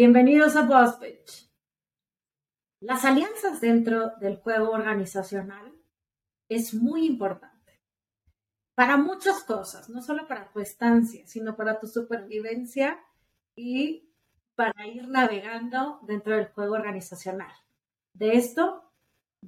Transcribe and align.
Bienvenidos 0.00 0.54
a 0.54 0.62
Boss 0.62 0.94
Pitch. 0.94 1.50
Las 2.78 3.04
alianzas 3.04 3.60
dentro 3.60 4.12
del 4.20 4.36
juego 4.36 4.70
organizacional 4.70 5.74
es 6.48 6.72
muy 6.72 7.04
importante 7.04 7.80
para 8.76 8.96
muchas 8.96 9.42
cosas, 9.42 9.88
no 9.88 10.00
solo 10.00 10.28
para 10.28 10.52
tu 10.52 10.60
estancia, 10.60 11.26
sino 11.26 11.56
para 11.56 11.80
tu 11.80 11.88
supervivencia 11.88 13.00
y 13.56 14.08
para 14.54 14.86
ir 14.86 15.08
navegando 15.08 15.98
dentro 16.06 16.36
del 16.36 16.46
juego 16.46 16.74
organizacional. 16.74 17.50
De 18.12 18.36
esto 18.36 18.92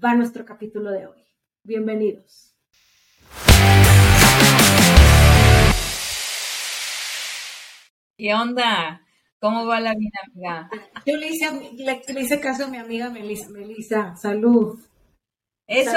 va 0.05 0.17
nuestro 0.17 0.45
capítulo 0.45 0.91
de 0.91 1.07
hoy. 1.07 1.25
Bienvenidos. 1.63 2.57
¿Qué 8.17 8.35
onda? 8.35 9.07
¿Cómo 9.41 9.67
va 9.67 9.81
la 9.81 9.95
vida, 9.95 10.21
amiga? 10.27 10.71
Yo 11.07 11.17
le 11.17 11.29
hice, 11.29 12.41
caso 12.41 12.65
a 12.65 12.69
mi 12.69 12.77
amiga 12.77 13.09
Melissa. 13.09 13.49
Melissa, 13.49 14.15
salud. 14.15 14.79
Eso, 15.67 15.97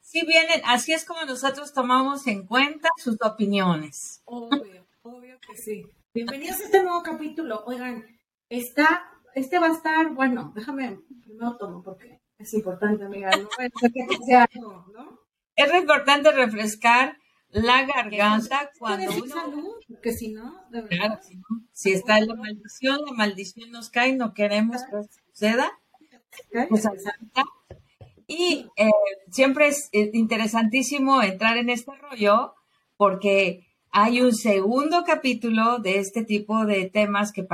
así 0.00 0.24
vienen, 0.24 0.62
así 0.64 0.94
es 0.94 1.04
como 1.04 1.22
nosotros 1.26 1.74
tomamos 1.74 2.26
en 2.26 2.46
cuenta 2.46 2.88
sus 2.96 3.20
opiniones. 3.20 4.22
Obvio, 4.24 4.86
obvio 5.02 5.38
que 5.46 5.54
sí. 5.54 5.84
Bienvenidos 6.14 6.60
a 6.60 6.64
este 6.64 6.82
nuevo 6.82 7.02
capítulo. 7.02 7.62
Oigan, 7.66 8.06
está, 8.48 9.04
este 9.34 9.58
va 9.58 9.66
a 9.66 9.72
estar, 9.72 10.08
bueno, 10.14 10.50
déjame, 10.54 11.00
primero 11.22 11.58
tomo 11.58 11.82
porque 11.82 12.20
es 12.38 12.54
importante, 12.54 13.04
amiga. 13.04 13.32
No, 13.36 14.86
¿no? 14.94 15.20
Es 15.56 15.74
importante 15.74 16.32
refrescar 16.32 17.18
la 17.50 17.84
garganta 17.84 18.70
cuando 18.78 19.10
uno... 19.12 19.74
porque 20.04 20.18
si 20.18 20.28
no, 20.28 20.66
Claro, 20.90 21.18
si, 21.72 21.92
está 21.92 22.18
en 22.18 22.26
la 22.26 22.34
maldición, 22.34 23.00
la 23.06 23.12
maldición 23.12 23.70
nos 23.70 23.88
cae, 23.88 24.14
no 24.14 24.34
queremos 24.34 24.82
que 24.82 25.08
suceda. 25.32 25.72
Pues, 26.68 26.86
y 28.26 28.66
eh, 28.76 28.90
siempre 29.30 29.68
es 29.68 29.88
interesantísimo 29.92 31.22
entrar 31.22 31.56
en 31.56 31.70
este 31.70 31.92
rollo 31.96 32.54
porque 32.98 33.66
hay 33.92 34.20
un 34.20 34.34
segundo 34.34 35.04
capítulo 35.06 35.78
de 35.78 36.00
este 36.00 36.22
tipo 36.22 36.66
de 36.66 36.90
temas 36.90 37.32
que, 37.32 37.46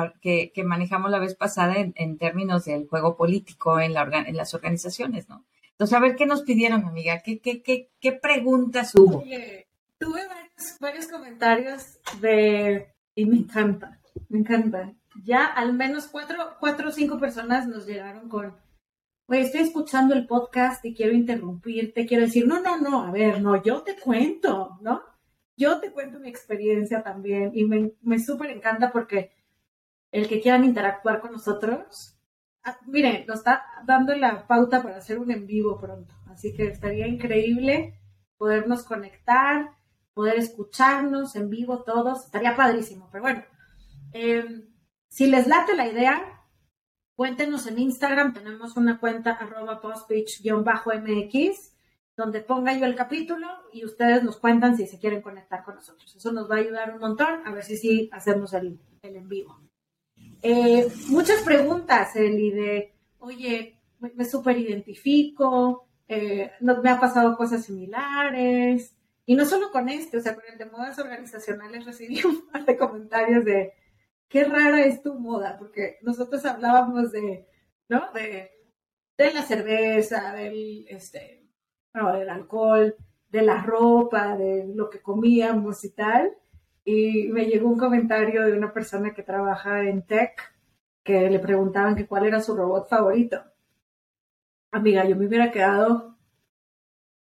que, 0.52 0.64
manejamos 0.64 1.10
la 1.12 1.20
vez 1.20 1.36
pasada 1.36 1.76
en, 1.78 2.18
términos 2.18 2.64
del 2.64 2.88
juego 2.88 3.16
político 3.16 3.78
en, 3.78 3.94
la 3.94 4.02
en 4.26 4.36
las 4.36 4.54
organizaciones, 4.54 5.28
¿no? 5.28 5.44
Entonces, 5.70 5.96
a 5.96 6.00
ver, 6.00 6.16
¿qué 6.16 6.26
nos 6.26 6.42
pidieron, 6.42 6.84
amiga? 6.84 7.22
¿Qué, 7.22 7.38
qué, 7.38 7.62
qué, 7.62 7.90
qué 8.00 8.12
preguntas 8.12 8.92
hubo? 8.96 9.22
tuve 9.98 10.22
varios, 10.80 11.06
comentarios 11.08 11.98
de... 12.20 12.92
Y 13.14 13.26
me 13.26 13.36
encanta, 13.36 14.00
me 14.28 14.38
encanta. 14.38 14.94
Ya 15.24 15.46
al 15.46 15.74
menos 15.74 16.06
cuatro, 16.06 16.56
cuatro 16.60 16.88
o 16.88 16.92
cinco 16.92 17.18
personas 17.18 17.66
nos 17.66 17.86
llegaron 17.86 18.28
con, 18.28 18.56
oye, 19.26 19.42
estoy 19.42 19.62
escuchando 19.62 20.14
el 20.14 20.26
podcast 20.26 20.84
y 20.84 20.94
quiero 20.94 21.12
interrumpirte, 21.12 22.06
quiero 22.06 22.24
decir, 22.24 22.46
no, 22.46 22.60
no, 22.60 22.80
no, 22.80 23.02
a 23.02 23.10
ver, 23.10 23.40
no, 23.42 23.62
yo 23.62 23.82
te 23.82 23.96
cuento, 23.96 24.78
¿no? 24.80 25.02
Yo 25.56 25.80
te 25.80 25.92
cuento 25.92 26.18
mi 26.20 26.28
experiencia 26.28 27.02
también 27.02 27.50
y 27.54 27.64
me, 27.64 27.92
me 28.02 28.18
súper 28.18 28.50
encanta 28.50 28.90
porque 28.92 29.32
el 30.10 30.28
que 30.28 30.40
quieran 30.40 30.64
interactuar 30.64 31.20
con 31.20 31.32
nosotros, 31.32 32.16
ah, 32.64 32.78
miren, 32.86 33.26
nos 33.26 33.38
está 33.38 33.64
dando 33.84 34.14
la 34.14 34.46
pauta 34.46 34.82
para 34.82 34.96
hacer 34.96 35.18
un 35.18 35.30
en 35.30 35.46
vivo 35.46 35.78
pronto, 35.78 36.14
así 36.28 36.54
que 36.54 36.68
estaría 36.68 37.06
increíble 37.06 38.00
podernos 38.36 38.84
conectar, 38.84 39.70
poder 40.14 40.36
escucharnos 40.36 41.36
en 41.36 41.50
vivo 41.50 41.82
todos, 41.82 42.24
estaría 42.24 42.56
padrísimo, 42.56 43.08
pero 43.10 43.22
bueno, 43.22 43.44
em, 44.12 44.68
si 45.08 45.26
les 45.26 45.46
late 45.46 45.74
la 45.74 45.88
idea, 45.88 46.40
cuéntenos 47.14 47.66
en 47.66 47.78
Instagram, 47.78 48.32
tenemos 48.32 48.76
una 48.76 48.98
cuenta 48.98 49.32
arroba 49.32 49.80
postpitch-mx, 49.80 51.72
donde 52.16 52.40
ponga 52.40 52.76
yo 52.76 52.84
el 52.84 52.94
capítulo 52.94 53.46
y 53.72 53.84
ustedes 53.84 54.22
nos 54.22 54.36
cuentan 54.36 54.76
si 54.76 54.86
se 54.86 54.98
quieren 54.98 55.22
conectar 55.22 55.64
con 55.64 55.76
nosotros. 55.76 56.14
Eso 56.14 56.32
nos 56.32 56.50
va 56.50 56.56
a 56.56 56.58
ayudar 56.58 56.92
un 56.94 57.00
montón, 57.00 57.46
a 57.46 57.52
ver 57.52 57.64
si 57.64 57.76
sí 57.76 58.10
hacemos 58.12 58.52
el, 58.52 58.78
en 59.02 59.28
vivo. 59.28 59.58
Eh, 60.42 60.86
muchas 61.08 61.42
preguntas, 61.42 62.14
Eli, 62.16 62.50
de, 62.50 62.94
oye, 63.18 63.78
me, 63.98 64.12
me 64.14 64.24
súper 64.24 64.58
identifico, 64.58 65.86
eh, 66.08 66.50
me 66.60 66.90
ha 66.90 66.98
pasado 66.98 67.36
cosas 67.36 67.64
similares, 67.64 68.96
y 69.30 69.36
no 69.36 69.44
solo 69.44 69.70
con 69.70 69.88
este, 69.88 70.16
o 70.16 70.20
sea, 70.20 70.34
con 70.34 70.42
el 70.50 70.58
de 70.58 70.66
modas 70.66 70.98
organizacionales 70.98 71.84
recibí 71.84 72.20
un 72.24 72.48
par 72.48 72.64
de 72.64 72.76
comentarios 72.76 73.44
de 73.44 73.74
qué 74.28 74.42
rara 74.42 74.84
es 74.84 75.04
tu 75.04 75.14
moda, 75.14 75.56
porque 75.56 75.98
nosotros 76.02 76.44
hablábamos 76.44 77.12
de, 77.12 77.46
¿no? 77.88 78.10
De, 78.12 78.50
de 79.16 79.32
la 79.32 79.42
cerveza, 79.42 80.32
del, 80.32 80.84
este, 80.88 81.46
no, 81.94 82.12
del 82.12 82.28
alcohol, 82.28 82.96
de 83.28 83.42
la 83.42 83.62
ropa, 83.62 84.36
de 84.36 84.66
lo 84.74 84.90
que 84.90 85.00
comíamos 85.00 85.84
y 85.84 85.90
tal. 85.90 86.36
Y 86.84 87.28
me 87.28 87.46
llegó 87.46 87.68
un 87.68 87.78
comentario 87.78 88.44
de 88.44 88.58
una 88.58 88.72
persona 88.72 89.14
que 89.14 89.22
trabaja 89.22 89.84
en 89.84 90.04
tech 90.08 90.42
que 91.04 91.30
le 91.30 91.38
preguntaban 91.38 91.94
que 91.94 92.08
cuál 92.08 92.26
era 92.26 92.40
su 92.40 92.56
robot 92.56 92.88
favorito. 92.88 93.44
Amiga, 94.72 95.04
yo 95.04 95.14
me 95.14 95.28
hubiera 95.28 95.52
quedado, 95.52 96.18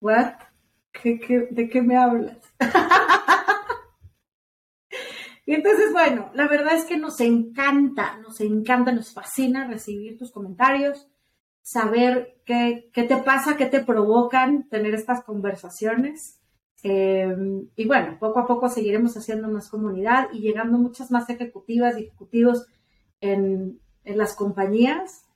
¿what? 0.01 0.50
De 1.03 1.69
qué 1.69 1.83
me 1.83 1.97
hablas? 1.97 2.39
y 5.47 5.55
entonces, 5.55 5.93
bueno, 5.93 6.31
la 6.35 6.49
verdad 6.49 6.75
es 6.75 6.85
que 6.85 6.97
nos 6.97 7.21
encanta, 7.21 8.19
nos 8.19 8.41
encanta, 8.41 8.93
nos 8.93 9.13
fascina 9.13 9.67
recibir 9.67 10.19
tus 10.19 10.33
comentarios, 10.33 11.09
saber 11.63 12.41
qué, 12.45 12.91
qué 12.93 13.05
te 13.05 13.17
pasa, 13.19 13.57
qué 13.57 13.67
te 13.67 13.83
provocan 13.83 14.69
tener 14.69 14.95
estas 14.95 15.25
conversaciones. 15.25 16.39
Em, 16.83 17.69
y 17.77 17.87
bueno, 17.87 18.17
poco 18.19 18.41
a 18.41 18.47
poco 18.47 18.69
seguiremos 18.69 19.17
haciendo 19.17 19.49
más 19.49 19.69
comunidad 19.69 20.29
y 20.33 20.41
llegando 20.41 20.79
muchas 20.79 21.11
más 21.11 21.29
ejecutivas 21.29 21.99
y 21.99 22.05
ejecutivos 22.05 22.67
en, 23.21 23.81
en 24.05 24.19
las 24.19 24.35
compañías 24.35 25.27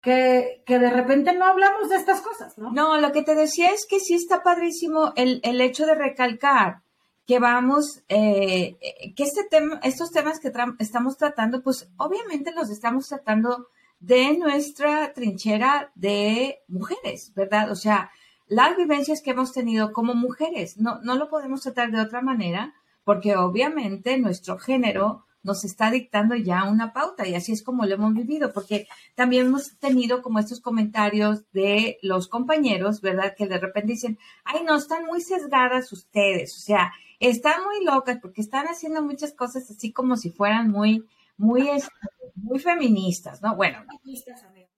que, 0.00 0.62
de 0.66 0.90
repente 0.90 1.32
no 1.34 1.44
hablamos 1.44 1.88
de 1.88 1.96
estas 1.96 2.20
cosas, 2.20 2.56
¿no? 2.56 2.72
No, 2.72 2.98
lo 2.98 3.12
que 3.12 3.22
te 3.22 3.34
decía 3.34 3.70
es 3.70 3.86
que 3.86 4.00
sí 4.00 4.14
está 4.14 4.42
padrísimo 4.42 5.12
el, 5.16 5.60
hecho 5.60 5.86
de 5.86 5.94
recalcar 5.94 6.82
que 7.26 7.38
vamos, 7.38 8.02
eh, 8.08 8.78
que 9.14 9.22
este 9.22 9.44
tema, 9.44 9.80
estos 9.82 10.10
temas 10.12 10.40
que 10.40 10.50
estamos 10.78 11.18
tratando, 11.18 11.62
pues 11.62 11.90
obviamente 11.98 12.52
los 12.52 12.70
estamos 12.70 13.08
tratando 13.08 13.68
de 14.00 14.38
nuestra 14.38 15.12
trinchera 15.12 15.90
de 15.94 16.60
mujeres, 16.68 17.32
¿verdad? 17.34 17.70
O 17.70 17.74
sea, 17.74 18.10
las 18.46 18.76
vivencias 18.76 19.20
que 19.20 19.32
hemos 19.32 19.52
tenido 19.52 19.92
como 19.92 20.14
mujeres, 20.14 20.78
no, 20.78 21.00
no 21.02 21.16
lo 21.16 21.28
podemos 21.28 21.60
tratar 21.60 21.90
de 21.90 22.00
otra 22.00 22.22
manera, 22.22 22.74
porque 23.04 23.36
obviamente 23.36 24.16
nuestro 24.16 24.58
género 24.58 25.26
nos 25.42 25.64
está 25.64 25.90
dictando 25.90 26.34
ya 26.34 26.64
una 26.64 26.92
pauta 26.92 27.26
y 27.26 27.34
así 27.34 27.52
es 27.52 27.62
como 27.62 27.86
lo 27.86 27.94
hemos 27.94 28.14
vivido, 28.14 28.52
porque 28.52 28.88
también 29.14 29.46
hemos 29.46 29.78
tenido 29.78 30.22
como 30.22 30.38
estos 30.38 30.60
comentarios 30.60 31.50
de 31.52 31.98
los 32.02 32.28
compañeros, 32.28 33.00
¿verdad? 33.00 33.34
Que 33.36 33.46
de 33.46 33.58
repente 33.58 33.92
dicen, 33.92 34.18
ay, 34.44 34.62
no, 34.64 34.76
están 34.76 35.06
muy 35.06 35.20
sesgadas 35.20 35.92
ustedes, 35.92 36.56
o 36.56 36.60
sea, 36.60 36.92
están 37.20 37.64
muy 37.64 37.84
locas 37.84 38.18
porque 38.20 38.40
están 38.40 38.66
haciendo 38.66 39.02
muchas 39.02 39.32
cosas 39.32 39.70
así 39.70 39.92
como 39.92 40.16
si 40.16 40.30
fueran 40.30 40.70
muy, 40.70 41.04
muy, 41.36 41.68
este, 41.68 41.90
muy 42.34 42.58
feministas, 42.58 43.42
¿no? 43.42 43.56
Bueno. 43.56 43.84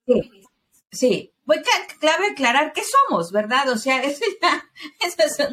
Sí, 0.06 0.30
sí. 0.90 1.32
Pues 1.44 1.62
clave 1.98 2.28
aclarar 2.30 2.72
qué 2.72 2.82
somos, 2.84 3.32
¿verdad? 3.32 3.68
O 3.70 3.76
sea, 3.76 4.02
eso 4.04 4.24
ya, 4.40 4.62
eso 5.00 5.48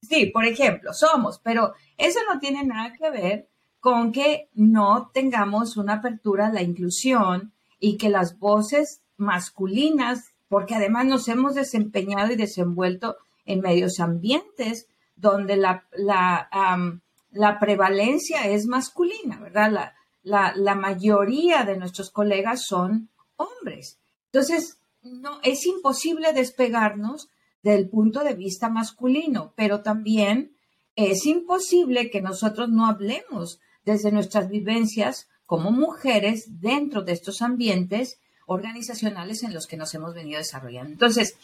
sí, 0.00 0.26
por 0.26 0.44
ejemplo, 0.44 0.92
somos, 0.92 1.40
pero 1.40 1.74
eso 1.96 2.20
no 2.32 2.38
tiene 2.38 2.64
nada 2.64 2.92
que 2.92 3.10
ver 3.10 3.48
con 3.80 4.12
que 4.12 4.48
no 4.54 5.10
tengamos 5.12 5.76
una 5.76 5.94
apertura 5.94 6.48
a 6.48 6.52
la 6.52 6.62
inclusión 6.62 7.52
y 7.78 7.96
que 7.96 8.08
las 8.08 8.38
voces 8.38 9.02
masculinas, 9.16 10.32
porque 10.48 10.74
además 10.74 11.06
nos 11.06 11.28
hemos 11.28 11.54
desempeñado 11.54 12.32
y 12.32 12.36
desenvuelto 12.36 13.16
en 13.44 13.60
medios 13.60 14.00
ambientes 14.00 14.86
donde 15.16 15.56
la, 15.56 15.84
la, 15.92 17.58
prevalencia 17.60 18.46
es 18.48 18.66
masculina, 18.66 19.38
¿verdad? 19.40 19.94
La, 20.22 20.52
la, 20.54 20.74
mayoría 20.74 21.64
de 21.64 21.76
nuestros 21.76 22.10
colegas 22.10 22.64
son 22.64 23.08
hombres. 23.36 23.98
Entonces, 24.26 24.78
no, 25.02 25.40
es 25.42 25.66
imposible 25.66 26.32
despegarnos 26.32 27.30
del 27.62 27.88
punto 27.88 28.22
de 28.22 28.34
vista 28.34 28.68
masculino, 28.68 29.52
pero 29.56 29.82
también 29.82 30.52
es 30.94 31.26
imposible 31.26 32.10
que 32.10 32.20
nosotros 32.20 32.68
no 32.68 32.86
hablemos 32.86 33.60
desde 33.88 34.12
nuestras 34.12 34.48
vivencias 34.48 35.28
como 35.46 35.70
mujeres 35.70 36.60
dentro 36.60 37.02
de 37.02 37.12
estos 37.12 37.40
ambientes 37.40 38.20
organizacionales 38.46 39.42
en 39.42 39.54
los 39.54 39.66
que 39.66 39.78
nos 39.78 39.94
hemos 39.94 40.14
venido 40.14 40.38
desarrollando. 40.38 40.92
Entonces, 40.92 41.36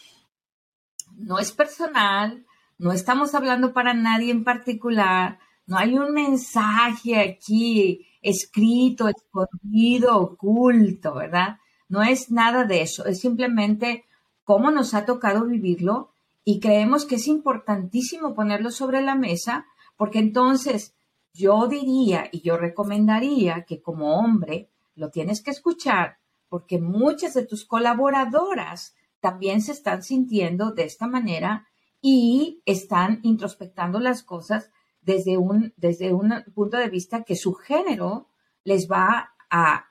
no 1.16 1.38
es 1.38 1.52
personal, 1.52 2.44
no 2.78 2.92
estamos 2.92 3.34
hablando 3.34 3.72
para 3.72 3.94
nadie 3.94 4.30
en 4.30 4.44
particular, 4.44 5.38
no 5.66 5.78
hay 5.78 5.94
un 5.94 6.12
mensaje 6.12 7.18
aquí 7.18 8.06
escrito, 8.20 9.08
escondido, 9.08 10.18
oculto, 10.18 11.14
¿verdad? 11.14 11.58
No 11.88 12.02
es 12.02 12.30
nada 12.30 12.64
de 12.64 12.82
eso, 12.82 13.06
es 13.06 13.20
simplemente 13.20 14.04
cómo 14.44 14.70
nos 14.70 14.92
ha 14.92 15.06
tocado 15.06 15.46
vivirlo 15.46 16.12
y 16.44 16.60
creemos 16.60 17.06
que 17.06 17.14
es 17.14 17.26
importantísimo 17.26 18.34
ponerlo 18.34 18.70
sobre 18.70 19.00
la 19.00 19.14
mesa 19.14 19.66
porque 19.96 20.18
entonces 20.18 20.93
yo 21.34 21.66
diría 21.66 22.28
y 22.32 22.40
yo 22.40 22.56
recomendaría 22.56 23.64
que 23.64 23.82
como 23.82 24.18
hombre 24.18 24.70
lo 24.94 25.10
tienes 25.10 25.42
que 25.42 25.50
escuchar 25.50 26.18
porque 26.48 26.80
muchas 26.80 27.34
de 27.34 27.44
tus 27.44 27.64
colaboradoras 27.64 28.94
también 29.18 29.60
se 29.60 29.72
están 29.72 30.02
sintiendo 30.02 30.70
de 30.70 30.84
esta 30.84 31.08
manera 31.08 31.66
y 32.00 32.62
están 32.64 33.20
introspectando 33.22 33.98
las 33.98 34.22
cosas 34.22 34.70
desde 35.02 35.36
un, 35.36 35.72
desde 35.76 36.12
un 36.12 36.44
punto 36.54 36.76
de 36.76 36.88
vista 36.88 37.24
que 37.24 37.34
su 37.34 37.54
género 37.54 38.28
les 38.62 38.88
va 38.88 39.34
a, 39.50 39.86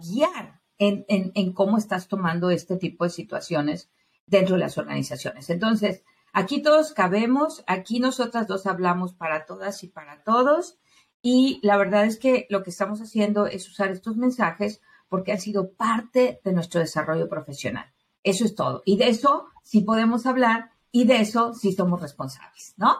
guiar 0.00 0.60
en, 0.78 1.04
en, 1.08 1.52
cómo 1.52 1.78
estás 1.78 2.08
tomando 2.08 2.50
este 2.50 2.76
tipo 2.76 3.04
de 3.04 3.10
situaciones 3.10 3.88
dentro 4.26 4.56
de 4.56 4.62
las 4.62 4.78
organizaciones. 4.78 5.48
Entonces, 5.50 6.02
aquí 6.32 6.62
todos 6.62 6.92
cabemos, 6.92 7.62
aquí 7.66 8.00
nosotras 8.00 8.46
dos 8.46 8.66
hablamos 8.66 9.14
para 9.14 9.46
todas 9.46 9.82
y 9.84 9.88
para 9.88 10.22
todos, 10.22 10.78
y 11.22 11.60
la 11.62 11.76
verdad 11.76 12.04
es 12.04 12.18
que 12.18 12.46
lo 12.50 12.62
que 12.62 12.70
estamos 12.70 13.00
haciendo 13.00 13.46
es 13.46 13.68
usar 13.68 13.90
estos 13.90 14.16
mensajes 14.16 14.80
porque 15.08 15.32
han 15.32 15.40
sido 15.40 15.72
parte 15.72 16.40
de 16.42 16.52
nuestro 16.52 16.80
desarrollo 16.80 17.28
profesional. 17.28 17.92
Eso 18.24 18.44
es 18.44 18.54
todo. 18.54 18.82
Y 18.84 18.96
de 18.96 19.08
eso 19.08 19.46
sí 19.62 19.82
podemos 19.82 20.26
hablar 20.26 20.70
y 20.90 21.04
de 21.04 21.20
eso 21.20 21.54
sí 21.54 21.72
somos 21.72 22.00
responsables, 22.00 22.74
¿no? 22.76 22.96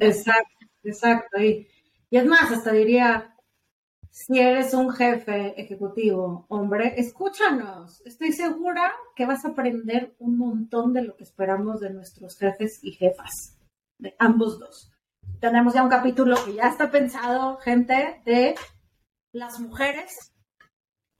Exacto, 0.00 0.66
exacto. 0.82 1.40
Y, 1.40 1.68
y 2.10 2.16
es 2.18 2.26
más, 2.26 2.50
hasta 2.52 2.72
diría, 2.72 3.31
si 4.12 4.38
eres 4.38 4.74
un 4.74 4.92
jefe 4.92 5.58
ejecutivo, 5.58 6.44
hombre, 6.48 6.94
escúchanos. 6.98 8.02
Estoy 8.04 8.32
segura 8.32 8.92
que 9.16 9.24
vas 9.24 9.44
a 9.44 9.48
aprender 9.48 10.14
un 10.18 10.36
montón 10.36 10.92
de 10.92 11.02
lo 11.02 11.16
que 11.16 11.24
esperamos 11.24 11.80
de 11.80 11.90
nuestros 11.90 12.36
jefes 12.36 12.78
y 12.82 12.92
jefas, 12.92 13.56
de 13.98 14.14
ambos 14.18 14.58
dos. 14.58 14.92
Tenemos 15.40 15.72
ya 15.72 15.82
un 15.82 15.88
capítulo 15.88 16.36
que 16.44 16.52
ya 16.52 16.68
está 16.68 16.90
pensado, 16.90 17.56
gente, 17.56 18.20
de 18.26 18.54
las 19.32 19.58
mujeres 19.58 20.12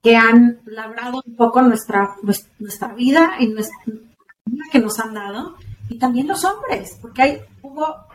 que 0.03 0.15
han 0.15 0.61
labrado 0.65 1.23
un 1.25 1.35
poco 1.35 1.63
nuestra, 1.63 2.15
nuestra 2.59 2.93
vida 2.93 3.37
y 3.39 3.47
nuestra 3.47 3.77
vida 3.87 4.65
que 4.71 4.79
nos 4.79 4.99
han 4.99 5.15
dado, 5.15 5.55
y 5.89 5.97
también 5.97 6.27
los 6.27 6.45
hombres, 6.45 6.99
porque 7.01 7.21
hay, 7.23 7.41
hubo 7.63 8.05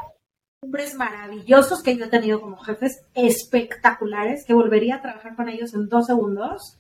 hombres 0.60 0.94
maravillosos 0.94 1.82
que 1.82 1.96
yo 1.96 2.06
he 2.06 2.08
tenido 2.08 2.40
como 2.40 2.58
jefes 2.58 3.02
espectaculares, 3.14 4.44
que 4.44 4.55
volvería 4.55 4.96
a 4.96 5.02
trabajar 5.02 5.37
con 5.37 5.49
ellos 5.49 5.75
en 5.75 5.88
dos 5.88 6.06
segundos, 6.06 6.78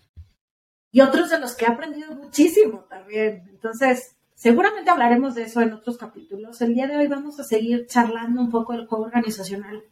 y 0.90 1.00
otros 1.00 1.30
de 1.30 1.38
los 1.38 1.54
que 1.54 1.64
he 1.64 1.68
aprendido 1.68 2.14
muchísimo 2.14 2.86
también. 2.88 3.46
Entonces, 3.50 4.16
seguramente 4.34 4.90
hablaremos 4.90 5.34
de 5.34 5.42
eso 5.42 5.60
en 5.60 5.74
otros 5.74 5.98
capítulos. 5.98 6.60
El 6.60 6.74
día 6.74 6.86
de 6.86 6.96
hoy 6.96 7.06
vamos 7.06 7.38
a 7.38 7.44
seguir 7.44 7.86
charlando 7.86 8.40
un 8.40 8.50
poco 8.50 8.72
del 8.72 8.86
juego 8.86 9.04
organizacional. 9.04 9.84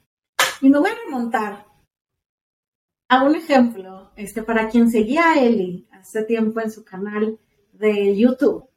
Y 0.60 0.70
me 0.70 0.78
voy 0.78 0.90
a 0.90 1.04
remontar 1.04 1.66
a 3.08 3.22
un 3.22 3.36
ejemplo, 3.36 4.10
este, 4.16 4.42
para 4.42 4.68
quien 4.68 4.90
seguía 4.90 5.32
a 5.32 5.40
Eli 5.40 5.86
hace 5.92 6.24
tiempo 6.24 6.60
en 6.60 6.70
su 6.70 6.84
canal 6.84 7.38
de 7.72 8.16
YouTube. 8.16 8.68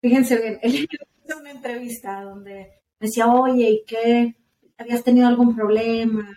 Fíjense 0.00 0.40
bien, 0.40 0.58
Eli 0.62 0.88
hizo 1.24 1.38
una 1.38 1.50
entrevista 1.50 2.22
donde 2.22 2.79
decía, 3.00 3.26
oye, 3.26 3.70
¿y 3.70 3.84
qué? 3.86 4.36
¿Habías 4.78 5.02
tenido 5.02 5.26
algún 5.26 5.56
problema? 5.56 6.28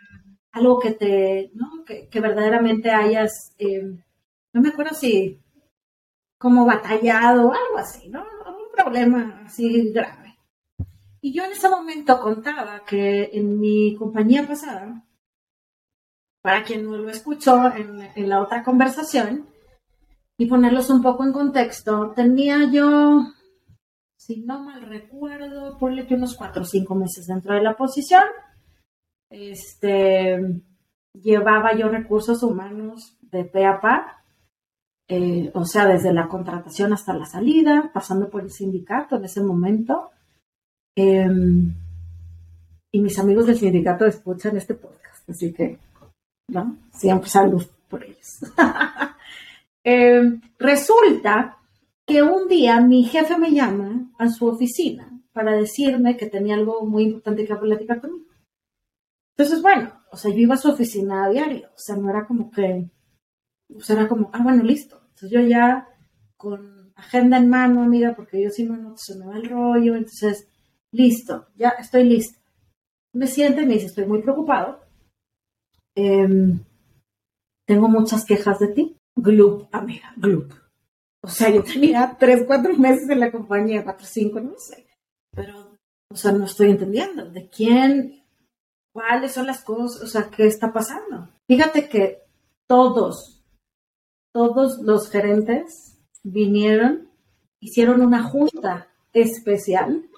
Algo 0.52 0.80
que 0.80 0.92
te, 0.92 1.52
¿no? 1.54 1.84
Que, 1.86 2.20
verdaderamente 2.20 2.90
hayas, 2.90 3.54
em, 3.58 4.02
no 4.54 4.62
me 4.62 4.70
acuerdo 4.70 4.96
si 4.96 5.40
como 6.38 6.66
batallado, 6.66 7.54
algo 7.54 7.78
así, 7.78 8.10
¿no? 8.10 8.22
Un 8.22 8.72
problema 8.76 9.44
así 9.46 9.92
grave. 9.94 10.24
Y 11.22 11.32
yo 11.32 11.46
en 11.46 11.54
ese 11.54 11.70
momento 11.70 12.20
contaba 12.20 12.84
que 12.86 13.30
en 13.32 13.58
mi 13.58 13.96
compañía 13.96 14.46
pasada, 14.46 15.06
para 16.42 16.64
quien 16.66 16.84
no 16.84 16.98
lo 16.98 17.10
escuchó 17.10 17.72
en, 17.74 18.30
la 18.30 18.42
otra 18.42 18.62
conversación, 18.62 19.48
y 20.38 20.48
ponerlos 20.48 20.90
un 20.90 21.02
poco 21.02 21.24
en 21.24 21.32
contexto, 21.32 22.12
tenía 22.14 22.70
yo, 22.70 23.22
si 24.26 24.42
no 24.42 24.64
mal 24.64 24.82
recuerdo, 24.84 25.78
ponle 25.78 26.08
que 26.08 26.16
unos 26.16 26.38
cuatro 26.38 26.62
o 26.62 26.66
cinco 26.66 26.96
meses 26.96 27.28
dentro 27.28 27.54
de 27.54 27.62
la 27.62 27.76
posición. 27.76 28.24
Este, 29.30 30.40
llevaba 31.14 31.76
yo 31.76 31.90
recursos 31.90 32.42
humanos 32.42 33.18
de 33.22 33.44
pe 33.44 33.66
a 33.66 33.82
pa, 33.82 34.24
eh, 35.10 35.52
o 35.54 35.66
sea, 35.66 35.88
desde 35.88 36.14
la 36.14 36.30
contratación 36.30 36.94
hasta 36.94 37.14
la 37.14 37.26
salida, 37.26 37.92
pasando 37.94 38.30
por 38.30 38.44
el 38.44 38.52
sindicato 38.52 39.18
en 39.18 39.26
ese 39.26 39.44
momento. 39.44 40.12
Em, 40.96 41.74
y 42.94 43.02
mis 43.02 43.20
amigos 43.20 43.48
del 43.48 43.58
sindicato 43.58 44.06
escuchan 44.06 44.56
este 44.56 44.76
podcast, 44.76 45.30
así 45.30 45.52
que 45.52 45.80
¿no? 46.48 46.78
Siempre 46.94 47.30
salud 47.30 47.66
por 47.90 48.04
ellos. 48.04 48.40
Eh, 49.86 50.40
resulta 50.60 51.58
que 52.06 52.22
un 52.22 52.48
día 52.48 52.82
mi 52.82 53.04
jefe 53.06 53.38
me 53.38 53.52
llama 53.52 54.12
a 54.18 54.30
su 54.30 54.48
oficina 54.48 55.22
para 55.32 55.54
decirme 55.54 56.18
que 56.18 56.28
tenía 56.28 56.56
algo 56.56 56.86
muy 56.86 57.04
importante 57.04 57.46
que 57.46 57.56
platicar 57.56 58.02
conmigo. 58.02 58.26
Entonces, 59.36 59.62
bueno, 59.62 60.02
o 60.12 60.18
sea, 60.18 60.32
yo 60.32 60.38
iba 60.38 60.54
a 60.56 60.58
su 60.58 60.70
oficina 60.70 61.26
a 61.26 61.30
diario, 61.30 61.70
o 61.70 61.78
sea, 61.78 61.96
no 61.96 62.10
era 62.10 62.28
como 62.28 62.52
que, 62.52 62.92
o 63.76 63.80
sea, 63.82 63.96
era 63.96 64.08
como, 64.08 64.30
ah, 64.34 64.44
bueno, 64.44 64.64
listo. 64.64 65.02
Entonces 65.10 65.32
yo 65.32 65.42
ya 65.42 65.88
con 66.38 66.94
agenda 66.96 67.38
en 67.38 67.50
mano, 67.50 67.82
amiga, 67.82 68.16
porque 68.16 68.44
yo 68.44 68.50
sí 68.50 68.64
no 68.64 68.96
se 68.98 69.18
me 69.18 69.26
va 69.26 69.38
el 69.38 69.50
rollo, 69.50 69.96
entonces, 69.96 70.48
listo, 70.92 71.48
ya 71.56 71.70
estoy 71.70 72.04
lista. 72.04 72.40
Me 73.14 73.28
siente 73.28 73.64
y 73.64 73.66
me 73.66 73.74
dice, 73.74 73.88
estoy 73.88 74.06
muy 74.06 74.22
preocupado 74.22 74.84
Em, 75.96 76.60
tengo 77.68 77.88
muchas 77.88 78.26
quejas 78.26 78.60
de 78.60 78.68
ti. 78.70 78.98
Gloop, 79.16 79.68
amiga, 79.72 80.14
Gloop. 80.18 80.52
O 81.24 81.30
sea, 81.30 81.50
yo 81.50 81.64
tenía 81.64 82.18
tres, 82.20 82.44
cuatro 82.46 82.76
meses 82.76 83.10
en 83.10 83.22
la 83.22 83.32
compañía, 83.32 83.84
cuatro, 83.84 84.06
cinco, 84.06 84.42
no 84.42 84.54
sé. 84.58 84.86
Pero, 85.32 85.78
o 86.10 86.16
sea, 86.16 86.34
no 86.34 86.46
estoy 86.46 86.70
entendiendo 86.70 87.30
de 87.30 87.50
quién, 87.50 88.24
cuáles 88.92 89.32
son 89.32 89.48
las 89.48 89.64
cosas, 89.64 90.04
o 90.04 90.08
sea, 90.08 90.30
qué 90.30 90.46
está 90.46 90.74
pasando. 90.74 91.30
Fíjate 91.48 91.88
que 91.88 92.24
todos, 92.68 93.42
todos 94.34 94.80
los 94.80 95.10
gerentes 95.10 95.98
vinieron, 96.24 97.10
hicieron 97.60 98.02
una 98.02 98.24
junta 98.24 98.90
especial 99.14 100.10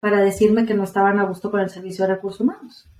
para 0.00 0.20
decirme 0.22 0.66
que 0.66 0.74
no 0.74 0.84
estaban 0.84 1.18
a 1.20 1.24
gusto 1.24 1.50
con 1.50 1.60
el 1.60 1.70
servicio 1.70 2.06
de 2.06 2.14
recursos 2.14 2.40
humanos 2.40 2.90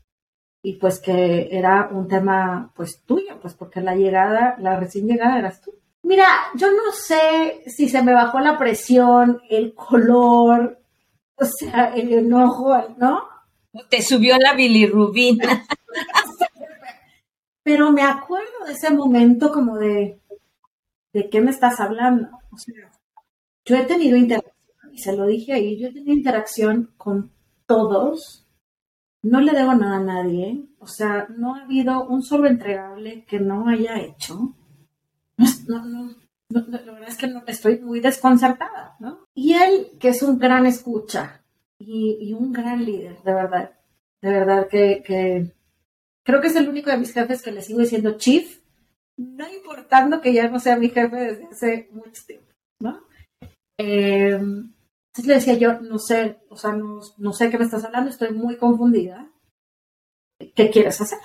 y 0.62 0.74
pues 0.74 1.00
que 1.00 1.48
era 1.50 1.88
un 1.88 2.08
tema 2.08 2.72
pues 2.76 3.02
tuyo, 3.04 3.40
pues 3.40 3.54
porque 3.54 3.80
la 3.80 3.96
llegada, 3.96 4.56
la 4.58 4.78
recién 4.78 5.06
llegada 5.06 5.38
eras 5.38 5.60
tú. 5.60 5.72
Mira, 6.10 6.26
yo 6.56 6.72
no 6.72 6.90
sé 6.90 7.62
si 7.66 7.88
se 7.88 8.02
me 8.02 8.12
bajó 8.12 8.40
la 8.40 8.58
presión, 8.58 9.40
el 9.48 9.76
color, 9.76 10.82
o 11.36 11.44
sea, 11.44 11.94
el 11.94 12.12
enojo, 12.12 12.76
¿no? 12.98 13.28
Te 13.88 14.02
subió 14.02 14.36
la 14.36 14.54
bilirrubina. 14.54 15.64
Pero 17.62 17.92
me 17.92 18.02
acuerdo 18.02 18.64
de 18.66 18.72
ese 18.72 18.90
momento 18.90 19.52
como 19.52 19.78
de, 19.78 20.20
¿de 21.12 21.30
qué 21.30 21.40
me 21.40 21.52
estás 21.52 21.78
hablando? 21.78 22.28
O 22.50 22.58
sea, 22.58 22.90
yo 23.64 23.76
he 23.76 23.84
tenido 23.84 24.16
interacción, 24.16 24.92
y 24.92 24.98
se 24.98 25.14
lo 25.16 25.26
dije 25.26 25.52
ahí, 25.52 25.78
yo 25.78 25.86
he 25.86 25.92
tenido 25.92 26.12
interacción 26.12 26.92
con 26.96 27.30
todos 27.66 28.48
no 29.22 29.40
le 29.40 29.52
debo 29.52 29.74
nada 29.74 29.98
a 29.98 30.00
nadie. 30.00 30.64
O 30.78 30.86
sea, 30.86 31.28
no 31.36 31.54
ha 31.54 31.62
habido 31.62 32.04
un 32.06 32.22
solo 32.22 32.48
entregable 32.48 33.24
que 33.26 33.38
no 33.38 33.68
haya 33.68 34.00
hecho. 34.00 34.56
No, 35.66 35.84
no, 35.84 36.14
la 36.50 36.92
verdad 36.92 37.08
es 37.08 37.16
que 37.16 37.28
no, 37.28 37.42
estoy 37.46 37.78
muy 37.78 38.00
desconcertada, 38.00 38.96
¿no? 38.98 39.24
Y 39.34 39.54
él, 39.54 39.92
que 39.98 40.08
es 40.08 40.22
un 40.22 40.38
gran 40.38 40.66
escucha 40.66 41.42
y, 41.78 42.32
un 42.32 42.52
gran 42.52 42.84
líder, 42.84 43.22
de 43.22 43.32
verdad, 43.32 43.78
de 44.20 44.30
verdad 44.30 44.68
que, 44.68 45.52
creo 46.24 46.40
que 46.40 46.48
es 46.48 46.56
el 46.56 46.68
único 46.68 46.90
de 46.90 46.98
mis 46.98 47.12
jefes 47.12 47.42
que 47.42 47.52
le 47.52 47.62
sigo 47.62 47.80
diciendo 47.80 48.18
chief, 48.18 48.60
no 49.16 49.48
importando 49.52 50.20
que 50.20 50.32
ya 50.32 50.48
no 50.48 50.58
sea 50.58 50.76
mi 50.76 50.88
jefe 50.88 51.16
desde 51.16 51.46
hace 51.46 51.88
mucho 51.92 52.22
tiempo, 52.26 52.52
¿no? 52.80 53.00
Eh, 53.78 54.32
entonces 54.32 55.26
le 55.26 55.34
decía 55.34 55.54
yo, 55.54 55.80
no 55.80 55.98
sé, 55.98 56.38
o 56.48 56.56
sea, 56.56 56.72
no, 56.72 57.00
no 57.18 57.32
sé 57.32 57.50
qué 57.50 57.58
me 57.58 57.64
estás 57.64 57.84
hablando, 57.84 58.10
estoy 58.10 58.32
muy 58.32 58.56
confundida. 58.56 59.30
¿Qué 60.54 60.70
quieres 60.70 61.00
hacer? 61.00 61.18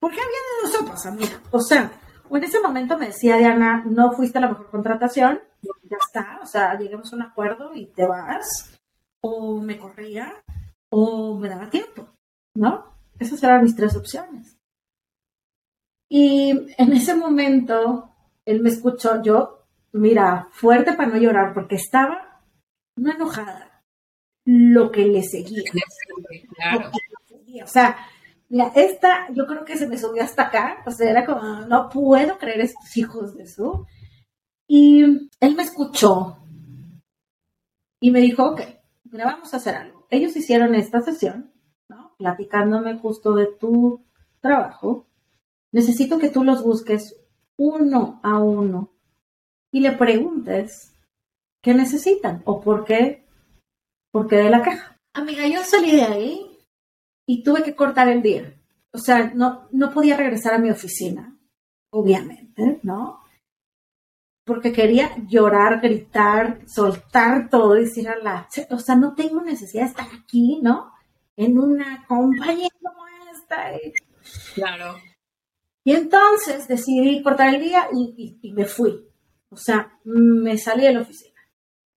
Porque 0.00 0.18
había 0.18 0.28
de 0.28 0.68
nosotros, 0.68 1.06
amiga. 1.06 1.40
O 1.50 1.60
sea, 1.60 1.90
en 2.30 2.44
ese 2.44 2.60
momento 2.60 2.98
me 2.98 3.06
decía 3.06 3.36
Diana, 3.36 3.84
no 3.86 4.12
fuiste 4.12 4.40
la 4.40 4.48
mejor 4.48 4.70
contratación, 4.70 5.40
ya 5.62 5.96
está, 5.98 6.40
o 6.42 6.46
sea, 6.46 6.78
lleguemos 6.78 7.12
a 7.12 7.16
un 7.16 7.22
acuerdo 7.22 7.74
y 7.74 7.86
te 7.86 8.06
vas, 8.06 8.78
o 9.20 9.60
me 9.60 9.78
corría, 9.78 10.42
o 10.90 11.36
me 11.38 11.48
daba 11.48 11.70
tiempo, 11.70 12.08
¿no? 12.54 12.94
Esas 13.18 13.42
eran 13.42 13.62
mis 13.62 13.76
tres 13.76 13.96
opciones. 13.96 14.56
Y 16.08 16.50
en 16.78 16.92
ese 16.92 17.14
momento, 17.14 18.10
él 18.44 18.60
me 18.60 18.70
escuchó, 18.70 19.22
yo, 19.22 19.66
mira, 19.92 20.48
fuerte 20.52 20.92
para 20.92 21.10
no 21.10 21.16
llorar, 21.16 21.54
porque 21.54 21.76
estaba 21.76 22.42
no 22.96 23.12
enojada, 23.12 23.82
lo 24.44 24.90
que 24.92 25.06
le 25.06 25.22
seguía. 25.22 25.70
Claro. 26.56 26.90
O 27.62 27.66
sea, 27.66 27.96
mira, 28.48 28.72
esta 28.74 29.28
yo 29.32 29.46
creo 29.46 29.64
que 29.64 29.76
se 29.76 29.86
me 29.86 29.98
subió 29.98 30.22
hasta 30.22 30.44
acá, 30.44 30.82
o 30.86 30.90
sea, 30.90 31.10
era 31.10 31.24
como, 31.24 31.42
no 31.66 31.88
puedo 31.88 32.38
creer 32.38 32.60
estos 32.60 32.96
hijos 32.96 33.36
de 33.36 33.46
su. 33.46 33.86
Y 34.66 35.02
él 35.40 35.54
me 35.56 35.62
escuchó 35.62 36.38
y 38.00 38.10
me 38.10 38.20
dijo, 38.20 38.44
ok, 38.44 38.60
mira, 39.10 39.26
vamos 39.26 39.52
a 39.52 39.58
hacer 39.58 39.74
algo. 39.74 40.06
Ellos 40.10 40.36
hicieron 40.36 40.74
esta 40.74 41.00
sesión, 41.00 41.52
¿no? 41.88 42.14
Platicándome 42.18 42.98
justo 42.98 43.34
de 43.34 43.46
tu 43.46 44.04
trabajo. 44.40 45.06
Necesito 45.72 46.18
que 46.18 46.30
tú 46.30 46.44
los 46.44 46.62
busques 46.62 47.16
uno 47.56 48.20
a 48.22 48.38
uno 48.38 48.92
y 49.72 49.80
le 49.80 49.92
preguntes 49.92 50.94
qué 51.62 51.74
necesitan 51.74 52.42
o 52.44 52.60
por 52.60 52.84
qué, 52.84 53.26
por 54.12 54.28
qué 54.28 54.36
de 54.36 54.50
la 54.50 54.62
caja. 54.62 55.00
Amiga, 55.14 55.46
yo 55.46 55.62
salí 55.62 55.92
de 55.92 56.02
ahí 56.02 56.53
y 57.26 57.42
tuve 57.42 57.62
que 57.62 57.74
cortar 57.74 58.08
el 58.08 58.22
día. 58.22 58.54
O 58.92 58.98
sea, 58.98 59.32
no, 59.34 59.68
no 59.72 59.90
podía 59.90 60.16
regresar 60.16 60.54
a 60.54 60.58
mi 60.58 60.70
oficina, 60.70 61.36
obviamente, 61.90 62.78
¿no? 62.82 63.20
Porque 64.44 64.72
quería 64.72 65.10
llorar, 65.26 65.80
gritar, 65.80 66.60
soltar 66.66 67.48
todo, 67.48 67.74
decir 67.74 68.08
a 68.08 68.16
la... 68.16 68.48
O 68.70 68.78
sea, 68.78 68.94
no 68.94 69.14
tengo 69.14 69.40
necesidad 69.40 69.84
de 69.84 69.88
estar 69.88 70.06
aquí, 70.16 70.60
¿no? 70.62 70.92
En 71.36 71.58
una 71.58 72.04
compañía 72.06 72.68
como 72.80 73.04
esta. 73.32 73.72
Claro. 74.54 74.96
Y 75.82 75.92
entonces 75.92 76.68
decidí 76.68 77.22
cortar 77.22 77.54
el 77.54 77.62
día 77.62 77.88
y, 77.92 78.38
y, 78.42 78.52
me 78.52 78.64
fui. 78.64 79.08
O 79.48 79.56
sea, 79.56 79.98
me 80.04 80.56
salí 80.56 80.84
de 80.84 80.92
la 80.92 81.00
oficina. 81.00 81.40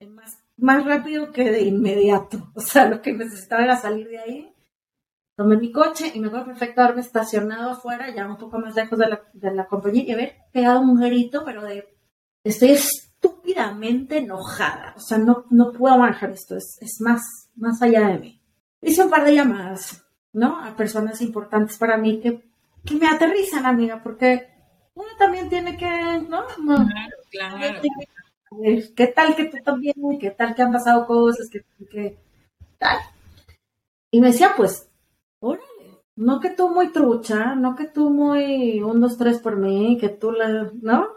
Más, 0.10 0.40
más 0.58 0.84
rápido 0.84 1.32
que 1.32 1.52
de 1.52 1.62
inmediato. 1.62 2.52
O 2.56 2.62
sea, 2.62 2.90
lo 2.90 3.02
que 3.02 3.14
necesitaba 3.14 3.64
era 3.64 3.78
salir 3.78 4.08
de 4.08 4.20
ahí 4.20 4.54
tomé 5.38 5.56
mi 5.56 5.72
coche 5.72 6.12
y 6.13 6.20
me 6.20 6.27
acuerdo 6.27 6.48
perfecto 6.48 6.82
haberme 6.82 7.01
estacionado 7.01 7.72
afuera, 7.72 8.13
ya 8.13 8.27
un 8.27 8.38
poco 8.38 8.58
más 8.58 8.75
lejos 8.75 8.98
de 8.98 9.08
la, 9.08 9.22
de 9.34 9.53
la 9.53 9.67
compañía, 9.67 10.03
y 10.03 10.12
haber 10.12 10.36
pegado 10.51 10.82
un 10.82 11.00
grito, 11.00 11.44
pero 11.46 11.62
de 11.62 11.88
estoy 12.44 12.72
estúpidamente 12.72 14.17
enojada. 14.17 14.96
O 14.98 15.00
sea, 15.00 15.20
no, 15.20 15.46
no 15.51 15.72
puedo 15.72 15.96
manejar 15.98 16.32
esto, 16.32 16.58
es, 16.58 16.79
es 16.82 17.00
más, 17.01 17.22
más 17.56 17.82
allá 17.84 18.08
de 18.08 18.17
mí. 18.17 18.41
Hice 18.82 19.03
un 19.03 19.12
par 19.12 19.25
de 19.25 19.36
llamadas, 19.36 20.03
¿no? 20.34 20.60
A 20.60 20.75
personas 20.75 21.22
importantes 21.22 21.77
para 21.77 21.98
mí 21.98 22.20
que, 22.20 22.50
que 22.84 22.96
me 22.96 23.08
aterrizan, 23.08 23.67
amiga, 23.67 24.01
porque 24.01 24.50
uno 24.96 25.10
también 25.20 25.50
tiene 25.50 25.77
que, 25.77 26.25
¿no? 26.27 26.48
Claro, 26.48 27.15
claro. 27.29 27.82
¿Qué 28.96 29.08
tal 29.08 29.36
que 29.36 29.46
tú 29.46 29.58
también? 29.63 29.96
¿Qué 30.20 30.32
tal 30.32 30.56
que 30.56 30.63
han 30.63 30.72
pasado 30.72 31.06
cosas? 31.06 31.48
¿Qué, 31.51 31.63
qué 31.91 32.17
tal? 32.79 32.98
Y 34.10 34.20
me 34.20 34.27
decía, 34.27 34.53
pues, 34.58 34.89
órale, 35.39 36.03
no 36.15 36.39
que 36.39 36.51
tú 36.51 36.70
muy 36.70 36.91
trucha, 36.91 37.56
no 37.56 37.75
que 37.75 37.86
tú 37.86 38.10
muy 38.10 38.82
un, 38.82 39.01
dos, 39.01 39.17
tres 39.17 39.39
por 39.39 39.58
mí, 39.58 39.98
que 40.00 40.10
tú 40.10 40.32
la, 40.32 40.72
¿no? 40.82 41.08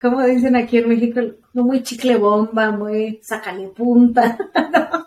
Como 0.00 0.22
dicen 0.22 0.56
aquí 0.56 0.78
en 0.78 0.88
México, 0.88 1.20
no 1.54 1.64
muy 1.64 1.82
chicle 1.82 2.16
bomba, 2.16 2.70
muy 2.70 3.20
sacale 3.22 3.68
punta. 3.68 4.38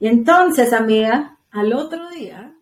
Y 0.00 0.08
entonces, 0.08 0.72
amiga, 0.72 1.38
al 1.50 1.74
otro 1.74 2.08
día, 2.08 2.56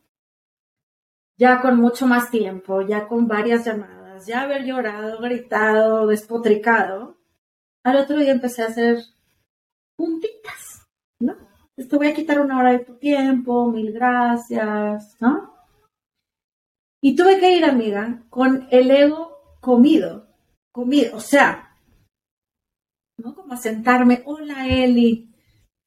ya 1.37 1.61
con 1.61 1.77
mucho 1.77 2.07
más 2.09 2.31
tiempo, 2.33 2.83
ya 2.83 3.07
con 3.07 3.29
varias 3.29 3.65
llamadas, 3.65 4.27
ya 4.27 4.43
haber 4.43 4.65
llorado, 4.65 5.21
gritado, 5.21 6.09
despotricado, 6.09 7.17
al 7.85 7.97
otro 7.97 8.19
día 8.19 8.33
empecé 8.33 8.63
a 8.63 8.67
hacer 8.67 8.99
puntitas, 9.97 10.89
¿no? 11.21 11.37
Te 11.87 11.97
voy 11.97 12.09
a 12.09 12.15
quitar 12.15 12.41
una 12.41 12.59
hora 12.59 12.73
de 12.73 12.81
tu 12.81 12.95
tiempo, 12.97 13.71
mil 13.71 13.93
gracias, 13.93 15.17
¿no? 15.21 15.55
Y 17.01 17.15
tuve 17.15 17.39
que 17.39 17.57
ir, 17.57 17.65
amiga, 17.65 18.25
con 18.29 18.67
el 18.71 18.91
ego 18.91 19.57
comido, 19.61 20.27
comido, 20.73 21.17
o 21.17 21.21
sea, 21.21 21.77
¿no? 23.19 23.35
Como 23.35 23.55
a 23.55 23.57
sentarme, 23.57 24.23
hola 24.25 24.67
Eli, 24.67 25.33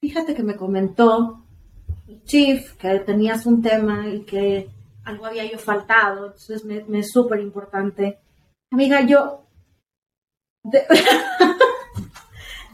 fíjate 0.00 0.34
que 0.34 0.42
me 0.42 0.56
comentó 0.56 1.44
el 2.08 2.22
chief 2.24 2.74
que 2.76 3.00
tenías 3.00 3.44
un 3.44 3.60
tema 3.60 4.08
y 4.08 4.22
que 4.24 4.70
algo 5.04 5.26
había 5.26 5.50
yo 5.50 5.58
faltado, 5.58 6.26
entonces 6.26 6.64
me, 6.64 6.84
me 6.84 7.00
es 7.00 7.10
súper 7.10 7.40
importante. 7.40 8.18
Amiga, 8.70 9.02
yo 9.02 9.44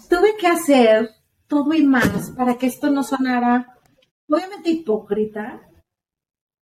tuve 0.08 0.36
que 0.38 0.46
hacer 0.46 1.17
todo 1.48 1.74
y 1.74 1.82
más 1.84 2.30
para 2.36 2.56
que 2.56 2.66
esto 2.66 2.90
no 2.90 3.02
sonara, 3.02 3.78
obviamente 4.28 4.70
hipócrita, 4.70 5.68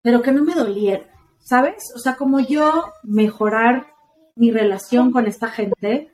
pero 0.02 0.22
que 0.22 0.32
no 0.32 0.44
me 0.44 0.54
doliera, 0.54 1.10
¿sabes? 1.40 1.92
O 1.94 1.98
sea, 1.98 2.16
como 2.16 2.40
yo 2.40 2.92
mejorar 3.02 3.88
mi 4.36 4.50
relación 4.50 5.10
con 5.10 5.26
esta 5.26 5.48
gente, 5.48 6.12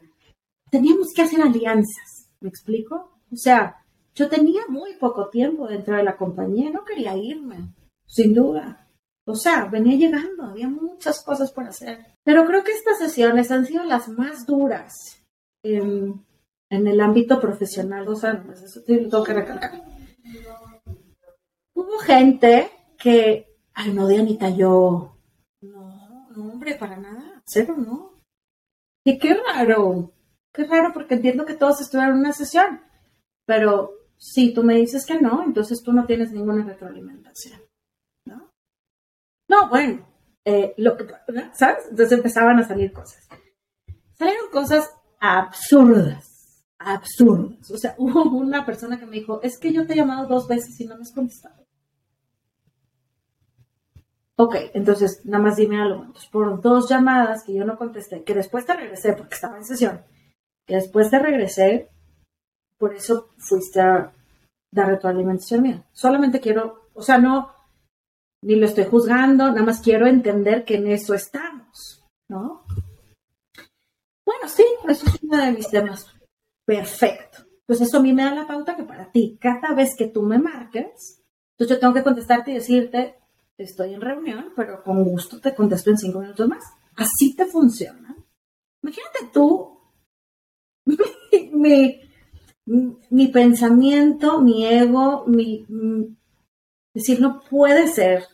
teníamos 0.71 1.13
que 1.15 1.23
hacer 1.23 1.43
alianzas, 1.43 2.31
¿me 2.41 2.49
explico? 2.49 3.21
O 3.31 3.37
sea, 3.37 3.85
yo 4.15 4.29
tenía 4.29 4.63
muy 4.69 4.95
poco 4.95 5.29
tiempo 5.29 5.67
dentro 5.67 5.97
de 5.97 6.03
la 6.03 6.17
compañía, 6.17 6.71
no 6.71 6.85
quería 6.85 7.17
irme, 7.17 7.75
sin 8.07 8.35
duda. 8.35 8.89
O 9.25 9.35
sea, 9.35 9.67
venía 9.67 9.97
llegando, 9.97 10.45
había 10.45 10.69
muchas 10.69 11.23
cosas 11.23 11.53
por 11.53 11.65
hacer. 11.65 12.05
Pero 12.25 12.45
creo 12.45 12.65
que 12.65 12.73
estas 12.73 12.99
sesiones 12.99 13.51
han 13.51 13.67
sido 13.67 13.85
las 13.85 14.09
más 14.09 14.47
duras 14.47 15.23
en 16.73 16.87
el 16.87 17.03
ámbito 17.03 17.39
profesional, 17.39 18.09
o 18.09 18.15
sea, 18.17 18.43
pues 18.43 18.63
eso 18.63 18.81
lo 18.81 19.09
tengo 19.11 19.23
que 19.23 19.35
recalcar. 19.35 19.73
Hubo 21.75 21.99
gente 21.99 22.71
que, 22.99 23.59
ay, 23.75 23.93
no, 23.93 24.09
Dianita, 24.09 24.49
yo, 24.49 25.19
no, 25.61 26.31
no, 26.35 26.51
hombre, 26.51 26.77
para 26.77 26.97
nada, 26.97 27.43
cero, 27.45 27.75
no. 27.77 28.23
Y 29.05 29.19
qué 29.19 29.35
raro, 29.35 30.15
qué 30.51 30.65
raro, 30.65 30.95
porque 30.95 31.15
entiendo 31.15 31.45
que 31.45 31.55
todos 31.55 31.83
estuvieron 31.83 32.15
en 32.15 32.21
una 32.21 32.33
sesión, 32.33 32.81
pero 33.45 33.93
si 34.17 34.55
tú 34.55 34.65
me 34.65 34.77
dices 34.77 35.05
que 35.05 35.21
no, 35.21 35.43
entonces 35.45 35.83
tú 35.83 35.93
no 35.93 36.07
tienes 36.07 36.33
ninguna 36.33 36.65
retroalimentación, 36.65 37.61
¿no? 38.25 38.51
No, 39.47 39.69
bueno, 39.69 40.09
eh, 40.47 40.73
lo 40.79 40.97
que, 40.97 41.07
¿sabes? 41.53 41.85
Entonces 41.91 42.13
empezaban 42.13 42.59
a 42.61 42.67
salir 42.67 42.95
cosas. 42.95 43.29
Salieron 44.15 44.51
cosas 44.51 44.91
absurdas 45.21 46.32
absurdos. 46.85 47.71
O 47.71 47.79
sea, 47.79 47.95
hubo 47.99 48.23
una 48.23 48.65
persona 48.65 48.99
que 48.99 49.07
me 49.07 49.17
dijo, 49.17 49.41
es 49.43 49.59
que 49.59 49.73
yo 49.73 49.87
te 49.87 49.95
he 49.95 49.97
llamado 49.97 50.27
dos 50.27 50.49
veces 50.49 50.79
y 50.81 50.87
no 50.87 50.97
me 50.97 51.03
has 51.03 51.13
contestado. 51.13 51.63
Ok, 54.37 54.57
entonces 54.75 55.21
nada 55.25 55.43
más 55.43 55.57
dime 55.57 55.81
algo. 55.81 56.05
Entonces, 56.05 56.31
por 56.31 56.61
dos 56.61 56.89
llamadas 56.89 57.45
que 57.45 57.55
yo 57.55 57.65
no 57.65 57.77
contesté, 57.77 58.25
que 58.25 58.35
después 58.35 58.67
te 58.67 58.75
regresé 58.75 59.13
porque 59.13 59.35
estaba 59.35 59.59
en 59.59 59.65
sesión, 59.65 60.03
que 60.67 60.77
después 60.77 61.11
te 61.11 61.19
regresé, 61.19 61.91
por 62.79 62.95
eso 62.95 63.29
fuiste 63.37 63.81
a 63.81 64.13
dar 64.73 64.89
retroalimentación 64.89 65.63
mía. 65.63 65.85
Solamente 65.93 66.41
quiero, 66.41 66.89
o 66.95 67.03
sea, 67.03 67.19
no, 67.19 67.53
ni 68.43 68.57
lo 68.57 68.67
estoy 68.67 68.85
juzgando, 68.85 69.49
nada 69.49 69.63
más 69.63 69.81
quiero 69.81 70.07
entender 70.07 70.65
que 70.65 70.77
en 70.77 70.89
eso 70.89 71.15
estamos, 71.15 72.03
¿no? 72.29 72.65
Bueno, 74.25 74.49
sí, 74.49 74.65
eso 74.89 75.07
es 75.07 75.23
uno 75.23 75.37
de 75.37 75.53
mis 75.53 75.69
temas 75.69 76.07
Perfecto. 76.65 77.45
Pues 77.67 77.81
eso 77.81 77.99
a 77.99 78.03
mí 78.03 78.13
me 78.13 78.25
da 78.25 78.35
la 78.35 78.47
pauta 78.47 78.77
que 78.77 78.85
para 78.85 79.11
ti, 79.11 79.39
cada 79.41 79.75
vez 79.75 79.95
que 79.97 80.09
tú 80.09 80.23
me 80.23 80.39
marques, 80.39 81.23
entonces 81.53 81.77
yo 81.77 81.79
tengo 81.79 81.95
que 81.95 82.03
contestarte 82.03 82.51
y 82.51 82.55
decirte, 82.55 83.17
estoy 83.57 83.95
en 83.95 84.01
reunión, 84.01 84.53
pero 84.57 84.83
con 84.83 85.05
gusto 85.05 85.41
te 85.41 85.55
contesto 85.55 85.91
en 85.91 85.99
cinco 85.99 86.21
minutos 86.21 86.49
más. 86.49 86.65
Así 86.97 87.35
te 87.35 87.47
funciona. 87.47 88.17
Imagínate 88.83 89.31
tú, 89.33 89.79
mi, 91.53 92.01
mi, 93.11 93.29
pensamiento, 93.29 94.41
mi 94.41 94.67
ego, 94.67 95.25
mi, 95.27 95.67
decir, 96.93 97.21
no 97.21 97.41
puede 97.49 97.89
ser. 97.89 98.25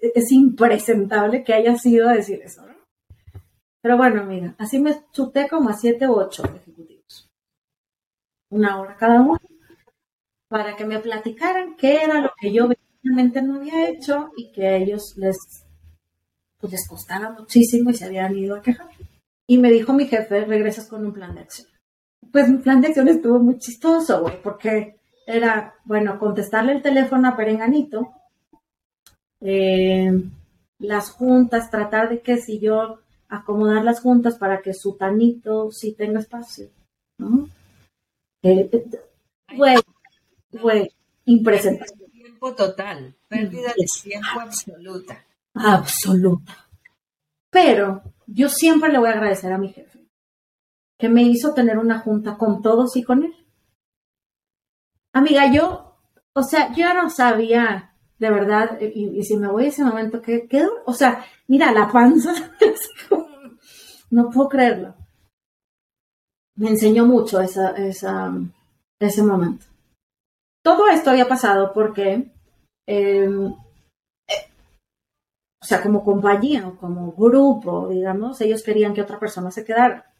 Es 0.00 0.32
impresentable 0.32 1.44
que 1.44 1.54
haya 1.54 1.76
sido 1.76 2.08
decir 2.08 2.40
eso, 2.42 2.66
¿no? 2.66 2.73
Pero 3.84 3.98
bueno, 3.98 4.22
amiga, 4.22 4.54
así 4.56 4.78
me 4.78 4.96
chuté 5.12 5.46
como 5.46 5.68
a 5.68 5.74
siete 5.74 6.08
u 6.08 6.14
ocho 6.14 6.42
ejecutivos. 6.42 7.30
Una 8.48 8.80
hora 8.80 8.96
cada 8.96 9.20
uno. 9.20 9.38
Para 10.48 10.74
que 10.74 10.86
me 10.86 11.00
platicaran 11.00 11.76
qué 11.76 12.02
era 12.02 12.22
lo 12.22 12.30
que 12.40 12.50
yo 12.50 12.66
realmente 13.02 13.42
no 13.42 13.56
había 13.56 13.90
hecho 13.90 14.30
y 14.38 14.50
que 14.52 14.66
a 14.68 14.76
ellos 14.76 15.12
les, 15.18 15.36
pues 16.58 16.72
les 16.72 16.88
costaba 16.88 17.32
muchísimo 17.32 17.90
y 17.90 17.94
se 17.94 18.06
habían 18.06 18.34
ido 18.34 18.56
a 18.56 18.62
quejar. 18.62 18.88
Y 19.46 19.58
me 19.58 19.70
dijo 19.70 19.92
mi 19.92 20.06
jefe, 20.06 20.46
regresas 20.46 20.88
con 20.88 21.04
un 21.04 21.12
plan 21.12 21.34
de 21.34 21.42
acción. 21.42 21.68
Pues 22.32 22.48
mi 22.48 22.62
plan 22.62 22.80
de 22.80 22.88
acción 22.88 23.08
estuvo 23.08 23.38
muy 23.38 23.58
chistoso, 23.58 24.22
güey, 24.22 24.40
porque 24.40 24.96
era, 25.26 25.74
bueno, 25.84 26.18
contestarle 26.18 26.72
el 26.72 26.80
teléfono 26.80 27.28
a 27.28 27.36
Perenganito, 27.36 28.14
eh, 29.42 30.10
las 30.78 31.10
juntas, 31.10 31.70
tratar 31.70 32.08
de 32.08 32.22
que 32.22 32.38
si 32.38 32.58
yo 32.58 33.03
acomodar 33.28 33.84
las 33.84 34.00
juntas 34.00 34.36
para 34.36 34.60
que 34.62 34.74
su 34.74 34.96
tanito 34.96 35.70
sí 35.70 35.92
tenga 35.92 36.20
espacio, 36.20 36.68
¿no? 37.18 37.48
Eh, 38.42 38.70
güey, 39.56 39.76
güey, 40.52 40.90
impresentable. 41.24 42.06
Tiempo 42.12 42.54
total, 42.54 43.14
pérdida 43.28 43.68
de 43.68 43.86
tiempo 44.02 44.40
absoluta. 44.40 45.24
Absoluta. 45.54 46.68
Pero 47.50 48.02
yo 48.26 48.48
siempre 48.48 48.90
le 48.90 48.98
voy 48.98 49.08
a 49.08 49.12
agradecer 49.12 49.52
a 49.52 49.58
mi 49.58 49.68
jefe 49.68 49.94
que 50.98 51.08
me 51.08 51.22
hizo 51.22 51.54
tener 51.54 51.78
una 51.78 51.98
junta 51.98 52.36
con 52.36 52.62
todos 52.62 52.96
y 52.96 53.02
con 53.02 53.24
él. 53.24 53.34
Amiga, 55.12 55.52
yo, 55.52 55.96
o 56.32 56.42
sea, 56.42 56.72
yo 56.74 56.92
no 56.94 57.10
sabía 57.10 57.93
de 58.18 58.30
verdad, 58.30 58.78
y, 58.80 59.22
si 59.24 59.36
me 59.36 59.48
voy 59.48 59.64
a 59.64 59.68
ese 59.68 59.84
momento, 59.84 60.22
¿qué 60.22 60.46
quedó? 60.46 60.70
O 60.86 60.92
sea, 60.92 61.24
mira, 61.48 61.72
la 61.72 61.90
panza, 61.90 62.32
no 64.10 64.30
puedo 64.30 64.48
creerlo. 64.48 64.94
Me 66.56 66.70
enseñó 66.70 67.04
mucho 67.04 67.40
esa, 67.40 67.70
esa, 67.72 68.32
ese 69.00 69.22
momento. 69.22 69.66
Todo 70.62 70.88
esto 70.88 71.10
había 71.10 71.28
pasado 71.28 71.72
porque, 71.74 72.32
em, 72.86 73.46
eh, 74.28 74.48
o 75.60 75.64
sea, 75.66 75.82
como 75.82 76.04
compañía 76.04 76.68
o 76.68 76.76
como 76.76 77.12
grupo, 77.12 77.88
digamos, 77.88 78.40
ellos 78.40 78.62
querían 78.62 78.94
que 78.94 79.02
otra 79.02 79.18
persona 79.18 79.50
se 79.50 79.64
quedara. 79.64 80.14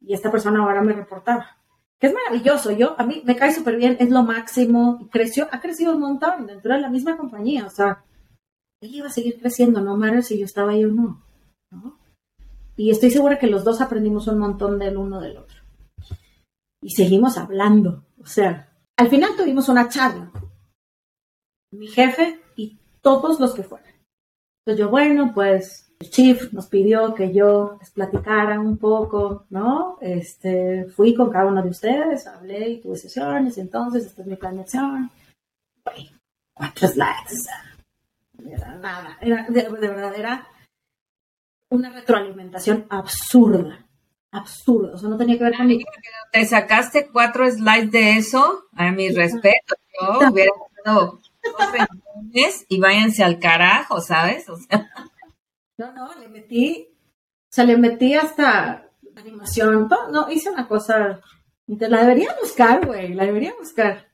Y 0.00 0.12
esta 0.12 0.30
persona 0.30 0.62
ahora 0.62 0.82
me 0.82 0.92
reportaba 0.92 1.63
que 2.00 2.08
es 2.08 2.14
maravilloso. 2.14 2.72
Yo, 2.72 2.94
a 2.98 3.04
mí 3.04 3.22
me 3.24 3.36
cae 3.36 3.52
súper 3.52 3.76
bien, 3.76 3.96
es 4.00 4.10
lo 4.10 4.22
máximo. 4.22 5.08
Creció, 5.10 5.48
ha 5.52 5.60
crecido 5.60 5.94
un 5.94 6.00
montón 6.00 6.46
dentro 6.46 6.74
de 6.74 6.80
la 6.80 6.90
misma 6.90 7.16
compañía. 7.16 7.66
O 7.66 7.70
sea, 7.70 8.04
él 8.80 8.94
iba 8.94 9.06
a 9.06 9.12
seguir 9.12 9.38
creciendo, 9.40 9.80
no 9.80 9.96
matter 9.96 10.22
si 10.22 10.38
yo 10.38 10.44
estaba 10.44 10.72
ahí 10.72 10.84
o 10.84 10.88
no. 10.88 11.22
Y 12.76 12.90
estoy 12.90 13.10
segura 13.10 13.38
que 13.38 13.46
los 13.46 13.64
dos 13.64 13.80
aprendimos 13.80 14.26
un 14.26 14.38
montón 14.38 14.78
del 14.78 14.96
uno 14.96 15.20
del 15.20 15.38
otro. 15.38 15.62
Y 16.82 16.90
seguimos 16.90 17.38
hablando. 17.38 18.04
O 18.20 18.26
sea, 18.26 18.72
al 18.96 19.08
final 19.08 19.36
tuvimos 19.36 19.68
una 19.68 19.88
charla. 19.88 20.30
Mi 21.72 21.86
jefe 21.86 22.40
y 22.56 22.78
todos 23.00 23.40
los 23.40 23.54
que 23.54 23.62
fueran. 23.62 23.94
Entonces 24.60 24.84
yo, 24.84 24.90
bueno, 24.90 25.32
pues 25.34 25.83
el 26.00 26.10
chief 26.10 26.52
nos 26.52 26.66
pidió 26.66 27.14
que 27.14 27.32
yo 27.32 27.76
les 27.80 27.90
platicara 27.90 28.58
un 28.58 28.76
poco, 28.78 29.46
¿no? 29.50 29.98
Este, 30.00 30.86
fui 30.86 31.14
con 31.14 31.30
cada 31.30 31.46
uno 31.46 31.62
de 31.62 31.70
ustedes, 31.70 32.26
hablé 32.26 32.68
y 32.70 32.80
tuve 32.80 32.96
sesiones, 32.96 33.58
entonces 33.58 34.06
esta 34.06 34.22
es 34.22 34.28
mi 34.28 34.36
planeación. 34.36 35.10
cuatro 36.52 36.88
slides. 36.88 37.48
Era 38.46 38.74
nada, 38.76 39.18
era, 39.20 39.46
de, 39.48 39.62
verdad 39.70 40.14
era 40.16 40.46
una 41.70 41.90
retroalimentación 41.90 42.86
absurda, 42.90 43.86
absurda, 44.32 44.94
o 44.94 44.98
sea, 44.98 45.08
no 45.08 45.16
tenía 45.16 45.38
que 45.38 45.44
ver 45.44 45.56
con 45.56 45.66
mi... 45.66 45.82
Te 46.32 46.44
sacaste 46.44 47.08
cuatro 47.10 47.50
slides 47.50 47.90
de 47.90 48.16
eso, 48.16 48.64
a 48.74 48.90
mi 48.90 49.08
respeto, 49.08 49.76
yo 50.00 50.30
hubiera 50.30 50.52
dado 50.84 51.20
y 52.68 52.80
váyanse 52.80 53.22
al 53.22 53.38
carajo, 53.38 54.00
¿sabes? 54.00 54.48
O 54.48 54.56
sea... 54.56 54.90
No, 55.78 55.92
no, 55.92 56.14
le 56.20 56.28
metí, 56.28 56.88
o 56.88 57.50
sea, 57.50 57.64
le 57.64 57.76
metí 57.76 58.14
hasta 58.14 58.90
animación, 59.16 59.88
no, 60.10 60.30
hice 60.30 60.50
una 60.50 60.68
cosa, 60.68 61.20
la 61.66 62.00
debería 62.00 62.34
buscar, 62.40 62.86
güey, 62.86 63.14
la 63.14 63.24
debería 63.24 63.54
buscar. 63.58 64.06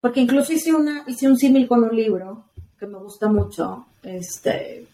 Porque 0.00 0.20
incluso 0.20 0.52
hice 0.52 0.74
una, 0.74 1.04
hice 1.06 1.28
un 1.28 1.36
símil 1.36 1.68
con 1.68 1.84
un 1.84 1.94
libro 1.94 2.50
que 2.78 2.86
me 2.86 2.98
gusta 2.98 3.28
mucho, 3.28 3.86
este, 4.02 4.86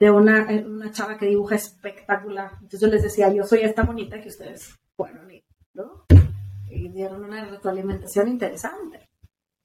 de 0.00 0.10
una, 0.10 0.46
una 0.66 0.90
chava 0.92 1.16
que 1.16 1.26
dibuja 1.26 1.56
espectacular. 1.56 2.52
Entonces 2.54 2.80
yo 2.80 2.88
les 2.88 3.02
decía, 3.02 3.32
yo 3.32 3.44
soy 3.44 3.60
esta 3.60 3.82
bonita 3.82 4.20
que 4.20 4.28
ustedes 4.28 4.74
fueron, 4.96 5.28
¿no? 5.74 6.04
Y 6.70 6.88
dieron 6.88 7.24
una 7.24 7.44
retroalimentación 7.44 8.28
interesante. 8.28 9.06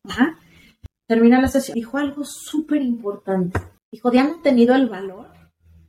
Ajá. 0.05 0.37
Termina 1.07 1.41
la 1.41 1.47
sesión. 1.47 1.75
Dijo 1.75 1.97
algo 1.97 2.23
súper 2.23 2.81
importante. 2.81 3.59
Dijo, 3.91 4.09
¿han 4.17 4.41
tenido 4.41 4.75
el 4.75 4.89
valor 4.89 5.42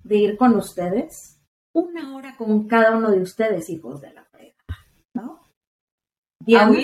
de 0.04 0.16
ir 0.16 0.36
con 0.36 0.54
ustedes, 0.54 1.40
una 1.72 2.14
hora 2.14 2.36
con 2.36 2.68
cada 2.68 2.96
uno 2.96 3.10
de 3.10 3.20
ustedes, 3.20 3.68
hijos 3.70 4.00
de 4.00 4.12
la 4.12 4.24
frega, 4.24 4.54
¿no? 5.14 5.40
Diana, 6.38 6.78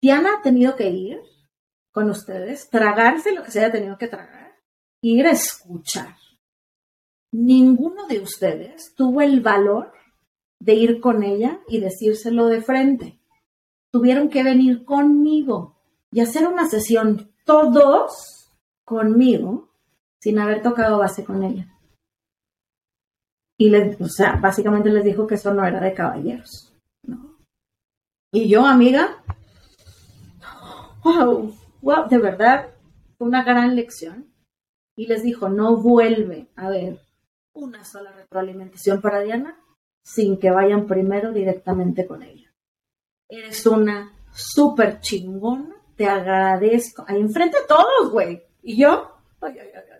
Diana 0.00 0.30
ha 0.38 0.42
tenido 0.42 0.76
que 0.76 0.88
ir 0.88 1.20
con 1.92 2.08
ustedes, 2.08 2.70
tragarse 2.70 3.32
lo 3.32 3.42
que 3.42 3.50
se 3.50 3.58
haya 3.58 3.72
tenido 3.72 3.98
que 3.98 4.08
tragar, 4.08 4.56
ir 5.02 5.26
a 5.26 5.32
escuchar. 5.32 6.16
Ninguno 7.32 8.06
de 8.06 8.20
ustedes 8.20 8.94
tuvo 8.94 9.20
el 9.20 9.40
valor 9.40 9.92
de 10.60 10.74
ir 10.74 11.00
con 11.00 11.22
ella 11.22 11.60
y 11.68 11.80
decírselo 11.80 12.46
de 12.46 12.62
frente. 12.62 13.20
Tuvieron 13.90 14.28
que 14.28 14.44
venir 14.44 14.84
conmigo 14.84 15.76
y 16.12 16.20
hacer 16.20 16.46
una 16.46 16.68
sesión 16.68 17.32
todos 17.44 18.50
conmigo 18.84 19.69
sin 20.20 20.38
haber 20.38 20.62
tocado 20.62 20.98
base 20.98 21.24
con 21.24 21.42
ella. 21.42 21.66
Y 23.58 23.70
les, 23.70 24.00
o 24.00 24.08
sea, 24.08 24.36
básicamente 24.36 24.90
les 24.90 25.04
dijo 25.04 25.26
que 25.26 25.34
eso 25.34 25.52
no 25.52 25.66
era 25.66 25.80
de 25.80 25.92
caballeros. 25.92 26.72
¿no? 27.06 27.36
Y 28.32 28.48
yo, 28.48 28.64
amiga, 28.64 29.22
wow, 31.04 31.54
wow, 31.82 32.08
de 32.08 32.18
verdad, 32.18 32.70
fue 33.18 33.28
una 33.28 33.44
gran 33.44 33.76
lección. 33.76 34.32
Y 34.96 35.06
les 35.06 35.22
dijo, 35.22 35.48
no 35.48 35.76
vuelve 35.76 36.48
a 36.56 36.66
haber 36.66 37.00
una 37.54 37.84
sola 37.84 38.12
retroalimentación 38.12 39.00
para 39.00 39.20
Diana 39.20 39.58
sin 40.02 40.38
que 40.38 40.50
vayan 40.50 40.86
primero 40.86 41.32
directamente 41.32 42.06
con 42.06 42.22
ella. 42.22 42.52
Eres 43.28 43.66
una 43.66 44.12
súper 44.32 45.00
chingona, 45.00 45.76
te 45.96 46.06
agradezco. 46.06 47.04
Ahí 47.06 47.20
enfrente 47.20 47.58
a 47.58 47.66
todos, 47.66 48.10
güey. 48.10 48.42
Y 48.62 48.80
yo, 48.80 49.16
ay, 49.40 49.58
ay, 49.58 49.68
ay, 49.74 49.99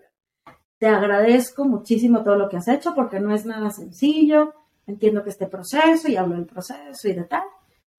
te 0.80 0.88
agradezco 0.88 1.66
muchísimo 1.66 2.24
todo 2.24 2.36
lo 2.36 2.48
que 2.48 2.56
has 2.56 2.66
hecho 2.66 2.94
porque 2.94 3.20
no 3.20 3.34
es 3.34 3.44
nada 3.44 3.70
sencillo. 3.70 4.54
Entiendo 4.86 5.22
que 5.22 5.28
este 5.28 5.46
proceso 5.46 6.08
y 6.08 6.16
hablo 6.16 6.36
del 6.36 6.46
proceso 6.46 7.06
y 7.06 7.12
de 7.12 7.24
tal. 7.24 7.42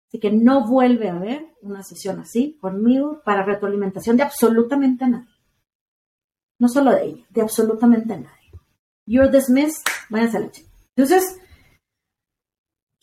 Así 0.07 0.19
que 0.19 0.31
no 0.31 0.67
vuelve 0.67 1.07
a 1.07 1.15
haber 1.15 1.45
una 1.61 1.83
sesión 1.83 2.19
así 2.19 2.57
conmigo 2.59 3.21
para 3.23 3.45
retroalimentación 3.45 4.17
de 4.17 4.23
absolutamente 4.23 5.07
nadie. 5.07 5.29
No 6.57 6.67
solo 6.67 6.91
de 6.91 7.05
ella, 7.05 7.25
de 7.29 7.41
absolutamente 7.41 8.17
nadie. 8.17 8.51
You're 9.05 9.31
dismissed, 9.31 9.85
váyanse 10.09 10.37
a 10.37 10.39
la 10.39 10.51
chica. 10.51 10.69
Entonces, 10.95 11.39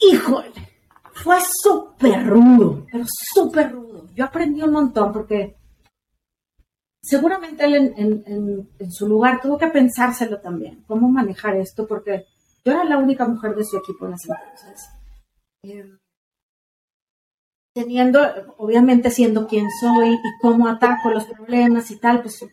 híjole, 0.01 0.53
fue 1.12 1.37
súper 1.62 2.27
rudo, 2.27 2.85
pero 2.91 3.05
súper 3.33 3.71
rudo. 3.71 4.09
Yo 4.12 4.25
aprendí 4.25 4.61
un 4.61 4.73
montón 4.73 5.12
porque 5.12 5.57
seguramente 7.02 7.64
él 7.64 7.94
en, 7.96 8.90
su 8.90 9.08
lugar 9.08 9.40
tuvo 9.40 9.58
que 9.58 9.68
pensárselo 9.68 10.40
también, 10.40 10.84
cómo 10.87 11.08
manejar 11.08 11.56
esto, 11.56 11.87
porque 11.87 12.26
yo 12.64 12.72
era 12.72 12.84
la 12.84 12.98
única 12.98 13.26
mujer 13.26 13.54
de 13.54 13.64
su 13.64 13.76
equipo 13.76 14.06
en 14.06 14.14
ese 14.14 14.28
entonces. 14.32 14.88
Eh, 15.62 15.98
teniendo, 17.74 18.20
obviamente 18.56 19.11
siendo 19.11 19.46
quien 19.46 19.66
soy 19.80 20.14
y 20.14 20.40
cómo 20.40 20.68
ataco 20.68 21.11
los 21.11 21.26
problemas 21.26 21.90
y 21.90 21.98
tal, 21.98 22.22
pues 22.22 22.44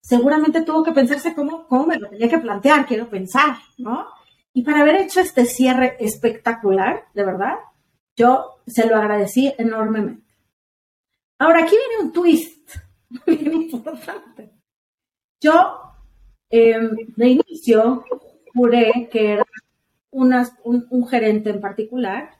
seguramente 0.00 0.62
tuvo 0.62 0.84
que 0.84 0.92
pensarse 0.92 1.34
cómo, 1.34 1.66
cómo 1.66 1.86
me 1.86 1.98
lo 1.98 2.08
tenía 2.08 2.28
que 2.28 2.38
plantear, 2.38 2.86
quiero 2.86 3.08
pensar, 3.08 3.56
¿no? 3.78 4.06
Y 4.52 4.62
para 4.62 4.80
haber 4.80 4.96
hecho 4.96 5.20
este 5.20 5.44
cierre 5.44 5.96
espectacular, 6.00 7.04
de 7.14 7.24
verdad, 7.24 7.54
yo 8.16 8.60
se 8.66 8.86
lo 8.86 8.96
agradecí 8.96 9.52
enormemente. 9.58 10.26
Ahora, 11.38 11.64
aquí 11.64 11.74
viene 11.74 12.04
un 12.04 12.12
twist 12.12 12.76
bien 13.26 13.52
importante. 13.54 14.52
Yo 15.40 15.80
em, 16.50 16.90
de 17.16 17.28
inicio 17.28 18.04
juré 18.54 19.08
que 19.10 19.32
era 19.32 19.46
un, 20.10 21.06
gerente 21.08 21.50
en 21.50 21.60
particular 21.60 22.30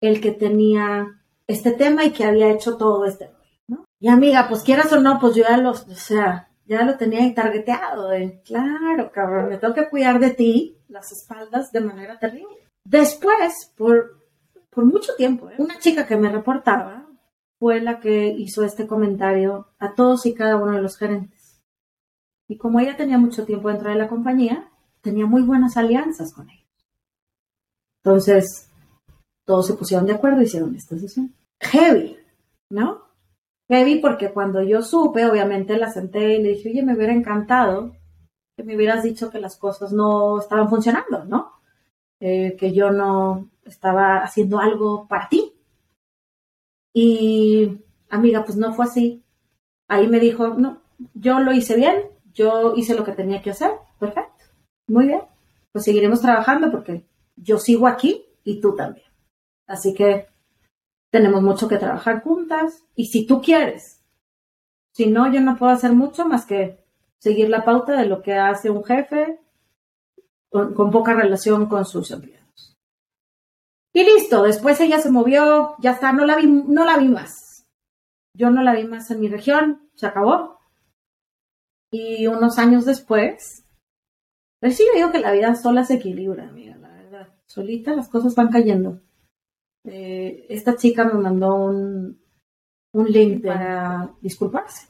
el 0.00 0.20
que 0.20 0.32
tenía 0.32 1.06
este 1.46 1.72
tema 1.72 2.04
y 2.04 2.10
que 2.10 2.24
había 2.24 2.50
hecho 2.50 2.76
todo 2.76 3.04
este 3.04 3.30
¿no? 3.68 3.84
Y 4.00 4.08
amiga, 4.08 4.46
pues 4.48 4.62
quieras 4.62 4.92
o 4.92 5.00
no, 5.00 5.18
pues 5.18 5.34
yo 5.36 5.44
ya 5.44 5.56
lo, 5.56 5.70
o 5.70 5.74
sea, 5.74 6.50
ya 6.66 6.84
lo 6.84 6.96
tenía 6.96 7.32
targeteado. 7.34 8.08
De, 8.08 8.42
claro, 8.44 9.10
cabrón, 9.12 9.48
me 9.48 9.58
tengo 9.58 9.74
que 9.74 9.88
cuidar 9.88 10.18
de 10.18 10.30
ti, 10.30 10.78
las 10.88 11.12
espaldas, 11.12 11.72
de 11.72 11.80
manera 11.80 12.18
terrible. 12.18 12.68
Después, 12.84 13.72
por, 13.76 14.20
por 14.70 14.84
mucho 14.84 15.14
tiempo, 15.16 15.48
¿eh? 15.48 15.54
una 15.58 15.78
chica 15.78 16.06
que 16.06 16.16
me 16.16 16.30
reportaba 16.30 17.03
fue 17.58 17.80
la 17.80 18.00
que 18.00 18.28
hizo 18.28 18.64
este 18.64 18.86
comentario 18.86 19.68
a 19.78 19.94
todos 19.94 20.26
y 20.26 20.34
cada 20.34 20.56
uno 20.56 20.72
de 20.72 20.82
los 20.82 20.96
gerentes. 20.96 21.62
Y 22.48 22.58
como 22.58 22.80
ella 22.80 22.96
tenía 22.96 23.18
mucho 23.18 23.44
tiempo 23.44 23.68
dentro 23.68 23.90
de 23.90 23.96
la 23.96 24.08
compañía, 24.08 24.70
tenía 25.00 25.26
muy 25.26 25.42
buenas 25.42 25.76
alianzas 25.76 26.32
con 26.32 26.50
ellos. 26.50 26.68
Entonces, 28.02 28.70
todos 29.44 29.66
se 29.66 29.74
pusieron 29.74 30.06
de 30.06 30.14
acuerdo 30.14 30.40
y 30.40 30.44
hicieron 30.44 30.74
esta 30.74 30.98
sesión. 30.98 31.34
Heavy, 31.60 32.18
¿no? 32.68 33.04
heavy 33.68 34.00
porque 34.00 34.30
cuando 34.30 34.62
yo 34.62 34.82
supe, 34.82 35.24
obviamente 35.26 35.76
la 35.76 35.90
senté 35.90 36.36
y 36.36 36.42
le 36.42 36.50
dije, 36.50 36.70
oye, 36.70 36.82
me 36.82 36.94
hubiera 36.94 37.12
encantado 37.12 37.92
que 38.56 38.62
me 38.62 38.76
hubieras 38.76 39.02
dicho 39.02 39.30
que 39.30 39.40
las 39.40 39.56
cosas 39.56 39.92
no 39.92 40.38
estaban 40.38 40.68
funcionando, 40.68 41.24
¿no? 41.24 41.54
Eh, 42.20 42.56
que 42.56 42.72
yo 42.72 42.90
no 42.90 43.50
estaba 43.64 44.18
haciendo 44.18 44.60
algo 44.60 45.08
para 45.08 45.28
ti. 45.28 45.53
Y, 46.94 47.80
amiga, 48.08 48.44
pues 48.44 48.56
no 48.56 48.72
fue 48.72 48.86
así. 48.86 49.22
Ahí 49.88 50.08
me 50.08 50.20
dijo, 50.20 50.48
no, 50.54 50.80
yo 51.12 51.40
lo 51.40 51.52
hice 51.52 51.76
bien, 51.76 51.96
yo 52.32 52.74
hice 52.76 52.94
lo 52.94 53.04
que 53.04 53.12
tenía 53.12 53.42
que 53.42 53.50
hacer, 53.50 53.72
perfecto, 53.98 54.44
muy 54.86 55.08
bien. 55.08 55.20
Pues 55.72 55.84
seguiremos 55.84 56.22
trabajando 56.22 56.70
porque 56.70 57.04
yo 57.36 57.58
sigo 57.58 57.86
aquí 57.86 58.24
y 58.44 58.60
tú 58.60 58.74
también. 58.74 59.06
Así 59.66 59.92
que 59.92 60.28
tenemos 61.10 61.42
mucho 61.42 61.68
que 61.68 61.78
trabajar 61.78 62.22
juntas 62.22 62.84
y 62.94 63.06
si 63.06 63.26
tú 63.26 63.42
quieres, 63.42 64.02
si 64.92 65.06
no, 65.06 65.32
yo 65.32 65.40
no 65.40 65.56
puedo 65.56 65.72
hacer 65.72 65.92
mucho 65.92 66.26
más 66.26 66.46
que 66.46 66.84
seguir 67.18 67.48
la 67.48 67.64
pauta 67.64 67.96
de 67.96 68.06
lo 68.06 68.22
que 68.22 68.34
hace 68.34 68.70
un 68.70 68.84
jefe 68.84 69.40
con, 70.50 70.90
poca 70.90 71.14
relación 71.14 71.66
con 71.66 71.84
sus 71.84 72.10
empleados. 72.12 72.43
Y 73.94 74.04
listo, 74.04 74.42
después 74.42 74.80
ella 74.80 74.98
se 74.98 75.10
movió, 75.10 75.76
ya 75.78 75.92
está, 75.92 76.12
no 76.12 76.26
la 76.26 76.36
vi, 76.36 76.46
no 76.46 76.84
la 76.84 76.98
vi 76.98 77.08
más. 77.08 77.66
Yo 78.36 78.50
no 78.50 78.62
la 78.62 78.74
vi 78.74 78.84
más 78.84 79.10
en 79.10 79.20
mi 79.20 79.28
región, 79.28 79.88
se 79.94 80.06
acabó. 80.06 80.58
Y 81.92 82.26
unos 82.26 82.58
años 82.58 82.84
después, 82.84 83.64
pero 84.60 84.74
sí 84.74 84.84
digo 84.94 85.12
que 85.12 85.20
la 85.20 85.32
vida 85.32 85.54
sola 85.54 85.84
se 85.84 85.94
equilibra, 85.94 86.48
amiga, 86.48 86.76
la 86.76 86.88
verdad. 86.88 87.28
Solita 87.46 87.94
las 87.94 88.08
cosas 88.08 88.34
van 88.34 88.48
cayendo. 88.48 89.00
Eh, 89.84 90.46
esta 90.48 90.76
chica 90.76 91.04
me 91.04 91.14
mandó 91.14 91.54
un, 91.54 92.20
un 92.92 93.06
link 93.06 93.44
para 93.44 94.10
disculparse 94.20 94.88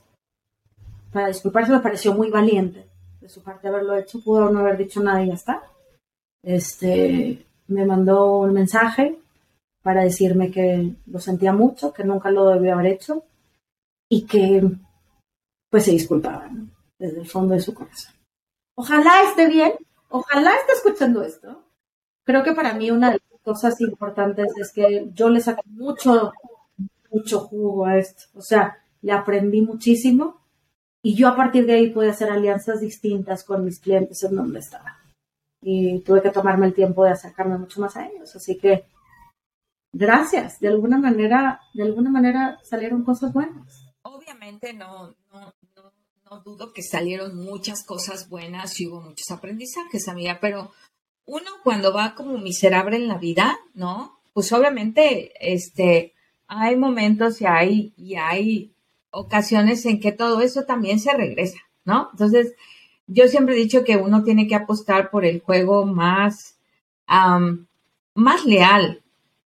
para 1.14 1.28
disculparse 1.28 1.70
me 1.70 1.78
pareció 1.78 2.12
muy 2.12 2.28
valiente 2.28 2.90
de 3.20 3.28
su 3.28 3.40
parte 3.40 3.68
haberlo 3.68 3.96
hecho, 3.96 4.20
pudo 4.22 4.50
no 4.50 4.58
haber 4.58 4.76
dicho 4.76 5.00
nada 5.00 5.22
y 5.22 5.28
ya 5.28 5.34
está. 5.34 5.62
Este, 6.42 7.46
me 7.68 7.87
mandó 7.87 8.38
un 8.38 8.53
mensaje 8.53 9.18
para 9.83 10.03
decirme 10.03 10.50
que 10.50 10.94
lo 11.07 11.18
sentía 11.18 11.53
mucho, 11.53 11.92
que 11.92 12.05
nunca 12.05 12.31
lo 12.31 12.48
debió 12.48 12.74
haber 12.74 12.87
hecho 12.87 13.24
y 14.09 14.27
que 14.27 14.62
pues 15.70 15.85
se 15.85 15.90
disculpaba 15.90 16.48
desde 16.98 17.20
el 17.20 17.27
fondo 17.27 17.55
de 17.55 17.61
su 17.61 17.74
corazón. 17.74 18.14
Ojalá 18.77 19.22
esté 19.29 19.48
bien, 19.48 19.72
ojalá 20.09 20.53
esté 20.57 20.72
escuchando 20.72 21.22
esto. 21.22 21.64
Creo 22.24 22.42
que 22.42 22.53
para 22.53 22.74
mí 22.74 22.90
una 22.90 23.12
de 23.12 23.20
las 23.31 23.40
cosas 23.42 23.81
importantes 23.81 24.53
es 24.57 24.72
que 24.72 25.11
yo 25.12 25.29
le 25.29 25.40
saqué 25.40 25.62
mucho, 25.66 26.33
mucho 27.11 27.40
jugo 27.40 27.87
a 27.87 27.98
esto. 27.98 28.24
O 28.35 28.40
sea, 28.40 28.79
le 29.03 29.12
aprendí 29.12 29.61
muchísimo 29.61 30.40
y 31.03 31.14
yo 31.14 31.29
a 31.29 31.37
partir 31.37 31.66
de 31.66 31.74
ahí 31.74 31.90
pude 31.90 32.09
hacer 32.09 32.31
alianzas 32.31 32.81
distintas 32.81 33.44
con 33.44 33.64
mis 33.64 33.79
clientes 33.81 34.22
en 34.22 34.37
donde 34.37 34.61
estaba. 34.61 35.03
Y 35.66 36.00
tuve 36.00 36.20
que 36.20 36.31
tomarme 36.31 36.66
el 36.66 36.74
tiempo 36.74 37.05
de 37.05 37.12
acercarme 37.12 37.57
mucho 37.57 37.81
más 37.81 37.96
a 37.96 38.07
ellos. 38.07 38.37
Así 38.37 38.59
que 38.59 38.85
gracias. 39.92 40.61
De 40.61 40.68
alguna 40.68 40.98
manera, 40.98 41.61
de 41.72 41.85
alguna 41.85 42.11
manera 42.11 42.59
salieron 42.62 43.03
cosas 43.03 43.33
buenas. 43.33 43.87
Obviamente 44.03 44.74
no, 44.74 45.14
no, 45.33 45.55
no, 45.74 45.92
no 46.31 46.40
dudo 46.40 46.72
que 46.74 46.83
salieron 46.83 47.37
muchas 47.37 47.85
cosas 47.87 48.29
buenas 48.29 48.79
y 48.79 48.87
hubo 48.87 49.00
muchos 49.00 49.31
aprendizajes, 49.31 50.07
amiga, 50.09 50.38
pero 50.38 50.70
uno 51.27 51.50
cuando 51.62 51.92
va 51.92 52.14
como 52.14 52.37
miserable 52.38 52.96
en 52.96 53.09
la 53.09 53.18
vida, 53.18 53.59
¿no? 53.72 54.20
Pues 54.35 54.53
obviamente, 54.53 55.33
este, 55.40 56.12
hay 56.46 56.77
momentos 56.77 57.40
y 57.40 57.46
hay, 57.46 57.94
y 57.96 58.16
hay 58.16 58.74
ocasiones 59.11 59.87
en 59.87 60.00
que 60.00 60.12
todo 60.12 60.40
eso 60.40 60.64
también 60.64 61.00
se 61.00 61.12
regresa, 61.14 61.59
¿no? 61.85 62.09
Entonces, 62.12 62.55
yo 63.06 63.28
siempre 63.28 63.54
he 63.54 63.58
dicho 63.58 63.84
que 63.84 63.96
uno 63.96 64.22
tiene 64.24 64.46
que 64.46 64.54
apostar 64.54 65.10
por 65.10 65.24
el 65.24 65.40
juego 65.40 65.84
más, 65.84 66.56
más 68.14 68.44
leal, 68.44 69.02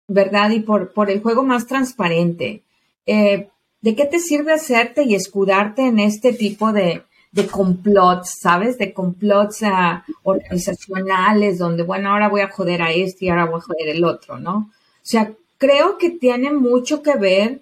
¿verdad? 0.08 0.52
Y 0.52 0.60
por, 0.62 0.94
por 0.94 1.10
el 1.10 1.22
juego 1.22 1.44
más 1.44 1.68
transparente. 1.68 2.64
Eh, 3.06 3.50
¿De 3.82 3.96
qué 3.96 4.06
te 4.06 4.20
sirve 4.20 4.54
hacerte 4.54 5.04
y 5.04 5.16
escudarte 5.16 5.88
en 5.88 6.00
este 6.00 6.34
tipo 6.34 6.74
de, 6.74 7.04
de 7.32 7.48
complots, 7.48 8.40
¿sabes? 8.42 8.78
De 8.78 8.94
complots 8.94 9.64
ah, 9.64 10.04
organizacionales 10.24 11.58
donde, 11.58 11.84
bueno, 11.84 12.12
ahora 12.12 12.30
voy 12.30 12.42
a 12.42 12.50
joder 12.50 12.82
a 12.82 12.92
este 12.92 13.26
y 13.26 13.30
ahora 13.30 13.46
voy 13.46 13.60
a 13.60 13.64
joder 13.64 13.90
el 13.90 14.04
otro, 14.04 14.40
¿no? 14.40 14.58
O 14.58 15.10
sea, 15.10 15.32
creo 15.58 15.98
que 15.98 16.10
tiene 16.10 16.52
mucho 16.52 17.02
que 17.02 17.16
ver 17.16 17.62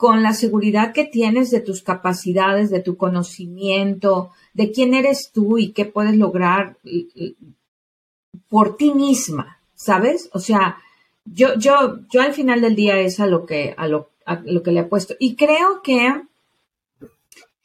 con 0.00 0.22
la 0.22 0.32
seguridad 0.32 0.94
que 0.94 1.04
tienes 1.04 1.50
de 1.50 1.60
tus 1.60 1.82
capacidades, 1.82 2.70
de 2.70 2.80
tu 2.80 2.96
conocimiento, 2.96 4.30
de 4.54 4.72
quién 4.72 4.94
eres 4.94 5.30
tú 5.30 5.58
y 5.58 5.72
qué 5.72 5.84
puedes 5.84 6.16
lograr 6.16 6.78
por 8.48 8.78
ti 8.78 8.94
misma, 8.94 9.60
¿sabes? 9.74 10.30
O 10.32 10.38
sea, 10.38 10.78
yo, 11.26 11.48
yo, 11.58 11.98
yo 12.10 12.22
al 12.22 12.32
final 12.32 12.62
del 12.62 12.76
día 12.76 12.98
es 12.98 13.20
a 13.20 13.26
lo 13.26 13.44
que, 13.44 13.74
a 13.76 13.86
lo, 13.88 14.08
lo 14.46 14.62
que 14.62 14.72
le 14.72 14.80
he 14.80 14.84
puesto. 14.84 15.16
Y 15.20 15.36
creo 15.36 15.82
que 15.82 16.14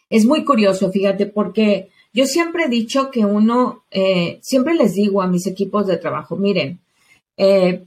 es 0.10 0.26
muy 0.26 0.44
curioso, 0.44 0.92
fíjate, 0.92 1.28
porque 1.28 1.90
yo 2.12 2.26
siempre 2.26 2.66
he 2.66 2.68
dicho 2.70 3.12
que 3.12 3.24
uno, 3.24 3.86
eh, 3.92 4.40
siempre 4.42 4.74
les 4.74 4.96
digo 4.96 5.22
a 5.22 5.28
mis 5.28 5.48
equipos 5.48 5.88
de 5.88 5.96
trabajo, 5.96 6.36
miren, 6.36 6.82
eh, 7.38 7.86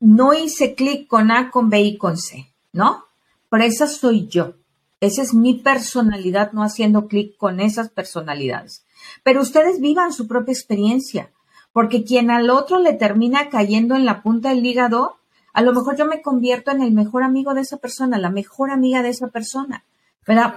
no 0.00 0.32
hice 0.32 0.74
clic 0.74 1.06
con 1.06 1.30
A, 1.30 1.50
con 1.50 1.68
B 1.68 1.78
y 1.82 1.98
con 1.98 2.16
C, 2.16 2.46
¿no? 2.72 3.07
Pero 3.48 3.64
esa 3.64 3.86
soy 3.86 4.28
yo. 4.28 4.54
Esa 5.00 5.22
es 5.22 5.32
mi 5.32 5.54
personalidad, 5.54 6.52
no 6.52 6.62
haciendo 6.62 7.06
clic 7.06 7.36
con 7.36 7.60
esas 7.60 7.88
personalidades. 7.88 8.84
Pero 9.22 9.40
ustedes 9.42 9.80
vivan 9.80 10.12
su 10.12 10.26
propia 10.26 10.52
experiencia, 10.52 11.30
porque 11.72 12.04
quien 12.04 12.30
al 12.30 12.50
otro 12.50 12.80
le 12.80 12.94
termina 12.94 13.48
cayendo 13.48 13.94
en 13.94 14.04
la 14.04 14.22
punta 14.22 14.48
del 14.48 14.66
hígado, 14.66 15.18
a 15.52 15.62
lo 15.62 15.72
mejor 15.72 15.96
yo 15.96 16.06
me 16.06 16.20
convierto 16.20 16.72
en 16.72 16.82
el 16.82 16.92
mejor 16.92 17.22
amigo 17.22 17.54
de 17.54 17.60
esa 17.60 17.76
persona, 17.76 18.18
la 18.18 18.30
mejor 18.30 18.70
amiga 18.70 19.02
de 19.02 19.10
esa 19.10 19.28
persona, 19.28 19.84
¿verdad? 20.26 20.54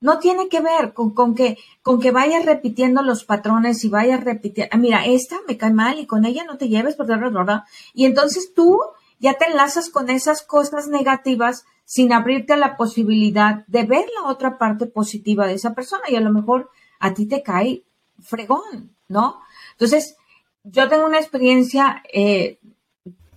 no 0.00 0.18
tiene 0.18 0.48
que 0.48 0.60
ver 0.60 0.92
con, 0.92 1.14
con, 1.14 1.34
que, 1.34 1.58
con 1.82 2.00
que 2.00 2.10
vayas 2.10 2.44
repitiendo 2.44 3.02
los 3.02 3.24
patrones 3.24 3.82
y 3.84 3.88
vayas 3.88 4.22
repitiendo, 4.22 4.70
ah, 4.72 4.78
mira, 4.78 5.06
esta 5.06 5.36
me 5.48 5.56
cae 5.56 5.72
mal 5.72 5.98
y 5.98 6.06
con 6.06 6.24
ella 6.24 6.44
no 6.44 6.58
te 6.58 6.68
lleves, 6.68 6.96
¿verdad? 6.96 7.64
Y 7.94 8.04
entonces 8.04 8.52
tú 8.54 8.80
ya 9.18 9.34
te 9.34 9.46
enlazas 9.46 9.88
con 9.88 10.10
esas 10.10 10.42
cosas 10.42 10.88
negativas 10.88 11.64
sin 11.86 12.12
abrirte 12.12 12.52
a 12.52 12.58
la 12.58 12.76
posibilidad 12.76 13.64
de 13.68 13.84
ver 13.84 14.04
la 14.20 14.28
otra 14.28 14.58
parte 14.58 14.86
positiva 14.86 15.46
de 15.46 15.54
esa 15.54 15.72
persona 15.72 16.02
y 16.08 16.16
a 16.16 16.20
lo 16.20 16.32
mejor 16.32 16.68
a 16.98 17.14
ti 17.14 17.26
te 17.26 17.42
cae 17.42 17.84
fregón, 18.20 18.90
¿no? 19.08 19.40
Entonces, 19.72 20.16
yo 20.64 20.88
tengo 20.88 21.06
una 21.06 21.20
experiencia 21.20 22.02
eh, 22.12 22.58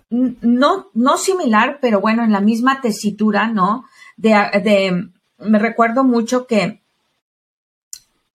no, 0.10 0.88
no 0.96 1.18
similar, 1.18 1.78
pero 1.80 2.02
bueno, 2.02 2.24
en 2.24 2.32
la 2.32 2.42
misma 2.42 2.82
tesitura, 2.82 3.48
¿no? 3.48 3.86
De, 4.18 4.32
de, 4.64 5.10
me 5.38 5.60
recuerdo 5.60 6.04
mucho 6.04 6.48
que 6.48 6.82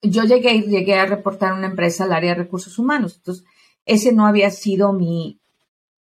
yo 0.00 0.22
llegué, 0.22 0.62
llegué 0.62 0.94
a 0.94 1.06
reportar 1.06 1.54
una 1.54 1.66
empresa 1.66 2.04
al 2.04 2.12
área 2.12 2.34
de 2.34 2.42
recursos 2.42 2.78
humanos. 2.78 3.16
Entonces, 3.16 3.44
ese 3.84 4.12
no 4.12 4.26
había 4.26 4.50
sido 4.52 4.92
mi, 4.92 5.40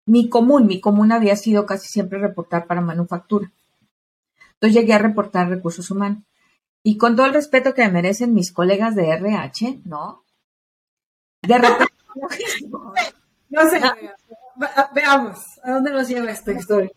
mi 0.05 0.29
común. 0.29 0.67
Mi 0.67 0.79
común 0.79 1.11
había 1.11 1.35
sido 1.35 1.65
casi 1.65 1.87
siempre 1.87 2.19
reportar 2.19 2.67
para 2.67 2.81
manufactura. 2.81 3.51
Entonces 4.55 4.81
llegué 4.81 4.93
a 4.93 4.99
reportar 4.99 5.49
recursos 5.49 5.89
humanos. 5.91 6.23
Y 6.83 6.97
con 6.97 7.15
todo 7.15 7.25
el 7.25 7.33
respeto 7.33 7.73
que 7.73 7.83
me 7.83 7.91
merecen 7.91 8.33
mis 8.33 8.51
colegas 8.51 8.95
de 8.95 9.09
RH, 9.09 9.81
¿no? 9.85 10.23
De 11.41 11.57
repente. 11.57 11.93
no 13.49 13.69
sé, 13.69 13.81
veamos, 14.93 15.59
¿a 15.63 15.71
dónde 15.71 15.91
nos 15.91 16.07
lleva 16.07 16.31
esta 16.31 16.51
historia? 16.51 16.91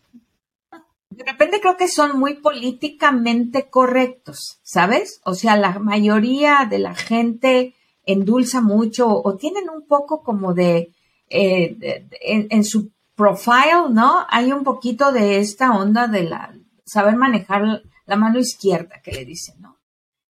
De 1.09 1.23
repente 1.25 1.59
creo 1.59 1.75
que 1.75 1.87
son 1.87 2.17
muy 2.17 2.35
políticamente 2.35 3.69
correctos, 3.69 4.59
¿sabes? 4.63 5.19
O 5.25 5.33
sea, 5.33 5.57
la 5.57 5.77
mayoría 5.79 6.67
de 6.69 6.79
la 6.79 6.95
gente 6.95 7.75
endulza 8.05 8.61
mucho 8.61 9.07
o 9.09 9.35
tienen 9.35 9.69
un 9.69 9.85
poco 9.85 10.23
como 10.23 10.53
de, 10.53 10.93
eh, 11.29 12.07
en, 12.21 12.63
su 12.63 12.91
profile, 13.15 13.89
¿no? 13.91 14.25
Hay 14.29 14.51
un 14.53 14.63
poquito 14.63 15.11
de 15.11 15.39
esta 15.39 15.71
onda 15.71 16.07
de 16.07 16.23
la 16.23 16.55
saber 16.91 17.15
manejar 17.15 17.83
la 18.05 18.15
mano 18.15 18.39
izquierda, 18.39 19.01
que 19.03 19.11
le 19.11 19.25
dicen, 19.25 19.61
¿no? 19.61 19.77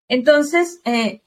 Entonces, 0.08 0.82
eh, 0.86 1.22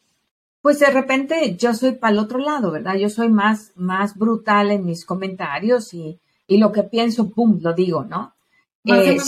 pues 0.60 0.78
de 0.78 0.90
repente 0.90 1.56
yo 1.56 1.74
soy 1.74 1.92
para 1.92 2.12
el 2.12 2.18
otro 2.18 2.38
lado, 2.38 2.70
¿verdad? 2.70 2.96
Yo 2.96 3.08
soy 3.08 3.28
más, 3.28 3.72
más 3.74 4.16
brutal 4.16 4.70
en 4.70 4.84
mis 4.84 5.04
comentarios 5.04 5.94
y, 5.94 6.20
y 6.46 6.58
lo 6.58 6.72
que 6.72 6.82
pienso, 6.82 7.30
pum, 7.30 7.58
lo 7.60 7.72
digo, 7.72 8.04
¿no? 8.04 8.34
Eh, 8.84 9.18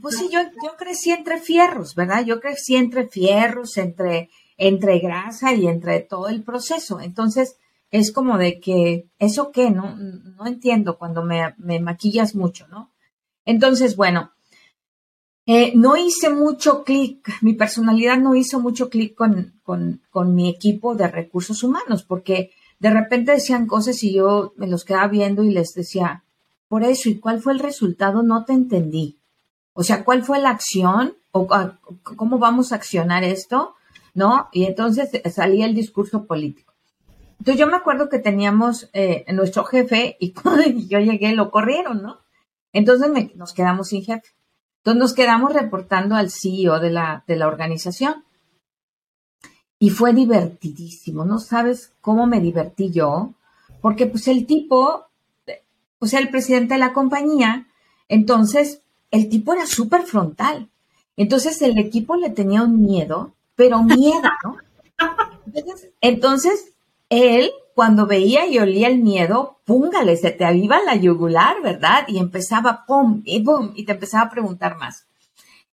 pues 0.00 0.16
sí, 0.16 0.28
yo, 0.32 0.40
yo 0.40 0.76
crecí 0.78 1.10
entre 1.10 1.38
fierros, 1.38 1.94
¿verdad? 1.94 2.24
Yo 2.24 2.40
crecí 2.40 2.76
entre 2.76 3.06
fierros, 3.06 3.76
entre, 3.76 4.30
entre 4.56 4.98
grasa 4.98 5.52
y 5.52 5.66
entre 5.66 6.00
todo 6.00 6.28
el 6.28 6.42
proceso. 6.42 7.00
Entonces, 7.00 7.56
es 7.90 8.12
como 8.12 8.38
de 8.38 8.58
que, 8.60 9.08
¿eso 9.18 9.52
qué? 9.52 9.70
No, 9.70 9.96
no 9.96 10.46
entiendo 10.46 10.98
cuando 10.98 11.22
me, 11.22 11.54
me 11.58 11.80
maquillas 11.80 12.34
mucho, 12.34 12.66
¿no? 12.68 12.90
Entonces, 13.46 13.96
bueno, 13.96 14.32
eh, 15.46 15.72
no 15.76 15.96
hice 15.96 16.28
mucho 16.28 16.82
clic, 16.82 17.26
mi 17.40 17.54
personalidad 17.54 18.18
no 18.18 18.34
hizo 18.34 18.60
mucho 18.60 18.90
clic 18.90 19.14
con, 19.14 19.54
con, 19.62 20.02
con, 20.10 20.34
mi 20.34 20.50
equipo 20.50 20.96
de 20.96 21.06
recursos 21.06 21.62
humanos, 21.62 22.02
porque 22.02 22.50
de 22.80 22.90
repente 22.90 23.32
decían 23.32 23.66
cosas 23.66 24.02
y 24.02 24.12
yo 24.12 24.52
me 24.56 24.66
los 24.66 24.84
quedaba 24.84 25.06
viendo 25.06 25.44
y 25.44 25.52
les 25.52 25.72
decía, 25.72 26.24
por 26.68 26.82
eso, 26.82 27.08
¿y 27.08 27.20
cuál 27.20 27.40
fue 27.40 27.52
el 27.52 27.60
resultado? 27.60 28.24
No 28.24 28.44
te 28.44 28.52
entendí. 28.52 29.20
O 29.72 29.84
sea, 29.84 30.04
¿cuál 30.04 30.24
fue 30.24 30.40
la 30.40 30.50
acción? 30.50 31.14
¿O 31.30 31.46
cómo 32.02 32.38
vamos 32.38 32.72
a 32.72 32.76
accionar 32.76 33.22
esto? 33.22 33.76
¿No? 34.14 34.48
Y 34.50 34.64
entonces 34.64 35.10
salía 35.32 35.66
el 35.66 35.74
discurso 35.74 36.24
político. 36.24 36.74
Entonces 37.38 37.60
yo 37.60 37.66
me 37.66 37.76
acuerdo 37.76 38.08
que 38.08 38.18
teníamos 38.18 38.90
eh, 38.94 39.24
nuestro 39.32 39.64
jefe 39.64 40.16
y 40.18 40.32
yo 40.88 40.98
llegué 40.98 41.32
lo 41.34 41.52
corrieron, 41.52 42.02
¿no? 42.02 42.25
Entonces 42.72 43.10
nos 43.34 43.52
quedamos 43.52 43.88
sin 43.88 44.02
jefe. 44.04 44.28
Entonces 44.78 45.00
nos 45.00 45.14
quedamos 45.14 45.52
reportando 45.52 46.14
al 46.14 46.30
CEO 46.30 46.78
de 46.80 46.90
la, 46.90 47.24
de 47.26 47.36
la 47.36 47.48
organización. 47.48 48.24
Y 49.78 49.90
fue 49.90 50.14
divertidísimo, 50.14 51.24
no 51.24 51.38
sabes 51.38 51.92
cómo 52.00 52.26
me 52.26 52.40
divertí 52.40 52.90
yo, 52.90 53.34
porque 53.82 54.06
pues 54.06 54.26
el 54.28 54.46
tipo, 54.46 55.06
pues 55.98 56.14
el 56.14 56.30
presidente 56.30 56.74
de 56.74 56.80
la 56.80 56.94
compañía, 56.94 57.66
entonces 58.08 58.80
el 59.10 59.28
tipo 59.28 59.52
era 59.52 59.66
súper 59.66 60.02
frontal. 60.02 60.70
Entonces 61.16 61.60
el 61.62 61.78
equipo 61.78 62.16
le 62.16 62.30
tenía 62.30 62.62
un 62.62 62.80
miedo, 62.82 63.34
pero 63.54 63.82
miedo, 63.82 64.22
¿no? 64.44 64.56
Entonces, 66.00 66.75
él, 67.08 67.50
cuando 67.74 68.06
veía 68.06 68.46
y 68.46 68.58
olía 68.58 68.88
el 68.88 68.98
miedo, 68.98 69.60
púngale, 69.64 70.16
se 70.16 70.30
te 70.30 70.44
aviva 70.44 70.80
la 70.82 70.96
yugular, 70.96 71.60
¿verdad? 71.62 72.04
Y 72.08 72.18
empezaba, 72.18 72.84
pum, 72.86 73.22
y 73.24 73.40
pum, 73.40 73.72
y 73.74 73.84
te 73.84 73.92
empezaba 73.92 74.24
a 74.24 74.30
preguntar 74.30 74.76
más. 74.76 75.06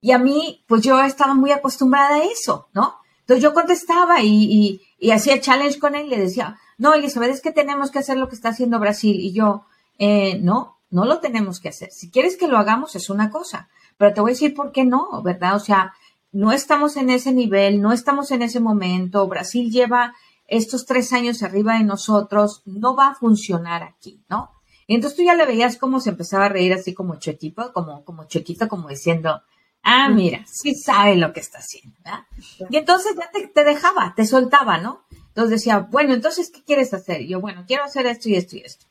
Y 0.00 0.10
a 0.10 0.18
mí, 0.18 0.64
pues 0.66 0.82
yo 0.82 1.00
estaba 1.02 1.34
muy 1.34 1.52
acostumbrada 1.52 2.16
a 2.16 2.24
eso, 2.24 2.68
¿no? 2.74 2.96
Entonces 3.20 3.42
yo 3.42 3.54
contestaba 3.54 4.20
y, 4.20 4.80
hacía 5.12 5.40
challenge 5.40 5.78
con 5.78 5.94
él 5.94 6.06
y 6.06 6.10
le 6.10 6.18
decía, 6.18 6.58
no, 6.76 6.92
Elizabeth, 6.94 7.30
es 7.30 7.40
que 7.40 7.52
tenemos 7.52 7.90
que 7.90 8.00
hacer 8.00 8.16
lo 8.16 8.28
que 8.28 8.34
está 8.34 8.48
haciendo 8.48 8.80
Brasil. 8.80 9.20
Y 9.20 9.32
yo, 9.32 9.64
eh, 9.98 10.38
no, 10.40 10.78
no 10.90 11.04
lo 11.04 11.20
tenemos 11.20 11.60
que 11.60 11.68
hacer. 11.68 11.90
Si 11.92 12.10
quieres 12.10 12.36
que 12.36 12.48
lo 12.48 12.58
hagamos 12.58 12.96
es 12.96 13.10
una 13.10 13.30
cosa, 13.30 13.68
pero 13.96 14.12
te 14.12 14.20
voy 14.20 14.32
a 14.32 14.34
decir 14.34 14.54
por 14.54 14.72
qué 14.72 14.84
no, 14.84 15.22
¿verdad? 15.22 15.54
O 15.54 15.60
sea, 15.60 15.94
no 16.32 16.50
estamos 16.50 16.96
en 16.96 17.10
ese 17.10 17.32
nivel, 17.32 17.80
no 17.80 17.92
estamos 17.92 18.32
en 18.32 18.42
ese 18.42 18.58
momento. 18.58 19.28
Brasil 19.28 19.70
lleva 19.70 20.14
estos 20.52 20.84
tres 20.84 21.12
años 21.14 21.42
arriba 21.42 21.78
de 21.78 21.84
nosotros, 21.84 22.62
no 22.66 22.94
va 22.94 23.08
a 23.08 23.14
funcionar 23.14 23.82
aquí, 23.82 24.22
¿no? 24.28 24.50
Y 24.86 24.94
entonces 24.94 25.16
tú 25.16 25.24
ya 25.24 25.34
le 25.34 25.46
veías 25.46 25.78
cómo 25.78 26.00
se 26.00 26.10
empezaba 26.10 26.46
a 26.46 26.48
reír 26.50 26.74
así 26.74 26.92
como 26.92 27.18
chuequito, 27.18 27.72
como, 27.72 28.04
como 28.04 28.26
chuequito, 28.26 28.68
como 28.68 28.88
diciendo, 28.88 29.42
ah, 29.82 30.10
mira, 30.10 30.44
sí 30.46 30.74
sabe 30.74 31.16
lo 31.16 31.32
que 31.32 31.40
está 31.40 31.58
haciendo, 31.58 31.96
¿verdad? 32.04 32.24
Y 32.68 32.76
entonces 32.76 33.14
ya 33.16 33.30
te, 33.54 33.64
dejaba, 33.64 34.12
te 34.14 34.26
soltaba, 34.26 34.76
¿no? 34.76 35.06
Entonces 35.28 35.60
decía, 35.60 35.78
bueno, 35.78 36.12
entonces, 36.12 36.50
¿qué 36.50 36.62
quieres 36.62 36.92
hacer? 36.92 37.22
Y 37.22 37.28
yo, 37.28 37.40
bueno, 37.40 37.64
quiero 37.66 37.84
hacer 37.84 38.04
esto 38.04 38.28
y 38.28 38.34
esto 38.34 38.56
y 38.56 38.60
esto. 38.60 38.86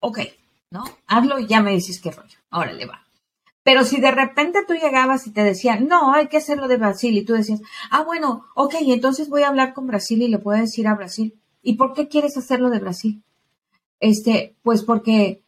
Ok, 0.00 0.18
¿no? 0.70 0.84
Hazlo 1.06 1.38
y 1.38 1.46
ya 1.46 1.60
me 1.60 1.70
dices 1.70 2.00
qué 2.00 2.10
rollo. 2.10 2.38
Ahora 2.50 2.72
le 2.72 2.86
va. 2.86 3.05
Pero 3.66 3.84
si 3.84 4.00
de 4.00 4.12
repente 4.12 4.60
tú 4.64 4.74
llegabas 4.74 5.26
y 5.26 5.32
te 5.32 5.42
decían, 5.42 5.88
no, 5.88 6.14
hay 6.14 6.28
que 6.28 6.36
hacerlo 6.36 6.68
de 6.68 6.76
Brasil, 6.76 7.16
y 7.16 7.24
tú 7.24 7.32
decías, 7.32 7.60
ah, 7.90 8.04
bueno, 8.04 8.46
ok, 8.54 8.76
entonces 8.82 9.28
voy 9.28 9.42
a 9.42 9.48
hablar 9.48 9.74
con 9.74 9.88
Brasil 9.88 10.22
y 10.22 10.28
le 10.28 10.38
puedo 10.38 10.56
decir 10.56 10.86
a 10.86 10.94
Brasil, 10.94 11.34
¿y 11.64 11.72
por 11.74 11.92
qué 11.92 12.06
quieres 12.06 12.36
hacerlo 12.36 12.70
de 12.70 12.78
Brasil? 12.78 13.24
Este, 13.98 14.54
pues 14.62 14.84
porque 14.84 15.42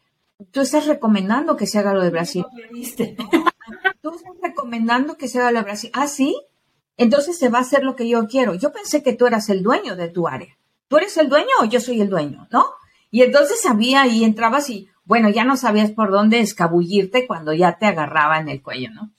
tú 0.50 0.62
estás 0.62 0.88
recomendando 0.88 1.56
que 1.56 1.68
se 1.68 1.78
haga 1.78 1.94
lo 1.94 2.02
de 2.02 2.10
Brasil. 2.10 2.44
Tú 4.00 4.10
estás 4.10 4.34
recomendando 4.42 5.16
que 5.16 5.28
se 5.28 5.38
haga 5.38 5.52
lo 5.52 5.58
de 5.58 5.64
Brasil. 5.64 5.90
Ah, 5.92 6.08
sí. 6.08 6.34
Entonces 6.96 7.38
se 7.38 7.50
va 7.50 7.58
a 7.58 7.62
hacer 7.62 7.84
lo 7.84 7.94
que 7.94 8.08
yo 8.08 8.26
quiero. 8.26 8.54
Yo 8.54 8.72
pensé 8.72 9.02
que 9.02 9.12
tú 9.12 9.26
eras 9.26 9.48
el 9.48 9.62
dueño 9.62 9.94
de 9.94 10.08
tu 10.08 10.26
área. 10.26 10.56
¿Tú 10.88 10.96
eres 10.96 11.16
el 11.18 11.28
dueño 11.28 11.50
o 11.60 11.66
yo 11.66 11.80
soy 11.80 12.00
el 12.00 12.08
dueño? 12.08 12.48
¿No? 12.50 12.64
Y 13.10 13.22
entonces 13.22 13.60
sabía 13.60 14.06
y 14.06 14.24
entrabas 14.24 14.70
y, 14.70 14.88
bueno, 15.08 15.30
ya 15.30 15.42
no 15.44 15.56
sabías 15.56 15.90
por 15.90 16.10
dónde 16.10 16.40
escabullirte 16.40 17.26
cuando 17.26 17.54
ya 17.54 17.78
te 17.78 17.86
agarraba 17.86 18.38
en 18.40 18.50
el 18.50 18.60
cuello, 18.62 18.90
¿no? 18.90 19.10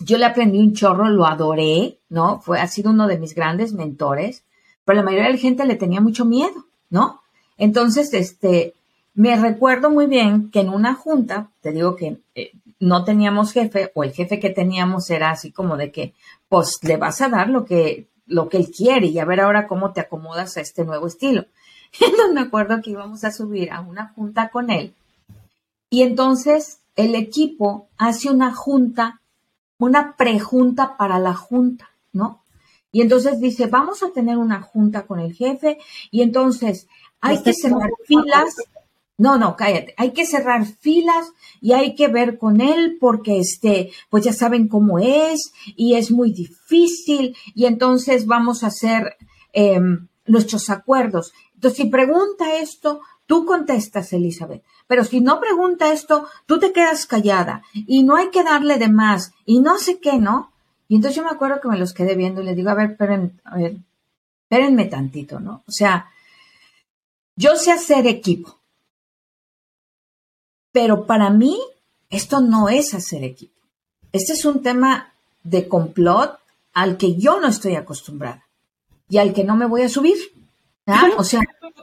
Yo 0.00 0.16
le 0.16 0.24
aprendí 0.24 0.58
un 0.60 0.72
chorro, 0.72 1.10
lo 1.10 1.26
adoré, 1.26 1.98
¿no? 2.08 2.40
Fue, 2.40 2.58
ha 2.58 2.66
sido 2.66 2.90
uno 2.90 3.06
de 3.06 3.18
mis 3.18 3.34
grandes 3.34 3.74
mentores, 3.74 4.44
pero 4.86 4.96
la 4.96 5.04
mayoría 5.04 5.26
de 5.26 5.34
la 5.34 5.38
gente 5.38 5.66
le 5.66 5.74
tenía 5.76 6.00
mucho 6.00 6.24
miedo, 6.24 6.64
¿no? 6.88 7.20
Entonces, 7.58 8.14
este, 8.14 8.72
me 9.12 9.36
recuerdo 9.36 9.90
muy 9.90 10.06
bien 10.06 10.50
que 10.50 10.60
en 10.60 10.70
una 10.70 10.94
junta, 10.94 11.50
te 11.60 11.72
digo 11.72 11.94
que 11.94 12.16
eh, 12.34 12.52
no 12.80 13.04
teníamos 13.04 13.52
jefe, 13.52 13.92
o 13.94 14.04
el 14.04 14.12
jefe 14.12 14.40
que 14.40 14.48
teníamos 14.48 15.10
era 15.10 15.32
así 15.32 15.52
como 15.52 15.76
de 15.76 15.92
que, 15.92 16.14
pues 16.48 16.78
le 16.82 16.96
vas 16.96 17.20
a 17.20 17.28
dar 17.28 17.50
lo 17.50 17.66
que, 17.66 18.08
lo 18.26 18.48
que 18.48 18.56
él 18.56 18.70
quiere 18.74 19.08
y 19.08 19.18
a 19.18 19.26
ver 19.26 19.40
ahora 19.40 19.66
cómo 19.66 19.92
te 19.92 20.00
acomodas 20.00 20.56
a 20.56 20.62
este 20.62 20.86
nuevo 20.86 21.08
estilo. 21.08 21.44
Entonces 22.00 22.34
me 22.34 22.40
acuerdo 22.40 22.80
que 22.82 22.90
íbamos 22.90 23.24
a 23.24 23.32
subir 23.32 23.70
a 23.70 23.80
una 23.80 24.08
junta 24.08 24.48
con 24.48 24.70
él. 24.70 24.94
Y 25.90 26.02
entonces 26.02 26.80
el 26.96 27.14
equipo 27.14 27.88
hace 27.98 28.30
una 28.30 28.54
junta, 28.54 29.20
una 29.78 30.16
prejunta 30.16 30.96
para 30.96 31.18
la 31.18 31.34
junta, 31.34 31.90
¿no? 32.12 32.42
Y 32.92 33.00
entonces 33.00 33.40
dice, 33.40 33.66
vamos 33.66 34.02
a 34.02 34.10
tener 34.10 34.36
una 34.36 34.60
junta 34.60 35.06
con 35.06 35.18
el 35.18 35.34
jefe 35.34 35.78
y 36.10 36.22
entonces 36.22 36.86
hay 37.20 37.42
que 37.42 37.54
cerrar 37.54 37.90
filas. 38.06 38.54
No, 39.16 39.38
no, 39.38 39.56
cállate. 39.56 39.94
Hay 39.96 40.12
que 40.12 40.26
cerrar 40.26 40.66
filas 40.66 41.32
y 41.60 41.72
hay 41.72 41.94
que 41.94 42.08
ver 42.08 42.38
con 42.38 42.60
él 42.60 42.98
porque 43.00 43.38
este, 43.38 43.90
pues 44.10 44.24
ya 44.24 44.32
saben 44.32 44.68
cómo 44.68 44.98
es 44.98 45.52
y 45.76 45.94
es 45.94 46.10
muy 46.10 46.32
difícil 46.32 47.36
y 47.54 47.66
entonces 47.66 48.26
vamos 48.26 48.62
a 48.62 48.66
hacer 48.66 49.16
em, 49.52 50.08
nuestros 50.26 50.68
acuerdos. 50.68 51.32
Entonces, 51.62 51.84
si 51.84 51.90
pregunta 51.90 52.56
esto, 52.56 53.02
tú 53.26 53.46
contestas, 53.46 54.12
Elizabeth. 54.12 54.64
Pero 54.88 55.04
si 55.04 55.20
no 55.20 55.38
pregunta 55.38 55.92
esto, 55.92 56.26
tú 56.44 56.58
te 56.58 56.72
quedas 56.72 57.06
callada 57.06 57.62
y 57.72 58.02
no 58.02 58.16
hay 58.16 58.30
que 58.30 58.42
darle 58.42 58.78
de 58.78 58.88
más 58.88 59.32
y 59.46 59.60
no 59.60 59.78
sé 59.78 60.00
qué, 60.00 60.18
¿no? 60.18 60.50
Y 60.88 60.96
entonces 60.96 61.18
yo 61.18 61.22
me 61.22 61.30
acuerdo 61.30 61.60
que 61.60 61.68
me 61.68 61.78
los 61.78 61.92
quedé 61.94 62.16
viendo 62.16 62.42
y 62.42 62.46
le 62.46 62.56
digo, 62.56 62.70
a 62.70 62.74
ver, 62.74 62.90
esperen, 62.90 63.40
a 63.44 63.58
ver, 63.58 63.76
espérenme 64.42 64.86
tantito, 64.86 65.38
¿no? 65.38 65.62
O 65.68 65.70
sea, 65.70 66.10
yo 67.36 67.54
sé 67.54 67.70
hacer 67.70 68.08
equipo, 68.08 68.58
pero 70.72 71.06
para 71.06 71.30
mí 71.30 71.60
esto 72.10 72.40
no 72.40 72.68
es 72.68 72.92
hacer 72.92 73.22
equipo. 73.22 73.60
Este 74.10 74.32
es 74.32 74.44
un 74.44 74.62
tema 74.62 75.14
de 75.44 75.68
complot 75.68 76.40
al 76.72 76.96
que 76.96 77.14
yo 77.14 77.40
no 77.40 77.46
estoy 77.46 77.76
acostumbrada 77.76 78.48
y 79.08 79.18
al 79.18 79.32
que 79.32 79.44
no 79.44 79.54
me 79.54 79.66
voy 79.66 79.82
a 79.82 79.88
subir. 79.88 80.16
¿Ah? 80.86 81.10
O 81.16 81.24
sea, 81.24 81.40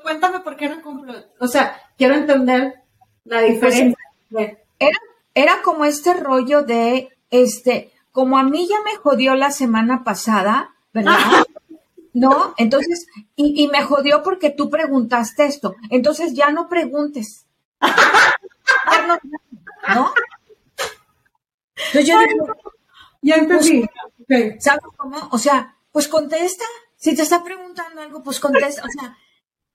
cuéntame 0.10 0.40
por 0.40 0.58
qué 0.58 0.66
era 0.66 0.82
complot. 0.82 1.28
O 1.40 1.48
sea, 1.48 1.80
quiero 1.96 2.16
entender 2.16 2.82
la 3.26 3.42
pues, 3.42 3.52
diferencia. 3.52 3.96
era, 4.80 4.98
era 5.36 5.62
como 5.62 5.86
este 5.86 6.16
rollo 6.16 6.64
de, 6.64 7.10
este, 7.30 7.94
como 8.12 8.40
a 8.40 8.44
mí 8.44 8.68
ya 8.68 8.78
me 8.84 8.96
jodió 8.96 9.36
la 9.36 9.52
semana 9.52 10.04
pasada, 10.04 10.74
¿verdad? 10.94 11.14
¿No? 12.14 12.56
Entonces, 12.58 13.06
y, 13.36 13.64
y, 13.64 13.68
me 13.68 13.84
jodió 13.84 14.24
porque 14.24 14.50
tú 14.50 14.72
preguntaste 14.72 15.46
esto. 15.46 15.76
Entonces 15.92 16.34
ya 16.34 16.50
no 16.50 16.68
preguntes. 16.68 17.46
¿No? 19.96 20.12
Entonces 21.76 22.08
yo 22.08 22.20
digo, 22.20 22.48
ya 23.22 23.36
entendí. 23.36 23.86
Pues, 24.28 24.64
¿Sabes 24.64 24.82
cómo? 24.98 25.30
O 25.32 25.38
sea, 25.38 25.76
pues 25.92 26.08
contesta. 26.08 26.66
Si 26.96 27.16
te 27.16 27.22
está 27.22 27.44
preguntando 27.44 28.02
algo, 28.02 28.24
pues 28.24 28.40
contesta. 28.40 28.84
O 28.84 29.00
sea, 29.00 29.16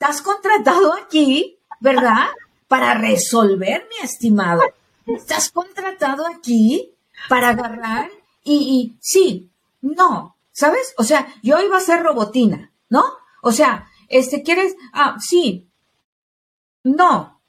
estás 0.04 0.20
contratado 0.20 0.92
aquí, 0.92 1.58
¿verdad? 1.80 2.26
Para 2.68 2.92
resolver, 2.92 3.88
mi 3.88 4.04
estimado. 4.04 4.60
Estás 5.06 5.50
contratado 5.50 6.26
aquí 6.26 6.92
para 7.30 7.50
agarrar 7.50 8.10
y, 8.42 8.52
y 8.54 8.98
sí, 9.00 9.50
no, 9.80 10.36
¿sabes? 10.52 10.94
O 10.98 11.04
sea, 11.04 11.26
yo 11.42 11.58
iba 11.62 11.78
a 11.78 11.80
ser 11.80 12.02
robotina, 12.02 12.70
¿no? 12.90 13.02
O 13.40 13.50
sea, 13.50 13.88
este, 14.08 14.42
¿quieres? 14.42 14.76
Ah, 14.92 15.16
sí. 15.18 15.70
No. 16.82 17.40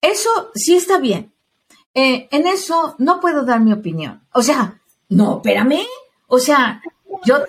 Eso 0.00 0.52
sí 0.54 0.76
está 0.76 0.98
bien. 0.98 1.34
Eh, 1.92 2.28
en 2.30 2.46
eso 2.46 2.94
no 2.98 3.20
puedo 3.20 3.44
dar 3.44 3.60
mi 3.60 3.74
opinión. 3.74 4.26
O 4.32 4.42
sea, 4.42 4.80
no, 5.10 5.36
espérame. 5.36 5.86
O 6.28 6.38
sea, 6.38 6.80
yo... 7.26 7.44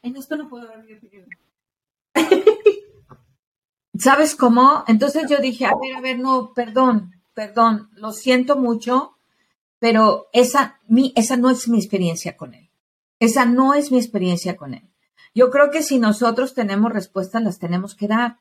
En 0.00 0.16
esto 0.16 0.36
no 0.36 0.48
puedo 0.48 0.66
dar 0.66 0.82
mi 0.82 0.94
opinión. 0.94 1.26
¿Sabes 3.98 4.36
cómo? 4.36 4.84
Entonces 4.86 5.24
yo 5.28 5.38
dije, 5.38 5.66
a 5.66 5.72
ver, 5.80 5.96
a 5.96 6.00
ver, 6.00 6.18
no, 6.18 6.52
perdón, 6.54 7.14
perdón, 7.34 7.90
lo 7.94 8.12
siento 8.12 8.56
mucho, 8.56 9.16
pero 9.78 10.28
esa, 10.32 10.78
mi, 10.86 11.12
esa 11.16 11.36
no 11.36 11.50
es 11.50 11.68
mi 11.68 11.78
experiencia 11.78 12.36
con 12.36 12.54
él. 12.54 12.70
Esa 13.18 13.44
no 13.44 13.74
es 13.74 13.90
mi 13.90 13.98
experiencia 13.98 14.56
con 14.56 14.74
él. 14.74 14.88
Yo 15.34 15.50
creo 15.50 15.70
que 15.70 15.82
si 15.82 15.98
nosotros 15.98 16.54
tenemos 16.54 16.92
respuestas, 16.92 17.42
las 17.42 17.58
tenemos 17.58 17.94
que 17.94 18.08
dar. 18.08 18.38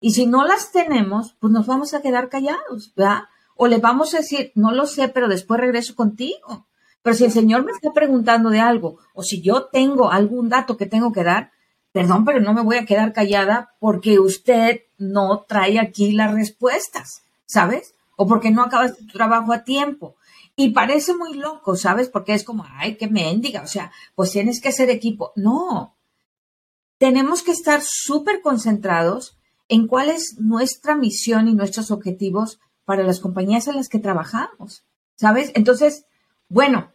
Y 0.00 0.12
si 0.12 0.26
no 0.26 0.44
las 0.44 0.72
tenemos, 0.72 1.36
pues 1.40 1.52
nos 1.52 1.66
vamos 1.66 1.94
a 1.94 2.02
quedar 2.02 2.28
callados, 2.28 2.92
¿verdad? 2.94 3.24
O 3.54 3.68
le 3.68 3.78
vamos 3.78 4.14
a 4.14 4.18
decir, 4.18 4.52
no 4.54 4.72
lo 4.72 4.86
sé, 4.86 5.08
pero 5.08 5.28
después 5.28 5.60
regreso 5.60 5.94
contigo. 5.94 6.66
Pero 7.02 7.16
si 7.16 7.24
el 7.24 7.32
Señor 7.32 7.64
me 7.64 7.72
está 7.72 7.92
preguntando 7.92 8.50
de 8.50 8.60
algo, 8.60 8.98
o 9.14 9.22
si 9.22 9.40
yo 9.40 9.66
tengo 9.66 10.10
algún 10.10 10.48
dato 10.48 10.76
que 10.76 10.86
tengo 10.86 11.12
que 11.12 11.22
dar, 11.22 11.52
perdón, 11.96 12.26
pero 12.26 12.40
no 12.40 12.52
me 12.52 12.60
voy 12.60 12.76
a 12.76 12.84
quedar 12.84 13.14
callada 13.14 13.74
porque 13.80 14.18
usted 14.18 14.82
no 14.98 15.46
trae 15.48 15.78
aquí 15.78 16.12
las 16.12 16.34
respuestas, 16.34 17.22
¿sabes? 17.46 17.94
O 18.16 18.26
porque 18.26 18.50
no 18.50 18.62
acabas 18.62 18.98
tu 18.98 19.06
trabajo 19.06 19.54
a 19.54 19.64
tiempo. 19.64 20.14
Y 20.56 20.72
parece 20.72 21.14
muy 21.14 21.32
loco, 21.32 21.74
¿sabes? 21.74 22.10
Porque 22.10 22.34
es 22.34 22.44
como, 22.44 22.66
ay, 22.68 22.96
qué 22.98 23.08
mendiga, 23.08 23.62
o 23.62 23.66
sea, 23.66 23.92
pues 24.14 24.30
tienes 24.30 24.60
que 24.60 24.72
ser 24.72 24.90
equipo. 24.90 25.32
No, 25.36 25.96
tenemos 26.98 27.42
que 27.42 27.52
estar 27.52 27.80
súper 27.82 28.42
concentrados 28.42 29.38
en 29.70 29.86
cuál 29.86 30.10
es 30.10 30.36
nuestra 30.38 30.96
misión 30.96 31.48
y 31.48 31.54
nuestros 31.54 31.90
objetivos 31.90 32.60
para 32.84 33.04
las 33.04 33.20
compañías 33.20 33.68
en 33.68 33.76
las 33.76 33.88
que 33.88 34.00
trabajamos, 34.00 34.84
¿sabes? 35.14 35.50
Entonces, 35.54 36.04
bueno, 36.50 36.92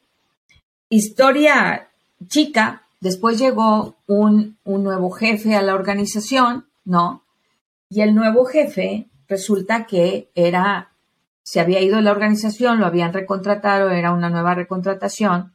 historia 0.90 1.90
chica, 2.28 2.86
después 3.02 3.38
llegó 3.38 3.98
un, 4.08 4.58
un 4.64 4.84
nuevo 4.84 5.12
jefe 5.12 5.56
a 5.56 5.62
la 5.62 5.76
organización, 5.76 6.68
¿no? 6.86 7.26
Y 7.90 8.02
el 8.02 8.16
nuevo 8.16 8.46
jefe 8.46 9.10
resulta 9.28 9.86
que 9.86 10.32
era 10.34 10.92
se 11.44 11.60
había 11.60 11.82
ido 11.82 11.98
de 11.98 12.04
la 12.04 12.12
organización, 12.12 12.80
lo 12.80 12.86
habían 12.86 13.14
recontratado, 13.14 13.90
era 13.90 14.14
una 14.14 14.30
nueva 14.30 14.56
recontratación. 14.56 15.54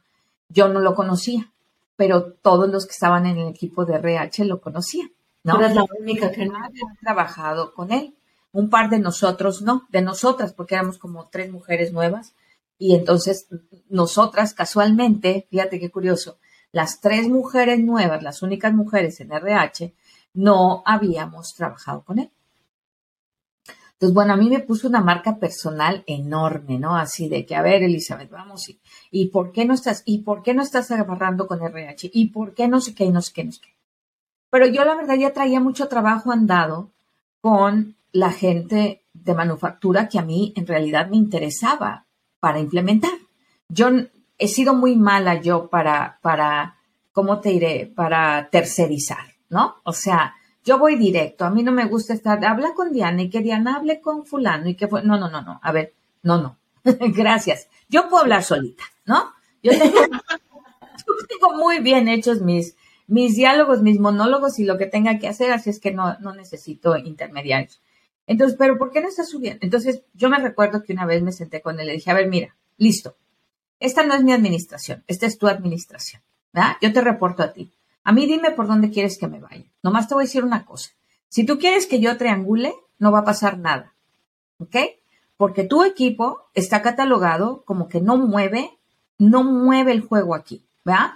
Yo 0.49 0.67
no 0.67 0.79
lo 0.79 0.95
conocía, 0.95 1.51
pero 1.95 2.33
todos 2.33 2.69
los 2.69 2.85
que 2.85 2.91
estaban 2.91 3.25
en 3.25 3.37
el 3.37 3.47
equipo 3.47 3.85
de 3.85 3.95
RH 3.95 4.45
lo 4.45 4.61
conocían. 4.61 5.11
¿no? 5.43 5.59
Eres 5.59 5.75
la 5.75 5.85
única 5.99 6.31
que 6.31 6.45
no 6.45 6.57
había 6.57 6.83
trabajado 7.01 7.73
con 7.73 7.91
él. 7.91 8.15
Un 8.51 8.69
par 8.69 8.89
de 8.89 8.99
nosotros 8.99 9.61
no, 9.61 9.87
de 9.89 10.01
nosotras, 10.01 10.53
porque 10.53 10.75
éramos 10.75 10.97
como 10.97 11.29
tres 11.29 11.51
mujeres 11.51 11.93
nuevas. 11.93 12.35
Y 12.77 12.95
entonces 12.95 13.47
nosotras 13.89 14.53
casualmente, 14.53 15.47
fíjate 15.49 15.79
qué 15.79 15.89
curioso, 15.89 16.37
las 16.71 16.99
tres 17.01 17.27
mujeres 17.27 17.79
nuevas, 17.79 18.23
las 18.23 18.41
únicas 18.41 18.73
mujeres 18.73 19.19
en 19.19 19.31
RH, 19.31 19.93
no 20.33 20.83
habíamos 20.85 21.53
trabajado 21.55 22.03
con 22.03 22.19
él. 22.19 22.31
Entonces, 23.93 24.13
bueno, 24.13 24.33
a 24.33 24.37
mí 24.37 24.47
me 24.47 24.59
puso 24.59 24.87
una 24.87 25.01
marca 25.01 25.37
personal 25.37 26.03
enorme, 26.05 26.77
¿no? 26.77 26.95
Así 26.95 27.27
de 27.27 27.47
que, 27.47 27.55
a 27.55 27.63
ver, 27.63 27.81
Elizabeth, 27.81 28.29
vamos, 28.29 28.69
y, 28.69 28.79
y 29.09 29.29
por 29.29 29.51
qué 29.51 29.65
no 29.65 29.73
estás, 29.73 30.03
y 30.05 30.19
por 30.19 30.43
qué 30.43 30.53
no 30.53 30.61
estás 30.61 30.91
agarrando 30.91 31.47
con 31.47 31.63
RH, 31.63 32.11
y 32.13 32.27
por 32.27 32.53
qué 32.53 32.67
no 32.67 32.79
sé 32.79 32.93
qué, 32.93 33.09
no 33.09 33.23
sé 33.23 33.33
qué, 33.33 33.43
no 33.43 33.51
sé 33.51 33.61
qué. 33.61 33.75
Pero 34.51 34.67
yo 34.67 34.85
la 34.85 34.95
verdad 34.95 35.15
ya 35.15 35.33
traía 35.33 35.59
mucho 35.59 35.87
trabajo 35.87 36.31
andado 36.31 36.91
con 37.41 37.95
la 38.11 38.31
gente 38.31 39.03
de 39.13 39.33
manufactura 39.33 40.07
que 40.07 40.19
a 40.19 40.23
mí 40.23 40.53
en 40.55 40.67
realidad 40.67 41.09
me 41.09 41.17
interesaba 41.17 42.05
para 42.39 42.59
implementar. 42.59 43.11
Yo 43.67 43.89
he 44.37 44.47
sido 44.47 44.73
muy 44.73 44.95
mala 44.95 45.41
yo 45.41 45.69
para, 45.69 46.19
para, 46.21 46.77
¿cómo 47.11 47.39
te 47.39 47.49
diré? 47.49 47.91
Para 47.93 48.49
tercerizar, 48.49 49.35
¿no? 49.49 49.77
O 49.83 49.93
sea, 49.93 50.35
yo 50.63 50.77
voy 50.77 50.95
directo, 50.95 51.45
a 51.45 51.49
mí 51.49 51.63
no 51.63 51.71
me 51.71 51.85
gusta 51.85 52.13
estar, 52.13 52.43
habla 52.45 52.73
con 52.75 52.91
Diana 52.91 53.21
y 53.21 53.29
que 53.29 53.39
Diana 53.39 53.77
hable 53.77 54.01
con 54.01 54.25
fulano 54.25 54.67
y 54.67 54.75
que 54.75 54.87
fue, 54.87 55.01
no, 55.03 55.17
no, 55.17 55.29
no, 55.29 55.41
no, 55.41 55.59
a 55.63 55.71
ver, 55.71 55.93
no, 56.23 56.41
no, 56.41 56.57
gracias. 56.83 57.69
Yo 57.89 58.09
puedo 58.09 58.23
hablar 58.23 58.43
solita, 58.43 58.83
¿no? 59.05 59.31
Yo 59.63 59.71
tengo, 61.27 61.57
muy 61.57 61.79
bien 61.79 62.07
hechos 62.07 62.41
mis, 62.41 62.75
mis 63.07 63.35
diálogos, 63.35 63.81
mis 63.81 63.99
monólogos 63.99 64.59
y 64.59 64.65
lo 64.65 64.77
que 64.77 64.85
tenga 64.85 65.19
que 65.19 65.27
hacer, 65.27 65.51
así 65.51 65.69
es 65.69 65.79
que 65.79 65.91
no, 65.91 66.17
no 66.19 66.33
necesito 66.33 66.97
intermediarios. 66.97 67.81
Entonces, 68.27 68.57
pero 68.59 68.77
¿por 68.77 68.91
qué 68.91 69.01
no 69.01 69.07
está 69.07 69.23
subiendo? 69.23 69.59
Entonces, 69.61 70.03
yo 70.13 70.29
me 70.29 70.37
recuerdo 70.37 70.83
que 70.83 70.93
una 70.93 71.05
vez 71.05 71.23
me 71.23 71.31
senté 71.31 71.61
con 71.61 71.79
él 71.79 71.85
y 71.85 71.87
le 71.87 71.93
dije, 71.93 72.11
a 72.11 72.13
ver, 72.13 72.27
mira, 72.27 72.55
listo, 72.77 73.15
esta 73.79 74.03
no 74.03 74.13
es 74.13 74.23
mi 74.23 74.33
administración, 74.33 75.03
esta 75.07 75.25
es 75.25 75.37
tu 75.37 75.47
administración, 75.47 76.21
¿verdad? 76.53 76.77
Yo 76.81 76.91
te 76.93 77.01
reporto 77.01 77.43
a 77.43 77.53
ti. 77.53 77.71
A 78.03 78.11
mí 78.11 78.25
dime 78.25 78.51
por 78.51 78.67
dónde 78.67 78.89
quieres 78.89 79.17
que 79.17 79.27
me 79.27 79.39
vaya. 79.39 79.65
Nomás 79.83 80.07
te 80.07 80.13
voy 80.13 80.23
a 80.23 80.27
decir 80.27 80.43
una 80.43 80.65
cosa. 80.65 80.91
Si 81.29 81.45
tú 81.45 81.59
quieres 81.59 81.87
que 81.87 81.99
yo 81.99 82.17
triangule, 82.17 82.73
no 82.99 83.11
va 83.11 83.19
a 83.19 83.25
pasar 83.25 83.57
nada. 83.57 83.93
¿Ok? 84.59 84.75
Porque 85.35 85.63
tu 85.65 85.83
equipo 85.83 86.45
está 86.53 86.81
catalogado 86.81 87.63
como 87.65 87.89
que 87.89 88.01
no 88.01 88.17
mueve, 88.17 88.71
no 89.17 89.43
mueve 89.43 89.91
el 89.91 90.01
juego 90.01 90.35
aquí. 90.35 90.63
¿Verdad? 90.85 91.11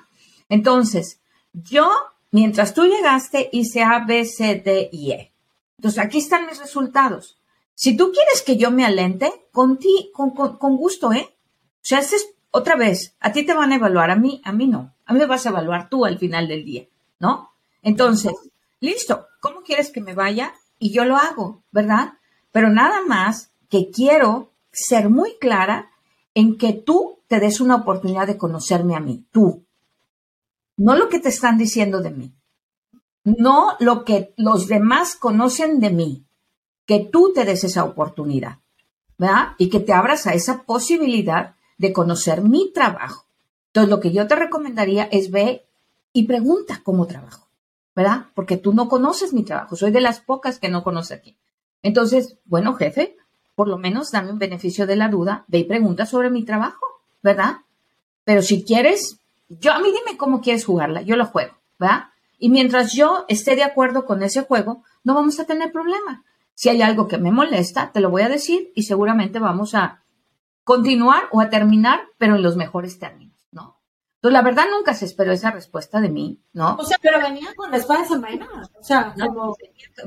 Entonces, 0.50 1.20
yo, 1.54 1.90
mientras 2.30 2.74
tú 2.74 2.84
llegaste, 2.84 3.50
hice 3.54 3.84
A, 3.84 4.04
B, 4.06 4.26
C, 4.26 4.56
D 4.56 4.90
y 4.92 5.12
E. 5.12 5.32
Entonces, 5.78 6.04
aquí 6.04 6.18
están 6.18 6.46
mis 6.46 6.60
resultados. 6.60 7.38
Si 7.74 7.96
tú 7.96 8.12
quieres 8.12 8.42
que 8.42 8.58
yo 8.58 8.70
me 8.70 8.86
alente, 8.86 9.32
con 9.52 9.80
ti, 9.80 10.12
con, 10.14 10.32
con, 10.32 10.78
gusto, 10.78 11.14
¿eh? 11.14 11.28
O 11.30 11.80
sea, 11.82 12.00
es 12.00 12.28
otra 12.52 12.76
vez, 12.76 13.16
a 13.20 13.32
ti 13.32 13.44
te 13.46 13.54
van 13.54 13.72
a 13.72 13.76
evaluar, 13.76 14.12
a 14.12 14.16
mí, 14.16 14.42
a 14.44 14.52
mí 14.52 14.68
no. 14.68 14.94
A 15.06 15.14
mí 15.14 15.20
me 15.20 15.26
vas 15.26 15.46
a 15.46 15.50
evaluar 15.50 15.90
tú 15.90 16.06
al 16.06 16.20
final 16.20 16.48
del 16.48 16.66
día, 16.66 16.86
¿no? 17.20 17.52
Entonces, 17.82 18.34
listo, 18.80 19.28
¿cómo 19.40 19.62
quieres 19.62 19.90
que 19.90 20.02
me 20.02 20.14
vaya? 20.14 20.54
Y 20.78 20.92
yo 20.92 21.06
lo 21.06 21.18
hago, 21.18 21.64
¿verdad? 21.72 22.14
Pero 22.52 22.70
nada 22.70 23.02
más 23.08 23.52
que 23.70 23.90
quiero 23.90 24.52
ser 24.72 25.10
muy 25.10 25.38
clara 25.40 25.92
en 26.34 26.58
que 26.58 26.74
tú 26.74 27.20
te 27.28 27.40
des 27.40 27.62
una 27.62 27.76
oportunidad 27.76 28.28
de 28.28 28.38
conocerme 28.38 28.96
a 28.96 29.00
mí, 29.00 29.26
tú. 29.32 29.64
No 30.78 30.96
lo 30.96 31.10
que 31.10 31.20
te 31.20 31.30
están 31.30 31.58
diciendo 31.58 32.02
de 32.02 32.12
mí, 32.12 32.34
no 33.24 33.78
lo 33.80 34.04
que 34.04 34.34
los 34.36 34.68
demás 34.68 35.16
conocen 35.16 35.80
de 35.80 35.92
mí, 35.92 36.26
que 36.86 37.00
tú 37.00 37.32
te 37.34 37.46
des 37.46 37.64
esa 37.64 37.84
oportunidad, 37.84 38.60
¿verdad? 39.18 39.56
Y 39.58 39.70
que 39.70 39.80
te 39.80 39.94
abras 39.94 40.28
a 40.28 40.34
esa 40.34 40.64
posibilidad 40.64 41.56
de 41.82 41.94
conocer 41.94 42.44
mi 42.44 42.72
trabajo. 42.72 43.26
Entonces, 43.68 43.90
lo 43.90 44.00
que 44.00 44.12
yo 44.12 44.28
te 44.28 44.36
recomendaría 44.36 45.06
es 45.12 45.32
ve 45.32 45.66
y 46.14 46.28
pregunta 46.28 46.82
cómo 46.84 47.08
trabajo, 47.08 47.48
¿verdad? 47.96 48.28
Porque 48.36 48.58
tú 48.58 48.72
no 48.72 48.88
conoces 48.88 49.34
mi 49.34 49.44
trabajo, 49.44 49.76
soy 49.76 49.90
de 49.90 50.00
las 50.00 50.20
pocas 50.20 50.60
que 50.60 50.70
no 50.70 50.84
conoce 50.84 51.16
aquí. 51.16 51.36
Entonces, 51.82 52.38
bueno, 52.46 52.76
jefe, 52.76 53.18
por 53.56 53.68
lo 53.68 53.80
menos 53.80 54.12
dame 54.12 54.32
un 54.32 54.38
beneficio 54.38 54.86
de 54.86 54.96
la 54.96 55.10
duda, 55.10 55.44
ve 55.48 55.58
y 55.60 55.64
pregunta 55.64 56.06
sobre 56.06 56.30
mi 56.30 56.46
trabajo, 56.46 56.86
¿verdad? 57.24 57.62
Pero 58.26 58.44
si 58.44 58.64
quieres, 58.64 59.18
yo 59.50 59.74
a 59.74 59.80
mí 59.80 59.88
dime 59.88 60.18
cómo 60.18 60.40
quieres 60.42 60.66
jugarla, 60.66 61.02
yo 61.02 61.16
lo 61.16 61.26
juego, 61.26 61.56
¿verdad? 61.80 62.10
Y 62.38 62.50
mientras 62.50 62.94
yo 62.94 63.26
esté 63.28 63.56
de 63.56 63.64
acuerdo 63.64 64.06
con 64.06 64.22
ese 64.22 64.44
juego, 64.44 64.84
no 65.04 65.16
vamos 65.16 65.40
a 65.40 65.46
tener 65.46 65.72
problema. 65.72 66.24
Si 66.54 66.70
hay 66.70 66.84
algo 66.84 67.08
que 67.08 67.18
me 67.18 67.32
molesta, 67.32 67.92
te 67.92 68.02
lo 68.02 68.12
voy 68.12 68.22
a 68.22 68.30
decir 68.30 68.72
y 68.76 68.84
seguramente 68.84 69.40
vamos 69.40 69.74
a 69.74 70.01
continuar 70.72 71.24
o 71.32 71.42
a 71.42 71.50
terminar, 71.50 72.00
pero 72.18 72.38
en 72.38 72.44
los 72.44 72.56
mejores 72.56 72.98
términos, 72.98 73.38
¿no? 73.52 73.82
Entonces, 74.16 74.34
la 74.34 74.42
verdad 74.42 74.66
nunca 74.72 74.94
se 74.94 75.04
esperó 75.04 75.34
esa 75.34 75.52
respuesta 75.52 76.00
de 76.00 76.08
mí, 76.08 76.40
¿no? 76.54 76.78
O 76.78 76.86
sea, 76.86 76.98
pero 77.02 77.20
venía 77.20 77.54
con 77.56 77.72
la 77.72 77.78
espada 77.78 78.06
O 78.80 78.84
sea, 78.84 79.14
como... 79.20 79.58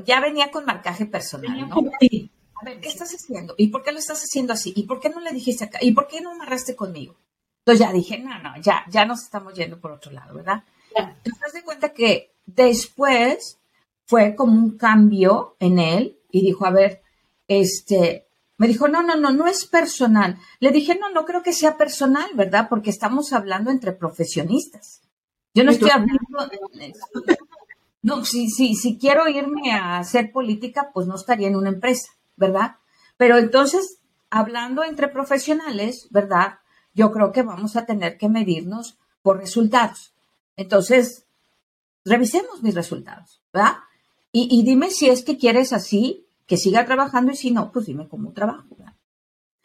ya 0.06 0.20
venía 0.20 0.50
con 0.50 0.64
marcaje 0.64 1.04
personal, 1.04 1.68
¿no? 1.68 1.76
A 1.76 2.64
ver, 2.64 2.80
¿qué 2.80 2.88
estás 2.88 3.12
haciendo? 3.12 3.54
¿Y 3.58 3.68
por 3.68 3.82
qué 3.82 3.92
lo 3.92 3.98
estás 3.98 4.22
haciendo 4.22 4.54
así? 4.54 4.72
¿Y 4.74 4.84
por 4.84 5.00
qué 5.00 5.10
no 5.10 5.20
le 5.20 5.32
dijiste 5.32 5.64
acá? 5.64 5.78
¿Y 5.82 5.92
por 5.92 6.06
qué 6.06 6.22
no 6.22 6.30
amarraste 6.30 6.74
conmigo? 6.74 7.16
Entonces 7.58 7.86
ya 7.86 7.92
dije, 7.92 8.18
no, 8.18 8.38
no, 8.38 8.56
ya, 8.62 8.84
ya 8.88 9.04
nos 9.04 9.22
estamos 9.22 9.52
yendo 9.52 9.78
por 9.78 9.92
otro 9.92 10.12
lado, 10.12 10.34
¿verdad? 10.34 10.64
Entonces 10.94 11.40
te 11.52 11.58
das 11.58 11.64
cuenta 11.64 11.92
que 11.92 12.32
después 12.46 13.58
fue 14.06 14.34
como 14.34 14.52
un 14.52 14.78
cambio 14.78 15.56
en 15.58 15.78
él 15.78 16.18
y 16.30 16.40
dijo, 16.40 16.64
a 16.64 16.70
ver, 16.70 17.02
este, 17.48 18.23
me 18.64 18.68
dijo, 18.68 18.88
no, 18.88 19.02
no, 19.02 19.14
no, 19.14 19.30
no 19.30 19.46
es 19.46 19.66
personal. 19.66 20.38
Le 20.58 20.70
dije, 20.70 20.98
no, 20.98 21.10
no 21.10 21.26
creo 21.26 21.42
que 21.42 21.52
sea 21.52 21.76
personal, 21.76 22.30
¿verdad? 22.32 22.66
Porque 22.70 22.88
estamos 22.88 23.34
hablando 23.34 23.70
entre 23.70 23.92
profesionistas. 23.92 25.02
Yo 25.52 25.64
no 25.64 25.70
estoy 25.70 25.90
hablando... 25.90 26.18
No, 28.00 28.24
si, 28.24 28.48
si, 28.48 28.74
si 28.74 28.96
quiero 28.96 29.28
irme 29.28 29.72
a 29.72 29.98
hacer 29.98 30.32
política, 30.32 30.92
pues 30.94 31.06
no 31.06 31.16
estaría 31.16 31.48
en 31.48 31.56
una 31.56 31.68
empresa, 31.68 32.08
¿verdad? 32.36 32.76
Pero 33.18 33.36
entonces, 33.36 33.98
hablando 34.30 34.82
entre 34.82 35.08
profesionales, 35.08 36.08
¿verdad? 36.10 36.60
Yo 36.94 37.12
creo 37.12 37.32
que 37.32 37.42
vamos 37.42 37.76
a 37.76 37.84
tener 37.84 38.16
que 38.16 38.30
medirnos 38.30 38.96
por 39.20 39.40
resultados. 39.40 40.14
Entonces, 40.56 41.26
revisemos 42.02 42.62
mis 42.62 42.74
resultados, 42.74 43.42
¿verdad? 43.52 43.74
Y, 44.32 44.48
y 44.50 44.62
dime 44.62 44.88
si 44.88 45.10
es 45.10 45.22
que 45.22 45.36
quieres 45.36 45.74
así 45.74 46.23
que 46.46 46.56
siga 46.56 46.84
trabajando 46.84 47.32
y 47.32 47.36
si 47.36 47.50
no, 47.50 47.72
pues 47.72 47.86
dime 47.86 48.08
cómo 48.08 48.32
trabajo. 48.32 48.76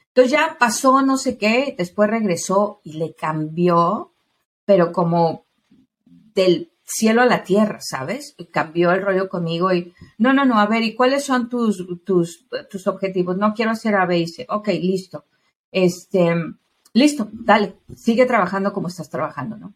Entonces 0.08 0.32
ya 0.32 0.58
pasó 0.60 1.02
no 1.02 1.18
sé 1.18 1.38
qué, 1.38 1.76
después 1.78 2.10
regresó 2.10 2.82
y 2.84 2.94
le 2.94 3.14
cambió, 3.14 4.14
pero 4.66 4.92
como 4.92 5.46
del 6.06 6.72
cielo 6.84 7.22
a 7.22 7.26
la 7.26 7.44
tierra, 7.44 7.80
¿sabes? 7.82 8.36
Cambió 8.52 8.92
el 8.92 9.04
rollo 9.04 9.30
conmigo 9.30 9.72
y, 9.72 9.94
no, 10.18 10.34
no, 10.34 10.46
no, 10.46 10.60
a 10.60 10.66
ver, 10.66 10.84
¿y 10.84 10.96
cuáles 10.96 11.24
son 11.24 11.48
tus, 11.48 11.86
tus, 12.04 12.48
tus 12.70 12.88
objetivos? 12.88 13.38
No 13.38 13.54
quiero 13.54 13.72
hacer 13.72 13.96
A, 13.96 14.06
B 14.06 14.20
y 14.20 14.28
C. 14.28 14.46
Ok, 14.50 14.70
listo. 14.70 15.26
Este, 15.72 16.34
listo, 16.94 17.30
dale, 17.32 17.76
sigue 17.96 18.26
trabajando 18.26 18.74
como 18.74 18.88
estás 18.88 19.10
trabajando, 19.10 19.58
¿no? 19.58 19.76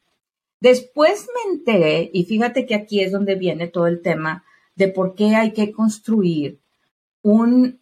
Después 0.59 1.27
me 1.35 1.53
enteré, 1.53 2.09
y 2.13 2.23
fíjate 2.23 2.65
que 2.65 2.73
aquí 2.73 3.01
es 3.01 3.11
donde 3.11 3.35
viene 3.35 3.67
todo 3.67 3.85
el 3.87 4.01
tema 4.01 4.43
de 4.75 4.87
por 4.87 5.13
qué 5.13 5.35
hay 5.35 5.51
que 5.51 5.71
construir 5.71 6.62
un, 7.23 7.79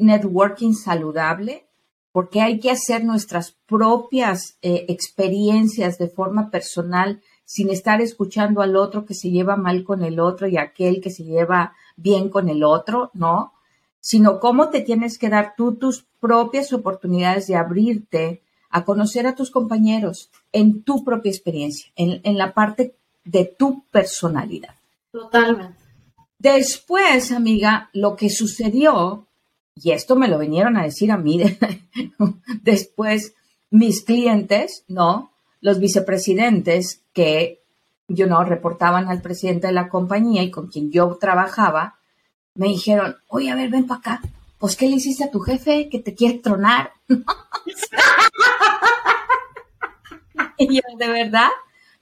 networking 0.00 0.72
saludable 0.72 1.66
porque 2.12 2.40
hay 2.40 2.58
que 2.58 2.70
hacer 2.70 3.04
nuestras 3.04 3.52
propias 3.66 4.58
eh, 4.62 4.86
experiencias 4.88 5.96
de 5.98 6.08
forma 6.08 6.50
personal 6.50 7.20
sin 7.44 7.70
estar 7.70 8.00
escuchando 8.00 8.62
al 8.62 8.76
otro 8.76 9.04
que 9.04 9.14
se 9.14 9.30
lleva 9.30 9.56
mal 9.56 9.84
con 9.84 10.02
el 10.02 10.18
otro 10.18 10.48
y 10.48 10.56
aquel 10.56 11.00
que 11.00 11.10
se 11.10 11.24
lleva 11.24 11.74
bien 11.96 12.28
con 12.28 12.48
el 12.48 12.64
otro, 12.64 13.10
¿no? 13.14 13.52
Sino 14.00 14.40
cómo 14.40 14.70
te 14.70 14.80
tienes 14.80 15.18
que 15.18 15.28
dar 15.28 15.54
tú 15.56 15.76
tus 15.76 16.06
propias 16.20 16.72
oportunidades 16.72 17.46
de 17.46 17.56
abrirte 17.56 18.42
a 18.70 18.84
conocer 18.84 19.26
a 19.26 19.34
tus 19.34 19.50
compañeros 19.50 20.30
en 20.52 20.82
tu 20.82 21.04
propia 21.04 21.30
experiencia, 21.30 21.92
en, 21.96 22.20
en 22.24 22.38
la 22.38 22.54
parte 22.54 22.94
de 23.24 23.44
tu 23.44 23.84
personalidad. 23.90 24.74
Totalmente. 25.12 25.79
Después, 26.40 27.30
amiga, 27.32 27.90
lo 27.92 28.16
que 28.16 28.30
sucedió 28.30 29.28
y 29.82 29.92
esto 29.92 30.16
me 30.16 30.28
lo 30.28 30.38
vinieron 30.38 30.76
a 30.76 30.82
decir 30.82 31.10
a 31.10 31.16
mí 31.16 31.40
después 32.62 33.34
mis 33.70 34.02
clientes, 34.02 34.84
¿no? 34.88 35.32
Los 35.60 35.78
vicepresidentes 35.78 37.02
que, 37.12 37.62
yo 38.08 38.26
no, 38.26 38.44
reportaban 38.44 39.08
al 39.08 39.22
presidente 39.22 39.68
de 39.68 39.72
la 39.72 39.88
compañía 39.88 40.42
y 40.42 40.50
con 40.50 40.66
quien 40.68 40.90
yo 40.90 41.16
trabajaba, 41.20 41.98
me 42.54 42.66
dijeron, 42.68 43.16
oye, 43.28 43.50
a 43.50 43.54
ver, 43.54 43.70
ven 43.70 43.86
para 43.86 44.00
acá. 44.00 44.20
Pues, 44.58 44.76
¿qué 44.76 44.88
le 44.88 44.96
hiciste 44.96 45.24
a 45.24 45.30
tu 45.30 45.40
jefe 45.40 45.88
que 45.88 46.00
te 46.00 46.14
quiere 46.14 46.38
tronar? 46.38 46.92
y 50.58 50.74
yo, 50.74 50.82
¿de 50.98 51.08
verdad? 51.08 51.48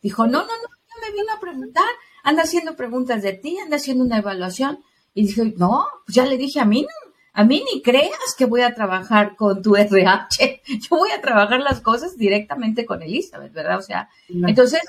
Dijo, 0.02 0.26
no, 0.26 0.40
no, 0.40 0.46
no, 0.46 0.52
me 1.00 1.12
vino 1.12 1.32
a 1.32 1.40
preguntar, 1.40 1.88
anda 2.28 2.42
haciendo 2.42 2.76
preguntas 2.76 3.22
de 3.22 3.32
ti, 3.32 3.58
anda 3.58 3.76
haciendo 3.76 4.04
una 4.04 4.18
evaluación. 4.18 4.80
Y 5.14 5.26
dije, 5.26 5.54
no, 5.56 5.86
pues 6.04 6.14
ya 6.14 6.26
le 6.26 6.36
dije 6.36 6.60
a 6.60 6.66
mí, 6.66 6.82
no, 6.82 7.12
a 7.32 7.44
mí 7.44 7.64
ni 7.72 7.80
creas 7.80 8.34
que 8.36 8.44
voy 8.44 8.60
a 8.60 8.74
trabajar 8.74 9.34
con 9.34 9.62
tu 9.62 9.76
RH, 9.76 10.62
yo 10.66 10.96
voy 10.96 11.10
a 11.10 11.22
trabajar 11.22 11.60
las 11.60 11.80
cosas 11.80 12.18
directamente 12.18 12.84
con 12.84 13.02
Elizabeth, 13.02 13.52
¿verdad? 13.52 13.78
O 13.78 13.82
sea, 13.82 14.10
entonces, 14.28 14.82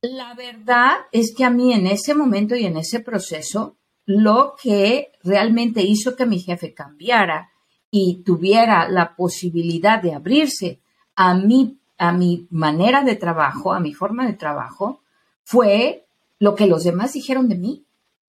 la 0.00 0.34
verdad 0.34 0.96
es 1.12 1.32
que 1.36 1.44
a 1.44 1.50
mí 1.50 1.72
en 1.72 1.86
ese 1.86 2.14
momento 2.14 2.56
y 2.56 2.66
en 2.66 2.76
ese 2.76 3.00
proceso, 3.00 3.76
lo 4.04 4.54
que 4.60 5.12
realmente 5.22 5.82
hizo 5.82 6.16
que 6.16 6.26
mi 6.26 6.40
jefe 6.40 6.74
cambiara 6.74 7.50
y 7.90 8.22
tuviera 8.24 8.88
la 8.88 9.14
posibilidad 9.14 10.02
de 10.02 10.14
abrirse 10.14 10.80
a 11.14 11.34
mi, 11.34 11.78
a 11.96 12.12
mi 12.12 12.48
manera 12.50 13.02
de 13.02 13.14
trabajo, 13.14 13.72
a 13.72 13.80
mi 13.80 13.94
forma 13.94 14.26
de 14.26 14.34
trabajo, 14.34 15.02
fue 15.44 16.05
lo 16.38 16.54
que 16.54 16.66
los 16.66 16.84
demás 16.84 17.12
dijeron 17.12 17.48
de 17.48 17.56
mí, 17.56 17.84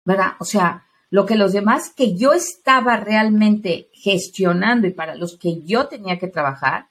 ¿verdad? 0.04 0.32
O 0.40 0.44
sea, 0.44 0.86
lo 1.10 1.26
que 1.26 1.36
los 1.36 1.52
demás 1.52 1.90
que 1.90 2.16
yo 2.16 2.32
estaba 2.32 2.96
realmente 2.96 3.90
gestionando 3.92 4.86
y 4.86 4.92
para 4.92 5.14
los 5.14 5.36
que 5.36 5.62
yo 5.62 5.86
tenía 5.86 6.18
que 6.18 6.28
trabajar, 6.28 6.88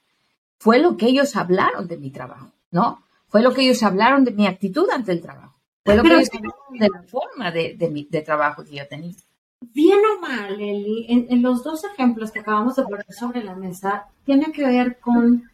fue 0.58 0.78
lo 0.78 0.96
que 0.96 1.06
ellos 1.06 1.34
hablaron 1.34 1.88
de 1.88 1.98
mi 1.98 2.10
trabajo, 2.10 2.52
¿no? 2.70 3.02
Fue 3.28 3.42
lo 3.42 3.52
que 3.52 3.62
ellos 3.62 3.82
hablaron 3.82 4.24
de 4.24 4.30
mi 4.30 4.46
actitud 4.46 4.88
ante 4.90 5.10
el 5.10 5.20
trabajo. 5.20 5.58
Fue 5.84 5.96
lo 5.96 6.04
que 6.04 6.12
ellos 6.14 6.28
hablaron 6.32 6.78
de 6.78 6.88
la 6.88 7.02
forma 7.02 7.50
de, 7.50 8.06
de, 8.08 8.22
trabajo 8.22 8.62
que 8.62 8.76
yo 8.76 8.86
tenía. 8.86 9.16
Bien 9.60 9.98
o 9.98 10.20
mal, 10.20 10.54
Eli, 10.60 11.06
en, 11.08 11.42
los 11.42 11.64
dos 11.64 11.82
ejemplos 11.82 12.30
que 12.30 12.38
acabamos 12.38 12.76
de 12.76 12.84
poner 12.84 13.12
sobre 13.12 13.42
la 13.42 13.56
mesa, 13.56 14.06
tiene 14.24 14.52
que 14.52 14.64
ver 14.64 15.00
con 15.00 15.50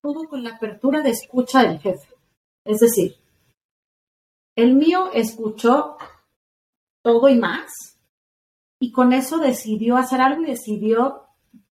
todo 0.00 0.26
con 0.28 0.42
la 0.42 0.50
apertura 0.56 1.02
de 1.02 1.10
escucha 1.10 1.62
del 1.62 1.78
jefe. 1.78 2.08
Es 2.64 2.80
decir, 2.80 3.16
el 4.56 4.74
mío 4.74 5.10
escuchó 5.12 5.96
todo 7.02 7.28
y 7.28 7.36
más. 7.36 7.98
Y 8.80 8.92
con 8.92 9.12
eso 9.12 9.38
decidió 9.38 9.96
hacer 9.96 10.20
algo 10.20 10.42
y 10.42 10.46
decidió, 10.46 11.28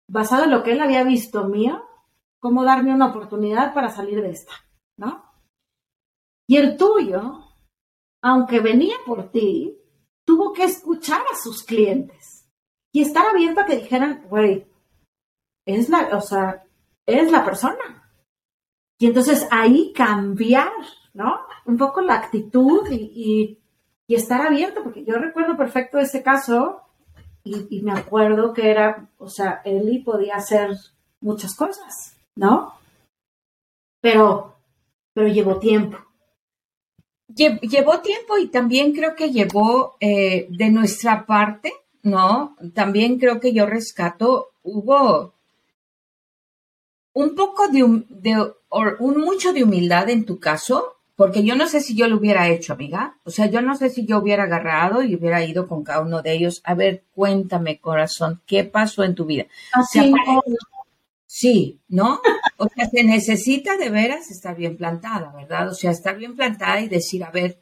basado 0.07 0.45
en 0.45 0.51
lo 0.51 0.63
que 0.63 0.71
él 0.71 0.81
había 0.81 1.03
visto 1.03 1.45
mío, 1.45 1.83
cómo 2.39 2.63
darme 2.63 2.93
una 2.93 3.07
oportunidad 3.07 3.73
para 3.73 3.89
salir 3.89 4.21
de 4.21 4.31
esta, 4.31 4.53
¿no? 4.97 5.23
Y 6.47 6.57
el 6.57 6.77
tuyo, 6.77 7.43
aunque 8.21 8.59
venía 8.59 8.95
por 9.05 9.31
ti, 9.31 9.79
tuvo 10.25 10.53
que 10.53 10.63
escuchar 10.63 11.21
a 11.31 11.35
sus 11.35 11.63
clientes 11.63 12.47
y 12.91 13.01
estar 13.01 13.25
abierto 13.27 13.61
a 13.61 13.65
que 13.65 13.77
dijeran, 13.77 14.25
güey, 14.27 14.67
es 15.65 15.89
la, 15.89 16.15
o 16.15 16.21
sea, 16.21 16.65
eres 17.05 17.31
la 17.31 17.43
persona. 17.43 18.11
Y 18.99 19.07
entonces 19.07 19.47
ahí 19.51 19.91
cambiar, 19.93 20.71
¿no? 21.15 21.39
Un 21.65 21.77
poco 21.77 22.01
la 22.01 22.13
actitud 22.13 22.87
y 22.91 23.57
estar 24.07 24.45
abierto, 24.45 24.83
porque 24.83 25.03
yo 25.03 25.15
recuerdo 25.15 25.57
perfecto 25.57 25.97
ese 25.97 26.21
caso 26.21 26.85
y, 27.45 27.81
me 27.83 27.91
acuerdo 27.91 28.53
que 28.53 28.71
era, 28.71 29.07
o 29.19 29.29
sea, 29.29 29.61
Eli 29.63 29.99
podía 29.99 30.35
hacer 30.35 30.71
muchas 31.21 31.55
cosas, 31.55 32.17
¿no? 32.35 32.73
Pero, 34.01 34.55
pero 35.13 35.27
llevó 35.27 35.59
tiempo. 35.59 35.99
Llevó 37.27 37.99
tiempo 37.99 38.39
y 38.39 38.47
también 38.47 38.93
creo 38.93 39.15
que 39.15 39.31
llevó 39.31 39.95
eh, 39.99 40.47
de 40.49 40.69
nuestra 40.71 41.27
parte, 41.27 41.71
¿no? 42.01 42.55
También 42.73 43.19
creo 43.19 43.39
que 43.39 43.53
yo 43.53 43.67
rescato, 43.67 44.53
hubo 44.63 45.35
un 47.13 47.35
poco 47.35 47.67
de, 47.67 48.05
de 48.09 48.53
un 48.99 49.17
mucho 49.19 49.53
de 49.53 49.63
humildad 49.63 50.09
en 50.09 50.25
tu 50.25 50.39
caso, 50.39 50.94
porque 51.15 51.43
yo 51.43 51.55
no 51.55 51.67
sé 51.67 51.79
si 51.79 51.95
yo 51.95 52.07
lo 52.07 52.17
hubiera 52.17 52.49
hecho, 52.49 52.73
amiga. 52.73 53.17
O 53.23 53.31
sea, 53.31 53.45
yo 53.45 53.61
no 53.61 53.75
sé 53.75 53.89
si 53.89 54.05
yo 54.05 54.17
hubiera 54.19 54.43
agarrado 54.43 55.01
y 55.01 55.15
hubiera 55.15 55.43
ido 55.43 55.67
con 55.67 55.83
cada 55.83 56.01
uno 56.01 56.21
de 56.21 56.33
ellos. 56.33 56.61
A 56.65 56.73
ver, 56.73 57.05
cuéntame, 57.13 57.79
corazón, 57.79 58.41
¿qué 58.45 58.65
pasó 58.65 59.03
en 59.03 59.15
tu 59.15 59.25
vida? 59.25 59.45
Así 59.71 60.13
Sí, 61.25 61.81
¿no? 61.89 62.21
O 62.57 62.69
sea, 62.73 62.89
se 62.89 63.03
necesita 63.03 63.75
de 63.75 63.89
veras 63.89 64.31
estar 64.31 64.55
bien 64.55 64.77
plantada, 64.77 65.33
¿verdad? 65.35 65.69
O 65.69 65.73
sea, 65.73 65.91
estar 65.91 66.17
bien 66.17 66.35
plantada 66.35 66.79
y 66.79 66.87
decir, 66.87 67.25
a 67.25 67.31
ver, 67.31 67.59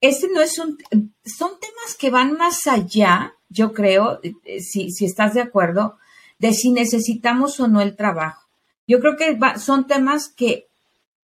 este 0.00 0.26
no 0.28 0.40
es 0.40 0.58
un, 0.58 0.76
son 1.24 1.52
temas 1.60 1.96
que 1.96 2.10
van 2.10 2.36
más 2.36 2.66
allá, 2.66 3.34
yo 3.48 3.72
creo, 3.72 4.18
eh, 4.22 4.60
si, 4.60 4.90
si 4.90 5.04
estás 5.04 5.34
de 5.34 5.40
acuerdo, 5.40 5.98
de 6.38 6.52
si 6.52 6.72
necesitamos 6.72 7.60
o 7.60 7.68
no 7.68 7.80
el 7.80 7.94
trabajo. 7.94 8.48
Yo 8.88 8.98
creo 8.98 9.16
que 9.16 9.38
son 9.60 9.86
temas 9.86 10.28
que, 10.28 10.66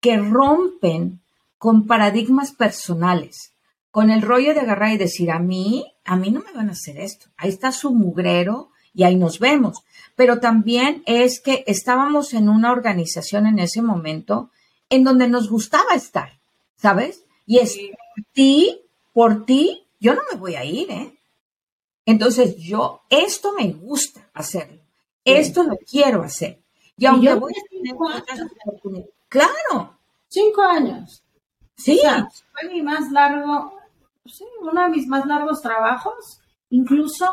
que 0.00 0.16
rompen 0.18 1.21
con 1.62 1.86
paradigmas 1.86 2.50
personales, 2.50 3.52
con 3.92 4.10
el 4.10 4.20
rollo 4.20 4.52
de 4.52 4.58
agarrar 4.58 4.94
y 4.94 4.96
decir, 4.96 5.30
a 5.30 5.38
mí, 5.38 5.94
a 6.04 6.16
mí 6.16 6.32
no 6.32 6.40
me 6.40 6.52
van 6.52 6.68
a 6.68 6.72
hacer 6.72 6.98
esto. 6.98 7.26
Ahí 7.36 7.50
está 7.50 7.70
su 7.70 7.92
mugrero 7.92 8.70
y 8.92 9.04
ahí 9.04 9.14
nos 9.14 9.38
vemos. 9.38 9.84
Pero 10.16 10.40
también 10.40 11.04
es 11.06 11.38
que 11.38 11.62
estábamos 11.68 12.34
en 12.34 12.48
una 12.48 12.72
organización 12.72 13.46
en 13.46 13.60
ese 13.60 13.80
momento 13.80 14.50
en 14.90 15.04
donde 15.04 15.28
nos 15.28 15.48
gustaba 15.48 15.94
estar, 15.94 16.32
¿sabes? 16.74 17.22
Y 17.46 17.58
es 17.58 17.78
ti, 18.32 18.80
por 19.12 19.46
ti, 19.46 19.84
yo 20.00 20.16
no 20.16 20.22
me 20.32 20.38
voy 20.40 20.56
a 20.56 20.64
ir, 20.64 20.90
¿eh? 20.90 21.16
Entonces 22.04 22.56
yo, 22.56 23.02
esto 23.08 23.52
me 23.56 23.70
gusta 23.70 24.28
hacerlo, 24.34 24.80
esto 25.24 25.62
lo 25.62 25.76
quiero 25.88 26.24
hacer. 26.24 26.58
Y 26.96 27.06
aunque 27.06 27.34
voy 27.34 27.52
a 27.52 27.70
tener 27.70 27.94
otras 27.96 28.40
oportunidades, 28.64 29.14
claro. 29.28 29.96
Cinco 30.26 30.62
años. 30.62 31.22
Sí. 31.76 32.00
fue 32.52 32.68
mi 32.68 32.82
más 32.82 33.10
largo, 33.10 33.78
sí, 34.24 34.44
uno 34.60 34.82
de 34.82 34.88
mis 34.88 35.06
más 35.06 35.26
largos 35.26 35.62
trabajos. 35.62 36.40
Incluso, 36.70 37.30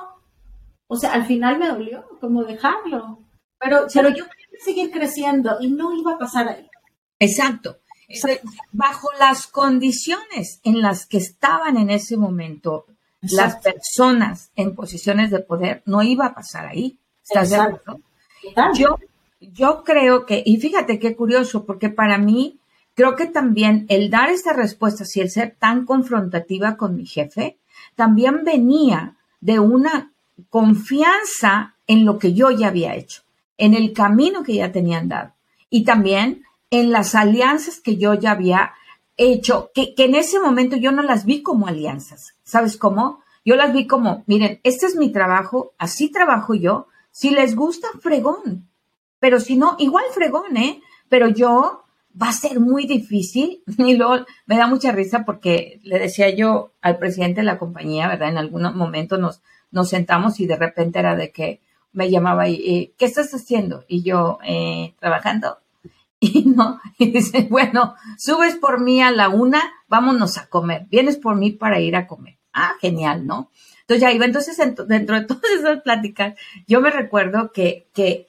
o 0.88 0.98
sea, 0.98 1.14
al 1.14 1.26
final 1.26 1.60
me 1.60 1.68
dolió 1.68 2.06
como 2.20 2.44
dejarlo. 2.44 3.20
Pero, 3.60 3.88
pero 3.94 4.10
yo 4.10 4.26
quería 4.26 4.60
seguir 4.64 4.92
creciendo 4.92 5.58
y 5.60 5.70
no 5.72 5.94
iba 5.94 6.14
a 6.14 6.18
pasar 6.18 6.48
ahí. 6.48 6.70
Exacto. 7.20 7.78
Bajo 8.72 9.10
las 9.20 9.48
condiciones 9.48 10.60
en 10.64 10.82
las 10.82 11.06
que 11.06 11.18
estaban 11.18 11.78
en 11.78 11.90
ese 11.90 12.18
momento 12.18 12.86
las 13.22 13.58
personas 13.58 14.52
en 14.56 14.76
posiciones 14.76 15.30
de 15.30 15.40
poder, 15.40 15.84
no 15.86 16.02
iba 16.02 16.28
a 16.28 16.34
pasar 16.34 16.68
ahí. 16.68 16.98
¿Estás 17.24 17.50
de 17.50 17.58
acuerdo? 17.58 18.00
Yo, 18.74 18.98
yo 19.42 19.84
creo 19.84 20.26
que, 20.26 20.42
y 20.46 20.58
fíjate 20.58 21.00
qué 21.00 21.16
curioso, 21.16 21.66
porque 21.66 21.90
para 21.90 22.18
mí 22.18 22.60
Creo 23.00 23.16
que 23.16 23.28
también 23.28 23.86
el 23.88 24.10
dar 24.10 24.30
esta 24.30 24.52
respuesta 24.52 25.06
y 25.16 25.22
el 25.22 25.32
ser 25.32 25.56
tan 25.58 25.86
confrontativa 25.86 26.76
con 26.76 26.98
mi 26.98 27.06
jefe, 27.06 27.58
también 27.96 28.44
venía 28.44 29.16
de 29.40 29.58
una 29.58 30.12
confianza 30.50 31.76
en 31.88 32.04
lo 32.04 32.20
que 32.20 32.34
yo 32.34 32.52
ya 32.52 32.68
había 32.68 32.96
hecho, 32.96 33.22
en 33.58 33.74
el 33.74 33.94
camino 33.94 34.44
que 34.44 34.56
ya 34.56 34.74
tenían 34.74 35.08
dado 35.08 35.32
y 35.70 35.86
también 35.86 36.44
en 36.72 36.92
las 36.92 37.16
alianzas 37.16 37.80
que 37.80 37.96
yo 37.96 38.16
ya 38.16 38.32
había 38.32 38.74
hecho, 39.16 39.72
que, 39.74 39.96
que 39.96 40.04
en 40.04 40.16
ese 40.16 40.42
momento 40.42 40.76
yo 40.76 40.92
no 40.92 41.02
las 41.02 41.24
vi 41.24 41.42
como 41.42 41.68
alianzas. 41.68 42.34
¿Sabes 42.44 42.76
cómo? 42.76 43.22
Yo 43.46 43.56
las 43.56 43.72
vi 43.72 43.88
como, 43.88 44.26
miren, 44.28 44.60
este 44.64 44.88
es 44.88 44.98
mi 44.98 45.10
trabajo, 45.10 45.72
así 45.78 46.12
trabajo 46.12 46.54
yo, 46.54 46.88
si 47.12 47.30
les 47.30 47.56
gusta, 47.56 47.88
fregón, 48.02 48.68
pero 49.20 49.40
si 49.40 49.56
no, 49.56 49.78
igual 49.80 50.04
fregón, 50.14 50.58
¿eh? 50.58 50.82
Pero 51.08 51.30
yo 51.30 51.86
va 52.20 52.30
a 52.30 52.34
ser 52.34 52.60
muy 52.60 52.86
difícil. 52.86 53.64
Y 53.78 53.96
luego 53.96 54.26
me 54.46 54.58
da 54.58 54.68
mucha 54.68 54.92
risa 54.92 55.26
porque 55.26 55.80
le 55.84 56.00
decía 56.00 56.30
yo 56.30 56.74
al 56.82 56.98
presidente 56.98 57.42
de 57.42 57.46
la 57.46 57.58
compañía, 57.58 58.08
¿verdad? 58.08 58.30
En 58.30 58.38
algún 58.38 58.64
momento 58.76 59.18
nos, 59.18 59.42
nos 59.72 59.90
sentamos 59.90 60.40
y 60.40 60.46
de 60.46 60.56
repente 60.56 61.00
era 61.00 61.16
de 61.16 61.32
que, 61.32 61.62
me 61.92 62.10
llamaba 62.10 62.48
y, 62.48 62.94
¿qué 62.98 63.06
estás 63.06 63.34
haciendo? 63.34 63.84
Y 63.88 64.04
yo, 64.04 64.40
eh, 64.44 64.96
trabajando. 65.00 65.60
Y 66.22 66.44
no, 66.44 66.82
y 66.98 67.12
dice, 67.12 67.48
bueno, 67.50 67.96
subes 68.18 68.58
por 68.58 68.82
mí 68.82 69.02
a 69.02 69.10
la 69.10 69.30
una, 69.30 69.62
vámonos 69.88 70.38
a 70.38 70.48
comer, 70.48 70.86
vienes 70.90 71.16
por 71.16 71.38
mí 71.38 71.52
para 71.52 71.80
ir 71.80 71.96
a 71.96 72.08
comer. 72.08 72.38
Ah, 72.52 72.74
genial, 72.82 73.26
¿no? 73.26 73.52
Entonces 73.80 74.02
ya 74.02 74.12
iba, 74.12 74.26
entonces 74.26 74.58
dentro 74.86 75.18
de 75.18 75.26
todas 75.26 75.50
esas 75.58 75.82
pláticas, 75.82 76.38
yo 76.68 76.82
me 76.82 76.90
recuerdo 76.90 77.54
que, 77.54 77.88
que 77.94 78.28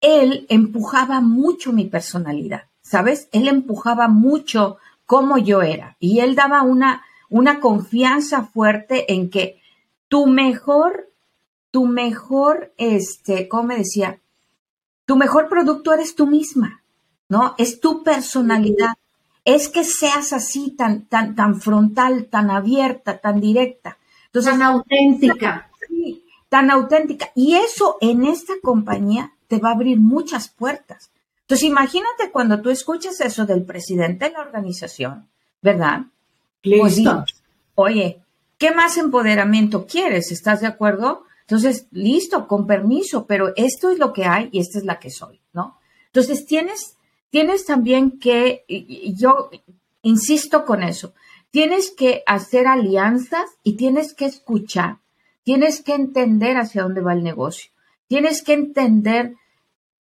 él 0.00 0.46
empujaba 0.48 1.20
mucho 1.20 1.74
mi 1.74 1.84
personalidad, 1.84 2.69
¿sabes? 2.90 3.28
Él 3.30 3.46
empujaba 3.46 4.08
mucho 4.08 4.78
cómo 5.06 5.38
yo 5.38 5.62
era 5.62 5.96
y 6.00 6.18
él 6.20 6.34
daba 6.34 6.62
una, 6.62 7.04
una 7.28 7.60
confianza 7.60 8.42
fuerte 8.42 9.12
en 9.12 9.30
que 9.30 9.60
tu 10.08 10.26
mejor, 10.26 11.08
tu 11.70 11.86
mejor, 11.86 12.72
este, 12.78 13.46
¿cómo 13.46 13.62
me 13.62 13.76
decía? 13.76 14.18
Tu 15.06 15.14
mejor 15.16 15.48
producto 15.48 15.94
eres 15.94 16.16
tú 16.16 16.26
misma, 16.26 16.82
¿no? 17.28 17.54
Es 17.58 17.78
tu 17.78 18.02
personalidad. 18.02 18.94
Es 19.44 19.68
que 19.68 19.84
seas 19.84 20.32
así, 20.32 20.72
tan, 20.72 21.06
tan, 21.06 21.36
tan 21.36 21.60
frontal, 21.60 22.26
tan 22.26 22.50
abierta, 22.50 23.18
tan 23.18 23.40
directa. 23.40 23.98
Entonces, 24.26 24.52
tan 24.52 24.62
auténtica. 24.62 25.70
Sí, 25.86 26.24
tan 26.48 26.72
auténtica. 26.72 27.30
Y 27.36 27.54
eso 27.54 27.98
en 28.00 28.24
esta 28.24 28.54
compañía 28.60 29.32
te 29.46 29.58
va 29.58 29.70
a 29.70 29.74
abrir 29.74 30.00
muchas 30.00 30.48
puertas. 30.48 31.10
Entonces, 31.50 31.68
imagínate 31.68 32.30
cuando 32.30 32.62
tú 32.62 32.70
escuchas 32.70 33.20
eso 33.20 33.44
del 33.44 33.64
presidente 33.64 34.26
de 34.26 34.30
la 34.30 34.42
organización, 34.42 35.28
¿verdad? 35.60 36.02
Pues 36.62 36.98
Listo. 36.98 37.24
oye, 37.74 38.20
¿qué 38.56 38.70
más 38.70 38.96
empoderamiento 38.96 39.84
quieres? 39.84 40.30
¿Estás 40.30 40.60
de 40.60 40.68
acuerdo? 40.68 41.24
Entonces, 41.40 41.88
listo, 41.90 42.46
con 42.46 42.68
permiso, 42.68 43.26
pero 43.26 43.52
esto 43.56 43.90
es 43.90 43.98
lo 43.98 44.12
que 44.12 44.26
hay 44.26 44.48
y 44.52 44.60
esta 44.60 44.78
es 44.78 44.84
la 44.84 45.00
que 45.00 45.10
soy, 45.10 45.40
¿no? 45.52 45.76
Entonces, 46.06 46.46
tienes, 46.46 46.96
tienes 47.30 47.64
también 47.64 48.20
que, 48.20 48.64
yo 49.16 49.50
insisto 50.02 50.64
con 50.64 50.84
eso, 50.84 51.14
tienes 51.50 51.90
que 51.90 52.22
hacer 52.26 52.68
alianzas 52.68 53.50
y 53.64 53.72
tienes 53.72 54.14
que 54.14 54.26
escuchar, 54.26 54.98
tienes 55.42 55.82
que 55.82 55.94
entender 55.94 56.58
hacia 56.58 56.84
dónde 56.84 57.00
va 57.00 57.12
el 57.12 57.24
negocio, 57.24 57.72
tienes 58.06 58.40
que 58.44 58.52
entender 58.52 59.34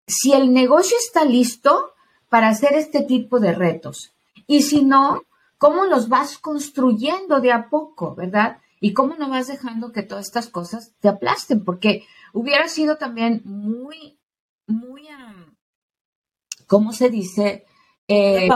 si 0.10 0.34
el 0.34 0.52
negocio 0.54 0.98
está 0.98 1.24
listo 1.24 1.94
para 2.30 2.50
hacer 2.50 2.74
este 2.74 3.04
tipo 3.04 3.40
de 3.40 3.54
retos 3.54 4.14
y 4.48 4.64
si 4.64 4.84
no, 4.84 5.24
cómo 5.60 5.86
los 5.86 6.10
vas 6.10 6.40
construyendo 6.40 7.40
de 7.40 7.52
a 7.52 7.70
poco, 7.70 8.16
¿verdad? 8.16 8.58
Y 8.82 8.94
cómo 8.94 9.16
no 9.16 9.30
vas 9.30 9.48
dejando 9.48 9.92
que 9.92 10.02
todas 10.02 10.26
estas 10.26 10.48
cosas 10.48 10.94
te 11.00 11.10
aplasten, 11.10 11.64
porque 11.64 12.06
hubiera 12.34 12.68
sido 12.68 12.98
también 12.98 13.42
muy, 13.46 14.20
muy, 14.66 15.08
¿cómo 16.66 16.92
se 16.94 17.10
dice? 17.10 17.66
Eh, 18.08 18.50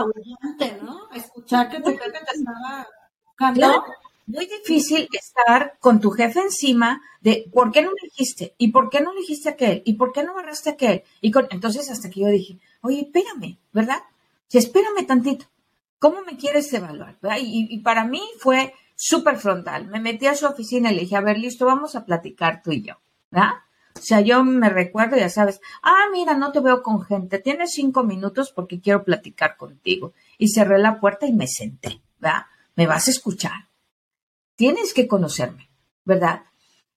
¿no? 0.82 1.10
Escuchar 1.12 1.70
que 1.70 1.80
te, 1.80 1.96
que 1.96 2.10
te 2.10 2.18
estaba 2.34 2.88
muy 4.26 4.46
difícil 4.46 5.08
estar 5.12 5.76
con 5.80 6.00
tu 6.00 6.10
jefe 6.10 6.40
encima 6.40 7.02
de 7.20 7.48
por 7.52 7.70
qué 7.72 7.82
no 7.82 7.90
me 7.90 8.08
dijiste 8.08 8.54
y 8.58 8.68
por 8.68 8.90
qué 8.90 9.00
no 9.00 9.14
dijiste 9.14 9.50
aquel 9.50 9.82
y 9.84 9.94
por 9.94 10.12
qué 10.12 10.24
no 10.24 10.32
agarraste 10.32 10.70
aquel. 10.70 11.02
Y 11.20 11.30
con, 11.30 11.46
entonces 11.50 11.90
hasta 11.90 12.10
que 12.10 12.20
yo 12.20 12.28
dije, 12.28 12.58
oye, 12.80 13.02
espérame, 13.02 13.58
¿verdad? 13.72 14.02
Si 14.48 14.58
espérame 14.58 15.06
tantito, 15.06 15.46
¿cómo 15.98 16.22
me 16.22 16.36
quieres 16.36 16.72
evaluar? 16.72 17.18
Y, 17.40 17.66
y, 17.70 17.78
para 17.80 18.04
mí 18.04 18.22
fue 18.38 18.74
súper 18.94 19.36
frontal. 19.36 19.88
Me 19.88 20.00
metí 20.00 20.26
a 20.26 20.34
su 20.34 20.46
oficina 20.46 20.90
y 20.90 20.94
le 20.94 21.00
dije, 21.02 21.16
a 21.16 21.20
ver, 21.20 21.38
listo, 21.38 21.66
vamos 21.66 21.94
a 21.94 22.04
platicar 22.04 22.62
tú 22.62 22.72
y 22.72 22.82
yo, 22.82 22.94
¿verdad? 23.30 23.52
O 23.96 24.02
sea, 24.02 24.20
yo 24.20 24.42
me 24.42 24.70
recuerdo, 24.70 25.16
ya 25.16 25.28
sabes, 25.28 25.60
ah, 25.82 26.06
mira, 26.12 26.34
no 26.34 26.50
te 26.50 26.60
veo 26.60 26.82
con 26.82 27.02
gente, 27.02 27.38
tienes 27.38 27.72
cinco 27.72 28.02
minutos 28.02 28.52
porque 28.52 28.80
quiero 28.80 29.04
platicar 29.04 29.56
contigo. 29.56 30.14
Y 30.36 30.48
cerré 30.48 30.78
la 30.78 30.98
puerta 30.98 31.26
y 31.26 31.32
me 31.32 31.46
senté, 31.46 32.00
¿verdad? 32.18 32.46
Me 32.74 32.86
vas 32.86 33.06
a 33.06 33.12
escuchar 33.12 33.68
tienes 34.56 34.94
que 34.94 35.08
conocerme, 35.08 35.68
¿verdad? 36.04 36.44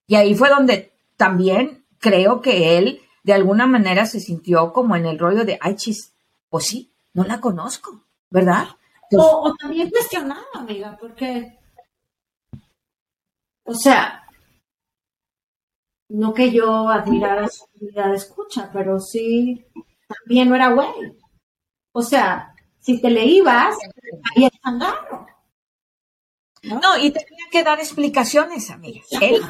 Y 0.06 0.16
ahí 0.16 0.36
fue 0.36 0.50
donde 0.50 0.94
también 1.16 1.86
creo 2.00 2.42
que 2.42 2.78
él 2.78 3.02
de 3.24 3.34
alguna 3.34 3.68
manera 3.68 4.06
se 4.06 4.20
sintió 4.20 4.72
como 4.72 4.96
en 4.96 5.06
el 5.06 5.20
rollo 5.20 5.44
de, 5.44 5.58
ay, 5.62 5.76
chis, 5.76 6.14
pues 6.50 6.66
sí, 6.66 6.94
no 7.14 7.24
la 7.24 7.42
conozco, 7.42 8.06
¿verdad? 8.30 8.68
o, 9.12 9.54
también 9.60 9.90
cuestionado, 9.90 10.46
amiga, 10.54 10.98
porque, 11.00 11.58
o 13.64 13.74
sea, 13.74 14.24
no 16.10 16.34
que 16.34 16.52
yo 16.52 16.90
admirara 16.90 17.50
su 17.50 17.66
habilidad 17.66 18.12
de 18.12 18.16
escucha, 18.16 18.70
pero 18.72 19.00
sí, 19.00 19.66
también 20.08 20.50
no 20.50 20.56
era 20.56 20.72
güey. 20.72 21.18
O 21.92 22.02
sea, 22.02 22.54
si 22.80 23.02
te 23.02 23.10
le 23.10 23.26
ibas, 23.26 23.76
ahí 24.36 24.46
es 24.46 24.52
¿no? 26.68 26.98
y 26.98 27.12
tenía 27.12 27.46
que 27.52 27.64
dar 27.64 27.80
explicaciones, 27.80 28.70
amiga. 28.70 29.02
Él, 29.22 29.42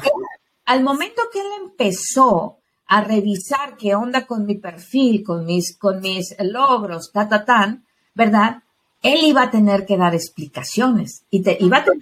al 0.64 0.82
momento 0.82 1.22
que 1.32 1.40
él 1.40 1.46
empezó 1.62 2.58
a 2.86 3.02
revisar 3.02 3.76
qué 3.76 3.94
onda 3.94 4.26
con 4.26 4.46
mi 4.46 4.56
perfil, 4.56 5.22
con 5.22 5.44
mis, 5.44 5.76
con 5.76 6.00
mis 6.00 6.34
logros, 6.40 7.12
ta, 7.12 7.28
ta, 7.28 7.44
tan, 7.44 7.86
¿verdad? 8.14 8.62
Él 9.02 9.20
iba 9.24 9.42
a 9.42 9.50
tener 9.50 9.86
que 9.86 9.96
dar 9.96 10.14
explicaciones 10.14 11.24
y 11.30 11.42
te 11.42 11.56
iba 11.60 11.78
a 11.78 11.84
tener, 11.84 12.00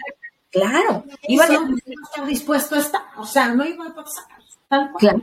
claro, 0.51 1.05
iba 1.29 1.45
a 1.45 1.49
estar 1.49 2.27
dispuesto 2.27 2.77
a 2.77 2.79
estar, 2.79 3.03
o 3.19 3.27
sea, 3.27 3.53
no 3.53 3.65
iba 3.65 3.87
a 3.87 3.95
pasar. 3.95 4.25
Claro, 4.99 5.21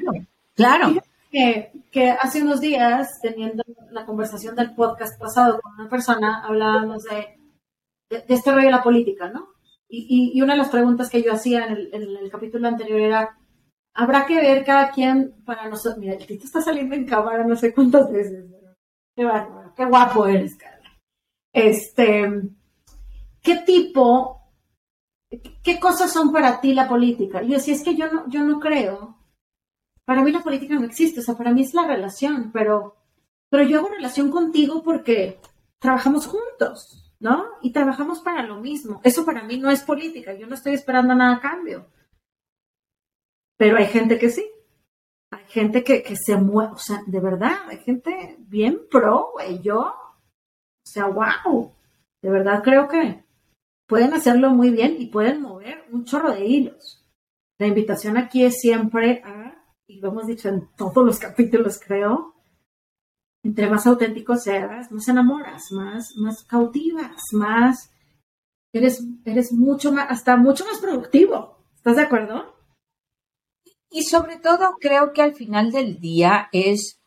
claro. 0.56 0.94
Que, 1.32 1.72
que, 1.92 2.12
hace 2.12 2.44
unos 2.44 2.62
días, 2.62 3.20
teniendo 3.22 3.64
la 3.92 4.06
conversación 4.06 4.56
del 4.56 4.76
podcast 4.76 5.20
pasado 5.20 5.60
con 5.62 5.74
una 5.74 5.90
persona, 5.90 6.44
hablábamos 6.46 7.04
de, 7.04 7.40
de, 8.10 8.22
de 8.22 8.34
este 8.34 8.52
rollo 8.52 8.68
de 8.68 8.72
la 8.72 8.84
política, 8.84 9.30
¿no? 9.30 9.53
Y, 9.96 10.42
una 10.42 10.54
de 10.54 10.58
las 10.58 10.70
preguntas 10.70 11.08
que 11.08 11.22
yo 11.22 11.32
hacía 11.32 11.68
en 11.68 11.92
el, 11.94 12.32
capítulo 12.32 12.68
anterior 12.68 13.00
era, 13.00 13.38
habrá 13.94 14.26
que 14.26 14.38
ver 14.38 14.66
cada 14.66 14.90
quien 14.90 15.36
para 15.46 15.70
nosotros, 15.70 16.00
mira, 16.00 16.14
el 16.14 16.26
Tito 16.26 16.46
está 16.46 16.62
saliendo 16.62 16.96
en 16.96 17.06
cámara 17.06 17.46
no 17.46 17.56
sé 17.56 17.76
cuántas 17.76 18.12
veces, 18.12 18.44
qué, 19.16 19.30
qué 19.76 19.86
guapo 19.86 20.26
eres, 20.26 20.56
Carla. 20.56 21.00
Este, 21.54 22.28
¿qué 23.40 23.58
tipo, 23.58 24.42
qué 25.62 25.80
cosas 25.80 26.12
son 26.12 26.32
para 26.32 26.60
ti 26.60 26.74
la 26.74 26.90
política? 26.90 27.44
Y 27.44 27.50
yo 27.50 27.58
decía, 27.58 27.76
es 27.76 27.84
que 27.84 27.96
yo 27.96 28.12
no, 28.12 28.28
yo 28.30 28.44
no 28.44 28.60
creo, 28.60 29.20
para 30.06 30.24
mí 30.24 30.32
la 30.32 30.42
política 30.42 30.74
no 30.74 30.86
existe, 30.86 31.20
o 31.20 31.24
sea, 31.24 31.38
para 31.38 31.52
mí 31.52 31.62
es 31.62 31.76
la 31.76 31.86
relación, 31.86 32.52
pero, 32.52 32.96
pero 33.48 33.62
yo 33.62 33.78
hago 33.78 33.90
relación 33.90 34.32
contigo 34.32 34.82
porque 34.82 35.40
trabajamos 35.78 36.26
juntos. 36.26 37.03
¿No? 37.24 37.46
Y 37.62 37.72
trabajamos 37.72 38.20
para 38.20 38.44
lo 38.44 38.60
mismo. 38.60 39.00
Eso 39.02 39.26
para 39.26 39.44
mí 39.44 39.58
no 39.58 39.72
es 39.72 39.82
política, 39.82 40.34
yo 40.34 40.46
no 40.46 40.56
estoy 40.56 40.74
esperando 40.74 41.16
nada 41.16 41.38
a 41.38 41.40
cambio. 41.40 41.88
Pero 43.58 43.78
hay 43.78 43.88
gente 43.88 44.20
que 44.20 44.30
sí. 44.30 44.46
Hay 45.32 45.46
gente 45.48 45.84
que, 45.84 46.04
se 46.18 46.36
mueve, 46.36 46.74
o 46.74 46.78
sea, 46.78 47.02
de 47.08 47.20
verdad, 47.22 47.56
hay 47.70 47.78
gente 47.78 48.36
bien 48.40 48.82
pro, 48.92 49.32
güey. 49.34 49.62
Yo, 49.62 49.80
o 49.80 50.86
sea, 50.86 51.06
wow. 51.06 51.74
De 52.22 52.30
verdad 52.30 52.62
creo 52.62 52.88
que 52.90 53.24
pueden 53.88 54.14
hacerlo 54.14 54.50
muy 54.50 54.70
bien 54.70 54.98
y 55.00 55.08
pueden 55.08 55.42
mover 55.42 55.86
un 55.92 56.04
chorro 56.04 56.32
de 56.32 56.46
hilos. 56.46 57.06
La 57.58 57.68
invitación 57.68 58.18
aquí 58.18 58.44
es 58.44 58.60
siempre 58.60 59.22
a, 59.24 59.64
y 59.88 60.02
lo 60.02 60.10
hemos 60.10 60.28
dicho 60.28 60.50
en 60.50 60.68
todos 60.76 61.06
los 61.06 61.20
capítulos, 61.20 61.80
creo, 61.80 62.33
entre 63.44 63.70
más 63.70 63.86
auténtico 63.86 64.38
seas, 64.38 64.92
más 64.92 65.08
enamoras, 65.08 65.72
más, 65.72 66.16
más 66.16 66.44
cautivas, 66.46 67.22
más, 67.34 67.92
eres, 68.72 69.04
eres 69.26 69.52
mucho 69.52 69.92
más, 69.92 70.08
hasta 70.10 70.38
mucho 70.38 70.66
más 70.66 70.80
productivo. 70.80 71.58
¿Estás 71.76 71.98
de 71.98 72.04
acuerdo? 72.04 72.56
Y 73.92 74.04
sobre 74.04 74.38
todo 74.38 74.76
creo 74.80 75.12
que 75.12 75.22
al 75.22 75.36
final 75.36 75.72
del 75.72 76.00
día 76.00 76.48
es, 76.54 77.02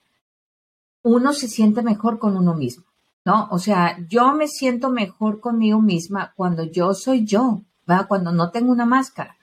uno 1.03 1.33
se 1.33 1.49
siente 1.49 1.83
mejor 1.83 2.19
con 2.19 2.37
uno 2.37 2.55
mismo, 2.55 2.85
¿no? 3.25 3.49
O 3.51 3.59
sea, 3.59 3.97
yo 4.07 4.33
me 4.35 4.47
siento 4.47 4.91
mejor 4.91 5.41
conmigo 5.41 5.81
misma 5.81 6.35
cuando 6.37 6.65
yo 6.65 6.93
soy 6.93 7.25
yo, 7.25 7.63
¿verdad? 7.87 8.07
Cuando 8.07 8.31
no 8.31 8.51
tengo 8.51 8.73
una 8.73 8.85
máscara. 8.85 9.37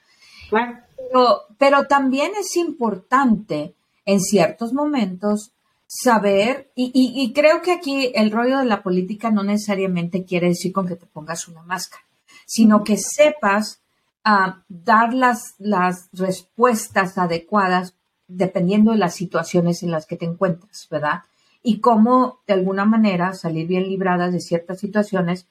Claro. 0.48 0.78
Pero, 0.96 1.40
pero 1.58 1.86
también 1.86 2.32
es 2.38 2.56
importante 2.56 3.74
en 4.06 4.20
ciertos 4.20 4.72
momentos 4.72 5.53
saber, 5.86 6.72
y, 6.74 7.32
creo 7.34 7.62
que 7.62 7.72
aquí 7.72 8.12
el 8.14 8.30
rollo 8.30 8.58
de 8.58 8.64
la 8.64 8.82
política 8.82 9.30
no 9.30 9.42
necesariamente 9.42 10.24
quiere 10.24 10.48
decir 10.48 10.72
con 10.72 10.86
que 10.86 10.96
te 10.96 11.06
pongas 11.06 11.48
una 11.48 11.62
máscara, 11.62 12.02
sino 12.46 12.82
que 12.82 12.96
sepas 12.96 13.82
ah, 14.24 14.62
dar 14.68 15.14
las, 15.14 15.54
las 15.58 16.08
respuestas 16.12 17.18
adecuadas 17.18 17.94
dependiendo 18.26 18.92
de 18.92 18.98
las 18.98 19.14
situaciones 19.14 19.82
en 19.82 19.90
las 19.90 20.06
que 20.06 20.16
te 20.16 20.24
encuentras, 20.24 20.88
¿verdad? 20.90 21.22
Y 21.62 21.80
cómo 21.80 22.40
de 22.46 22.54
alguna 22.54 22.84
manera 22.84 23.34
salir 23.34 23.66
bien 23.66 23.84
librada 23.84 24.30
de 24.30 24.40
ciertas 24.40 24.80
situaciones 24.80 25.46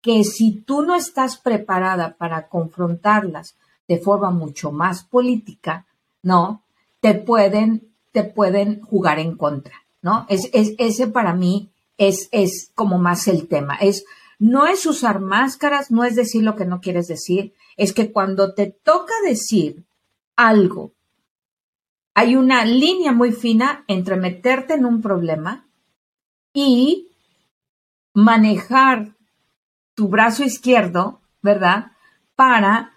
que 0.00 0.22
si 0.24 0.52
tú 0.52 0.82
no 0.82 0.94
estás 0.94 1.38
preparada 1.38 2.16
para 2.16 2.48
confrontarlas 2.48 3.56
de 3.88 3.98
forma 3.98 4.30
mucho 4.30 4.70
más 4.70 5.02
política, 5.04 5.86
¿no? 6.22 6.64
te 7.04 7.12
pueden, 7.12 7.93
te 8.14 8.22
pueden 8.22 8.80
jugar 8.80 9.18
en 9.18 9.36
contra, 9.36 9.74
¿no? 10.00 10.24
Es, 10.28 10.48
es, 10.52 10.74
ese 10.78 11.08
para 11.08 11.34
mí 11.34 11.72
es, 11.98 12.28
es 12.30 12.70
como 12.76 12.96
más 12.96 13.26
el 13.26 13.48
tema. 13.48 13.74
Es, 13.74 14.04
no 14.38 14.68
es 14.68 14.86
usar 14.86 15.18
máscaras, 15.18 15.90
no 15.90 16.04
es 16.04 16.14
decir 16.14 16.44
lo 16.44 16.54
que 16.54 16.64
no 16.64 16.80
quieres 16.80 17.08
decir, 17.08 17.54
es 17.76 17.92
que 17.92 18.12
cuando 18.12 18.54
te 18.54 18.66
toca 18.66 19.12
decir 19.26 19.82
algo, 20.36 20.92
hay 22.14 22.36
una 22.36 22.64
línea 22.64 23.10
muy 23.10 23.32
fina 23.32 23.84
entre 23.88 24.14
meterte 24.14 24.74
en 24.74 24.86
un 24.86 25.02
problema 25.02 25.66
y 26.52 27.08
manejar 28.12 29.16
tu 29.96 30.06
brazo 30.06 30.44
izquierdo, 30.44 31.20
¿verdad? 31.42 31.90
Para 32.36 32.92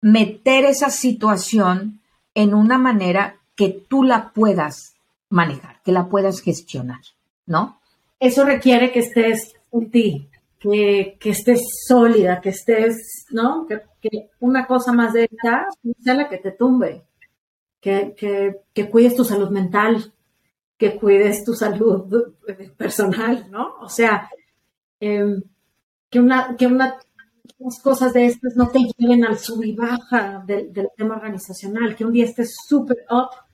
meter 0.00 0.64
esa 0.64 0.90
situación 0.90 2.00
en 2.34 2.54
una 2.54 2.76
manera 2.76 3.37
que 3.58 3.70
tú 3.88 4.04
la 4.04 4.32
puedas 4.32 4.94
manejar, 5.30 5.82
que 5.82 5.90
la 5.90 6.08
puedas 6.08 6.40
gestionar, 6.40 7.00
¿no? 7.44 7.80
Eso 8.20 8.44
requiere 8.44 8.92
que 8.92 9.00
estés 9.00 9.56
en 9.72 9.90
ti, 9.90 10.28
que, 10.60 11.18
estés 11.24 11.60
sólida, 11.86 12.40
que 12.40 12.50
estés, 12.50 13.26
¿no? 13.30 13.66
Que, 13.66 13.82
una 14.38 14.64
cosa 14.68 14.92
más 14.92 15.12
de 15.12 15.24
esta 15.24 15.66
sea 16.00 16.14
la 16.14 16.28
que 16.28 16.38
te 16.38 16.52
tumbe, 16.52 17.02
que, 17.80 18.14
que, 18.72 18.90
cuides 18.90 19.16
tu 19.16 19.24
salud 19.24 19.50
mental, 19.50 20.12
que 20.76 20.94
cuides 20.94 21.44
tu 21.44 21.54
salud 21.54 22.32
personal, 22.76 23.48
¿no? 23.50 23.74
O 23.80 23.88
sea, 23.88 24.30
em, 25.00 25.42
que 26.08 26.20
una, 26.20 26.56
que 26.56 26.68
una 26.68 26.96
cosas 27.82 28.12
de 28.12 28.26
estas 28.26 28.54
no 28.54 28.68
te 28.68 28.78
lleven 28.96 29.24
al 29.24 29.38
sub 29.38 29.64
y 29.64 29.74
baja 29.74 30.44
del, 30.46 30.72
tema 30.96 31.16
organizacional, 31.16 31.96
que 31.96 32.04
un 32.04 32.12
día 32.12 32.24
estés 32.24 32.54
súper 32.68 32.98
up 33.10 33.47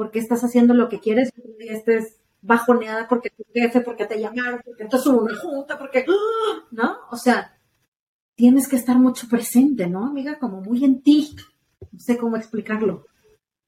porque 0.00 0.18
estás 0.18 0.42
haciendo 0.42 0.72
lo 0.72 0.88
que 0.88 0.98
quieres, 0.98 1.30
y 1.58 1.68
estés 1.68 2.16
bajoneada 2.40 3.06
porque 3.06 3.28
tu 3.28 3.44
jefe, 3.52 3.82
porque 3.82 4.06
te 4.06 4.18
llamaron, 4.18 4.62
porque 4.64 4.84
entonces 4.84 5.06
hubo 5.06 5.20
una 5.20 5.36
junta, 5.36 5.78
porque, 5.78 6.06
¿no? 6.70 6.96
O 7.10 7.18
sea, 7.18 7.54
tienes 8.34 8.66
que 8.66 8.76
estar 8.76 8.98
mucho 8.98 9.28
presente, 9.28 9.88
¿no, 9.88 10.06
amiga? 10.06 10.38
Como 10.38 10.62
muy 10.62 10.86
en 10.86 11.02
ti. 11.02 11.36
No 11.92 12.00
sé 12.00 12.16
cómo 12.16 12.38
explicarlo. 12.38 13.04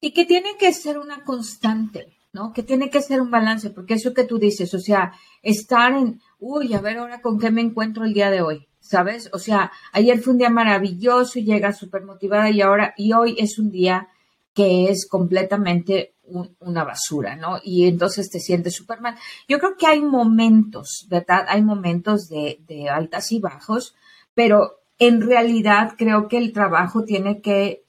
Y 0.01 0.15
que 0.15 0.25
tiene 0.25 0.57
que 0.59 0.73
ser 0.73 0.99
una 0.99 1.23
constante, 1.23 2.17
¿no? 2.33 2.55
Que 2.55 2.63
tiene 2.63 2.89
que 2.89 3.03
ser 3.03 3.21
un 3.21 3.31
balance, 3.31 3.69
porque 3.69 3.93
eso 3.93 4.15
que 4.15 4.25
tú 4.25 4.39
dices, 4.39 4.73
o 4.73 4.79
sea, 4.79 5.13
estar 5.43 5.93
en, 5.93 6.19
uy, 6.39 6.73
a 6.73 6.81
ver 6.81 6.97
ahora 6.97 7.21
con 7.21 7.39
qué 7.39 7.51
me 7.51 7.61
encuentro 7.61 8.07
el 8.07 8.15
día 8.15 8.31
de 8.31 8.41
hoy, 8.41 8.69
¿sabes? 8.81 9.29
O 9.35 9.39
sea, 9.39 9.71
ayer 9.93 10.19
fue 10.19 10.33
un 10.33 10.39
día 10.39 10.49
maravilloso 10.49 11.39
y 11.39 11.45
llega 11.45 11.75
súper 11.75 12.05
motivada 12.07 12.49
y 12.49 12.63
ahora, 12.63 12.95
y 12.97 13.13
hoy 13.13 13.37
es 13.39 13.59
un 13.59 13.71
día 13.71 14.09
que 14.55 14.91
es 14.91 15.07
completamente 15.09 16.15
una 16.61 16.85
basura, 16.85 17.37
¿no? 17.37 17.59
Y 17.63 17.87
entonces 17.87 18.31
te 18.31 18.41
sientes 18.41 18.75
súper 18.75 19.01
mal. 19.01 19.17
Yo 19.49 19.59
creo 19.59 19.77
que 19.77 19.87
hay 19.87 20.01
momentos, 20.01 21.07
¿verdad? 21.09 21.45
Hay 21.49 21.63
momentos 21.63 22.29
de, 22.29 22.61
de 22.67 22.89
altas 22.89 23.33
y 23.33 23.41
bajos, 23.41 23.95
pero 24.35 24.81
en 24.99 25.21
realidad 25.21 25.95
creo 25.99 26.29
que 26.29 26.39
el 26.39 26.53
trabajo 26.53 27.05
tiene 27.05 27.41
que 27.41 27.85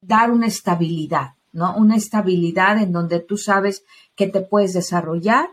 dar 0.00 0.30
una 0.30 0.46
estabilidad, 0.46 1.34
¿no? 1.52 1.76
Una 1.76 1.96
estabilidad 1.96 2.78
en 2.78 2.92
donde 2.92 3.20
tú 3.20 3.36
sabes 3.36 3.84
que 4.14 4.26
te 4.26 4.40
puedes 4.40 4.72
desarrollar, 4.72 5.48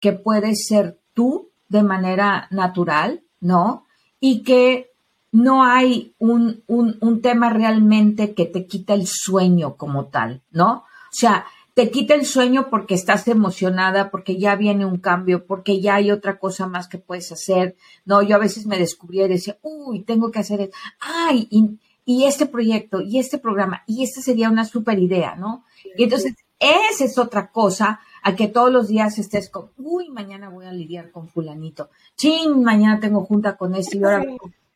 que 0.00 0.12
puedes 0.12 0.66
ser 0.66 0.98
tú 1.14 1.50
de 1.68 1.82
manera 1.82 2.48
natural, 2.50 3.22
¿no? 3.40 3.86
Y 4.20 4.42
que 4.42 4.87
no 5.30 5.64
hay 5.64 6.14
un, 6.18 6.62
un, 6.66 7.20
tema 7.20 7.50
realmente 7.50 8.34
que 8.34 8.46
te 8.46 8.66
quita 8.66 8.94
el 8.94 9.06
sueño 9.06 9.76
como 9.76 10.06
tal, 10.06 10.42
¿no? 10.50 10.84
O 10.84 11.12
sea, 11.12 11.46
te 11.74 11.90
quita 11.90 12.14
el 12.14 12.24
sueño 12.24 12.70
porque 12.70 12.94
estás 12.94 13.28
emocionada, 13.28 14.10
porque 14.10 14.38
ya 14.38 14.56
viene 14.56 14.84
un 14.84 14.98
cambio, 14.98 15.46
porque 15.46 15.80
ya 15.80 15.96
hay 15.96 16.10
otra 16.10 16.38
cosa 16.38 16.66
más 16.66 16.88
que 16.88 16.98
puedes 16.98 17.30
hacer. 17.30 17.76
No, 18.04 18.22
yo 18.22 18.36
a 18.36 18.40
veces 18.40 18.66
me 18.66 18.78
descubría 18.78 19.26
y 19.26 19.28
decía, 19.28 19.58
uy, 19.62 20.02
tengo 20.02 20.30
que 20.30 20.40
hacer, 20.40 20.70
ay, 20.98 21.46
y, 21.50 21.78
y 22.04 22.24
este 22.24 22.46
proyecto, 22.46 23.00
y 23.00 23.18
este 23.18 23.38
programa, 23.38 23.82
y 23.86 24.02
esta 24.02 24.22
sería 24.22 24.50
una 24.50 24.64
super 24.64 24.98
idea, 24.98 25.36
¿no? 25.36 25.64
Y 25.96 26.04
entonces, 26.04 26.34
esa 26.58 27.04
es 27.04 27.18
otra 27.18 27.52
cosa 27.52 28.00
a 28.22 28.34
que 28.34 28.48
todos 28.48 28.72
los 28.72 28.88
días 28.88 29.18
estés 29.18 29.48
con, 29.48 29.70
uy, 29.76 30.08
mañana 30.10 30.48
voy 30.48 30.66
a 30.66 30.72
lidiar 30.72 31.10
con 31.12 31.28
fulanito, 31.28 31.90
ching, 32.16 32.62
mañana 32.62 32.98
tengo 32.98 33.24
junta 33.24 33.56
con 33.56 33.74
este 33.74 33.98
y 33.98 34.04
ahora 34.04 34.24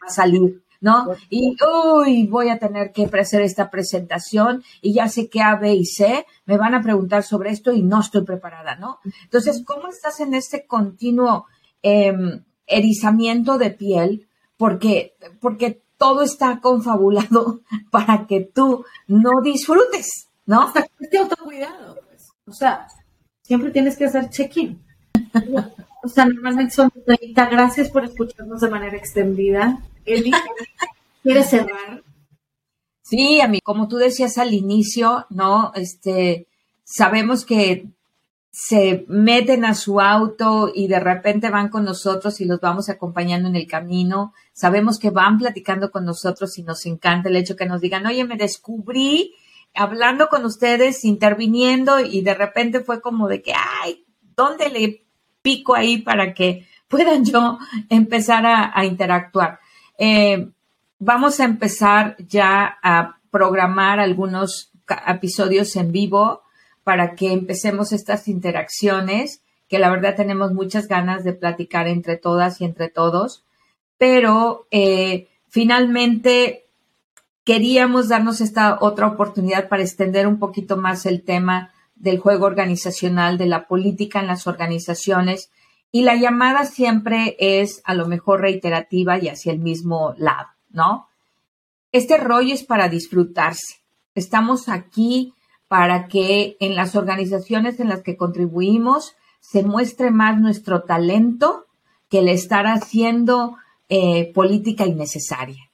a 0.06 0.10
salir, 0.10 0.62
¿no? 0.80 1.06
Y, 1.30 1.56
uy, 1.64 2.26
voy 2.26 2.48
a 2.48 2.58
tener 2.58 2.92
que 2.92 3.04
hacer 3.04 3.42
esta 3.42 3.70
presentación 3.70 4.64
y 4.80 4.94
ya 4.94 5.08
sé 5.08 5.28
que 5.28 5.40
A, 5.40 5.56
B 5.56 5.74
y 5.74 5.84
C 5.84 6.26
me 6.44 6.56
van 6.56 6.74
a 6.74 6.82
preguntar 6.82 7.22
sobre 7.22 7.50
esto 7.50 7.72
y 7.72 7.82
no 7.82 8.00
estoy 8.00 8.24
preparada, 8.24 8.76
¿no? 8.76 8.98
Entonces, 9.24 9.62
¿cómo 9.64 9.88
estás 9.88 10.20
en 10.20 10.34
este 10.34 10.66
continuo 10.66 11.46
em, 11.82 12.42
erizamiento 12.66 13.58
de 13.58 13.70
piel? 13.70 14.28
Porque, 14.56 15.14
porque 15.40 15.82
todo 15.96 16.22
está 16.22 16.60
confabulado 16.60 17.60
para 17.90 18.26
que 18.26 18.40
tú 18.40 18.84
no 19.06 19.30
disfrutes, 19.42 20.28
¿no? 20.46 20.62
Hasta 20.62 20.86
este 20.98 21.18
autocuidado, 21.18 21.96
pues. 22.08 22.28
O 22.46 22.52
sea, 22.52 22.88
siempre 23.42 23.70
tienes 23.70 23.96
que 23.96 24.06
hacer 24.06 24.28
check-in. 24.30 24.82
O 26.02 26.08
sea, 26.08 26.26
normalmente 26.26 26.74
son 26.74 26.90
30. 26.90 27.46
Gracias 27.46 27.90
por 27.90 28.04
escucharnos 28.04 28.60
de 28.60 28.70
manera 28.70 28.96
extendida. 28.96 29.78
Eli, 30.04 30.32
¿quieres 31.22 31.50
cerrar? 31.50 32.02
Sí, 33.02 33.40
a 33.40 33.48
mí, 33.48 33.60
como 33.62 33.88
tú 33.88 33.96
decías 33.96 34.38
al 34.38 34.54
inicio, 34.54 35.26
¿no? 35.30 35.72
Este, 35.74 36.48
sabemos 36.84 37.44
que 37.44 37.86
se 38.50 39.06
meten 39.08 39.64
a 39.64 39.74
su 39.74 40.00
auto 40.00 40.70
y 40.74 40.86
de 40.86 41.00
repente 41.00 41.48
van 41.48 41.70
con 41.70 41.84
nosotros 41.84 42.38
y 42.40 42.44
los 42.44 42.60
vamos 42.60 42.90
acompañando 42.90 43.48
en 43.48 43.56
el 43.56 43.66
camino. 43.66 44.34
Sabemos 44.52 44.98
que 44.98 45.10
van 45.10 45.38
platicando 45.38 45.90
con 45.90 46.04
nosotros 46.04 46.58
y 46.58 46.62
nos 46.62 46.84
encanta 46.84 47.30
el 47.30 47.36
hecho 47.36 47.56
que 47.56 47.64
nos 47.64 47.80
digan, 47.80 48.06
oye, 48.06 48.24
me 48.24 48.36
descubrí 48.36 49.34
hablando 49.74 50.28
con 50.28 50.44
ustedes, 50.44 51.04
interviniendo 51.04 52.00
y 52.00 52.20
de 52.20 52.34
repente 52.34 52.80
fue 52.80 53.00
como 53.00 53.26
de 53.26 53.40
que, 53.40 53.54
ay, 53.54 54.04
¿dónde 54.36 54.68
le 54.68 55.06
pico 55.42 55.74
ahí 55.74 55.98
para 55.98 56.34
que 56.34 56.66
puedan 56.88 57.24
yo 57.24 57.58
empezar 57.88 58.44
a, 58.46 58.84
interactuar? 58.84 59.58
Eh, 59.98 60.48
vamos 60.98 61.40
a 61.40 61.44
empezar 61.44 62.16
ya 62.28 62.78
a 62.82 63.18
programar 63.30 63.98
algunos 63.98 64.70
episodios 65.06 65.74
en 65.76 65.92
vivo 65.92 66.42
para 66.84 67.14
que 67.14 67.32
empecemos 67.32 67.92
estas 67.92 68.28
interacciones, 68.28 69.42
que 69.68 69.78
la 69.78 69.90
verdad 69.90 70.16
tenemos 70.16 70.52
muchas 70.52 70.88
ganas 70.88 71.24
de 71.24 71.32
platicar 71.32 71.88
entre 71.88 72.16
todas 72.16 72.60
y 72.60 72.64
entre 72.64 72.88
todos, 72.88 73.44
pero 73.98 74.66
eh, 74.70 75.28
finalmente 75.48 76.66
queríamos 77.44 78.08
darnos 78.08 78.40
esta 78.40 78.78
otra 78.80 79.06
oportunidad 79.06 79.68
para 79.68 79.82
extender 79.82 80.26
un 80.26 80.38
poquito 80.38 80.76
más 80.76 81.06
el 81.06 81.22
tema 81.22 81.71
del 81.94 82.18
juego 82.18 82.46
organizacional, 82.46 83.38
de 83.38 83.46
la 83.46 83.66
política 83.66 84.20
en 84.20 84.26
las 84.26 84.46
organizaciones. 84.46 85.50
Y 85.90 86.02
la 86.02 86.16
llamada 86.16 86.64
siempre 86.64 87.36
es 87.38 87.82
a 87.84 87.94
lo 87.94 88.06
mejor 88.06 88.40
reiterativa 88.40 89.18
y 89.18 89.28
hacia 89.28 89.52
el 89.52 89.58
mismo 89.58 90.14
lado, 90.16 90.48
¿no? 90.70 91.08
Este 91.92 92.16
rollo 92.16 92.54
es 92.54 92.64
para 92.64 92.88
disfrutarse. 92.88 93.82
Estamos 94.14 94.68
aquí 94.68 95.34
para 95.68 96.08
que 96.08 96.56
en 96.60 96.74
las 96.74 96.96
organizaciones 96.96 97.80
en 97.80 97.88
las 97.88 98.02
que 98.02 98.16
contribuimos 98.16 99.14
se 99.40 99.62
muestre 99.62 100.10
más 100.10 100.40
nuestro 100.40 100.82
talento 100.82 101.66
que 102.08 102.20
el 102.20 102.28
estar 102.28 102.66
haciendo 102.66 103.56
eh, 103.88 104.32
política 104.32 104.86
innecesaria 104.86 105.72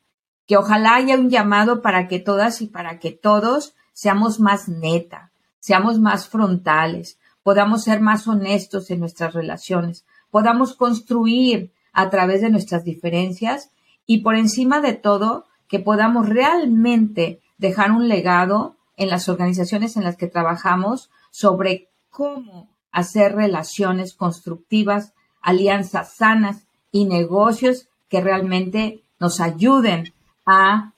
que 0.49 0.57
ojalá 0.57 0.97
haya 0.97 1.15
un 1.15 1.29
llamado 1.29 1.83
para 1.83 2.09
que 2.09 2.19
todas 2.19 2.63
y 2.63 2.67
para 2.67 2.99
que 2.99 3.13
todos 3.13 3.75
seamos 3.93 4.41
más 4.41 4.69
neta, 4.69 5.31
seamos 5.69 5.99
más 6.01 6.31
frontales, 6.31 7.19
podamos 7.43 7.85
ser 7.85 8.01
más 8.01 8.27
honestos 8.27 8.91
en 8.91 9.01
nuestras 9.01 9.35
relaciones, 9.35 10.07
podamos 10.31 10.75
construir 10.75 11.73
a 11.93 12.09
través 12.09 12.41
de 12.41 12.49
nuestras 12.49 12.85
diferencias 12.85 13.71
y 14.07 14.23
por 14.23 14.35
encima 14.35 14.81
de 14.81 14.95
todo, 14.95 15.45
que 15.69 15.79
podamos 15.79 16.27
realmente 16.27 17.43
dejar 17.59 17.91
un 17.91 18.09
legado 18.09 18.77
en 18.97 19.11
las 19.11 19.29
organizaciones 19.29 19.99
en 19.99 20.05
las 20.05 20.17
que 20.17 20.27
trabajamos 20.27 21.11
sobre 21.31 21.91
cómo 22.09 22.71
hacer 22.91 23.35
relaciones 23.35 24.15
constructivas, 24.15 25.13
alianzas 25.43 26.17
sanas 26.17 26.67
y 26.93 27.05
negocios 27.05 27.91
que 28.09 28.23
realmente 28.23 29.03
nos 29.21 29.39
ayuden 29.43 30.15
a 30.47 30.95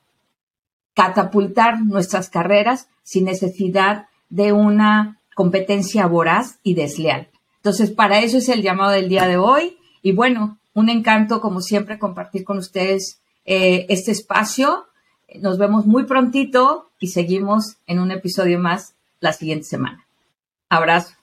catapultar 0.95 1.85
nuestras 1.85 2.31
carreras 2.31 2.89
sin 3.03 3.25
necesidad 3.25 4.07
de 4.31 4.53
una 4.53 5.21
competencia 5.35 6.07
voraz 6.07 6.59
y 6.63 6.75
desleal. 6.75 7.29
Entonces, 7.57 7.91
para 7.91 8.21
eso 8.21 8.39
es 8.39 8.49
el 8.49 8.63
llamado 8.63 8.93
del 8.93 9.09
día 9.09 9.27
de 9.27 9.37
hoy. 9.37 9.77
Y 10.03 10.13
bueno, 10.13 10.59
un 10.73 10.89
encanto, 10.89 11.41
como 11.41 11.61
siempre, 11.61 11.99
compartir 11.99 12.45
con 12.45 12.59
ustedes 12.59 13.21
eh, 13.45 13.87
este 13.89 14.13
espacio. 14.13 14.87
Nos 15.41 15.59
vemos 15.59 15.87
muy 15.87 16.05
prontito 16.05 16.91
y 16.99 17.09
seguimos 17.09 17.77
en 17.87 17.99
un 17.99 18.11
episodio 18.11 18.59
más 18.59 18.95
la 19.21 19.33
siguiente 19.33 19.65
semana. 19.65 20.07
Abrazo. 20.69 21.20